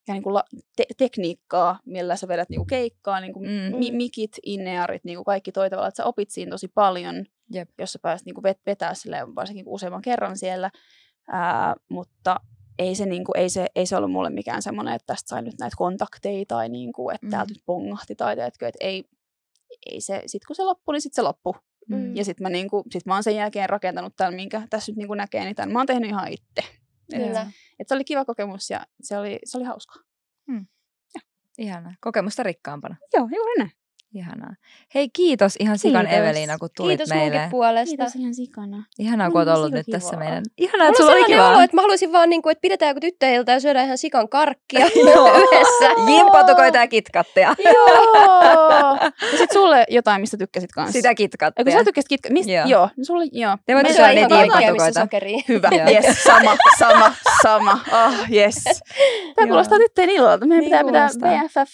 [0.07, 0.43] ja niinku, la,
[0.75, 3.77] te, tekniikkaa, millä sä vedät niinku, keikkaa, niinku, Mm.
[3.77, 7.69] mi, mikit, innearit, niinku, kaikki toi tavalla, että sä opit siinä tosi paljon, Jep.
[7.79, 10.71] jos sä pääset niinku, vet, vetää silleen, varsinkin useamman kerran siellä.
[11.31, 12.39] Ää, mutta
[12.79, 15.59] ei se, niinku, ei, se, ei se ollut mulle mikään semmoinen, että tästä sai nyt
[15.59, 17.27] näitä kontakteja tai niinku, että Mm.
[17.27, 17.31] mm.
[17.31, 19.03] täältä nyt pongahti tai teetkö, että ei,
[19.85, 21.53] ei se, sit kun se loppui, niin sit se loppui.
[21.89, 22.15] Mm.
[22.15, 25.13] Ja sit mä, niinku, sit mä oon sen jälkeen rakentanut tämän, minkä tässä nyt niinku
[25.13, 26.61] näkee, niin tämän mä oon tehnyt ihan itse.
[27.13, 27.51] Et, Kyllä.
[27.79, 29.99] et se oli kiva kokemus ja se oli, se oli hauska.
[31.57, 31.93] Ihanaa.
[32.01, 32.95] Kokemusta rikkaampana.
[33.13, 33.71] Joo, juuri näin.
[34.15, 34.53] Ihanaa.
[34.95, 36.19] Hei, kiitos ihan sikan Kiitos.
[36.25, 37.35] Eveliina, kun tulit Kiitos meille.
[37.35, 37.97] munkin puolesta.
[37.97, 38.83] Kiitos ihan sikana.
[38.99, 40.23] Ihanaa, kun oot Mm, ollut nyt tässä kivaa.
[40.25, 40.43] meidän.
[40.57, 42.99] Ihanaa, että sulla oli sellainen olo, että mä haluaisin vaan, niin kuin, että pidetään joku
[42.99, 44.85] tyttöiltä ja syödään ihan sikan karkkia
[45.41, 46.11] yhdessä.
[46.11, 47.55] Jimpatukoita ja kitkatteja.
[47.73, 48.97] Joo!
[49.31, 50.93] Ja sit sulle jotain, mistä tykkäsit kanssa.
[50.93, 51.71] Sitä Ei, kun kitkattia.
[51.77, 52.29] sä tykkäsit kitka...
[52.29, 52.51] Mistä?
[52.51, 52.65] Joo.
[52.67, 52.89] Joo.
[52.97, 53.57] no Sulle, joo.
[53.65, 55.07] Te voitte Mä syödä niitä jimpatukoita.
[55.47, 55.69] Hyvä.
[55.91, 57.71] Yes, sama, sama, sama.
[57.91, 58.55] Oh, yes.
[59.35, 60.45] Tämä kuulostaa tyttöjen illalta.
[60.45, 61.43] Meidän Niin pitää pitää.
[61.43, 61.73] BFF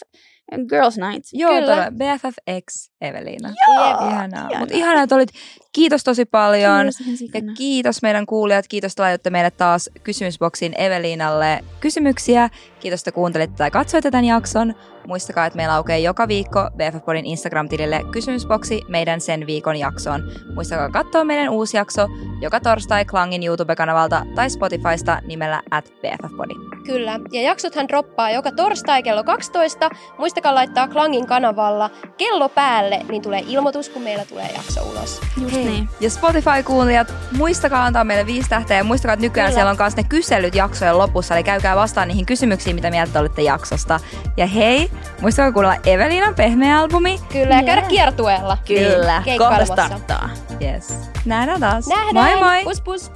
[0.69, 1.23] Girls Night.
[1.33, 1.75] Joo, Kyllä.
[1.75, 1.91] todella.
[1.91, 3.49] BFFX Eveliina.
[3.49, 3.57] Jep.
[3.77, 4.09] Ihanaa.
[4.09, 4.59] ihanaa.
[4.59, 5.29] Mutta ihanaa, että olit.
[5.73, 6.85] Kiitos tosi paljon.
[6.97, 12.49] Kiitos Ja kiitos meidän kuulijat, kiitos että laitatte meille taas kysymysboksiin Eveliinalle kysymyksiä.
[12.79, 14.73] Kiitos, että kuuntelitte tai katsoitte tämän jakson.
[15.07, 20.23] Muistakaa, että meillä aukeaa joka viikko BFF Podin Instagram-tilille kysymysboksi meidän sen viikon jaksoon.
[20.55, 22.07] Muistakaa katsoa meidän uusi jakso
[22.41, 26.53] joka torstai Klangin YouTube-kanavalta tai Spotifysta nimellä at BFF Podi.
[26.85, 29.89] Kyllä, ja jaksothan droppaa joka torstai kello 12.
[30.17, 35.21] Muistakaa laittaa Klangin kanavalla kello päälle, niin tulee ilmoitus, kun meillä tulee jakso ulos.
[35.41, 35.89] Just niin.
[35.99, 39.55] Ja Spotify-kuuntelijat, muistakaa antaa meille viisi tähteä ja muistakaa, että nykyään Kyllä.
[39.55, 43.19] siellä on myös ne kyselyt jaksojen lopussa, eli käykää vastaan niihin kysymyksiin, mitä mieltä te
[43.19, 43.99] olitte jaksosta.
[44.37, 44.91] Ja hei,
[45.21, 47.19] muistakaa kuunnella Evelinan pehmeä albumi.
[47.31, 48.57] Kyllä, ja käydä kiertueella.
[48.67, 49.13] Kyllä.
[49.13, 49.85] Kohta Keikkailemassa.
[49.87, 50.29] starttaa.
[50.61, 51.09] Yes.
[51.25, 51.87] Nähdään taas.
[51.87, 52.13] Nähdään!
[52.39, 52.63] Moi moi!
[52.63, 53.11] Pus pus!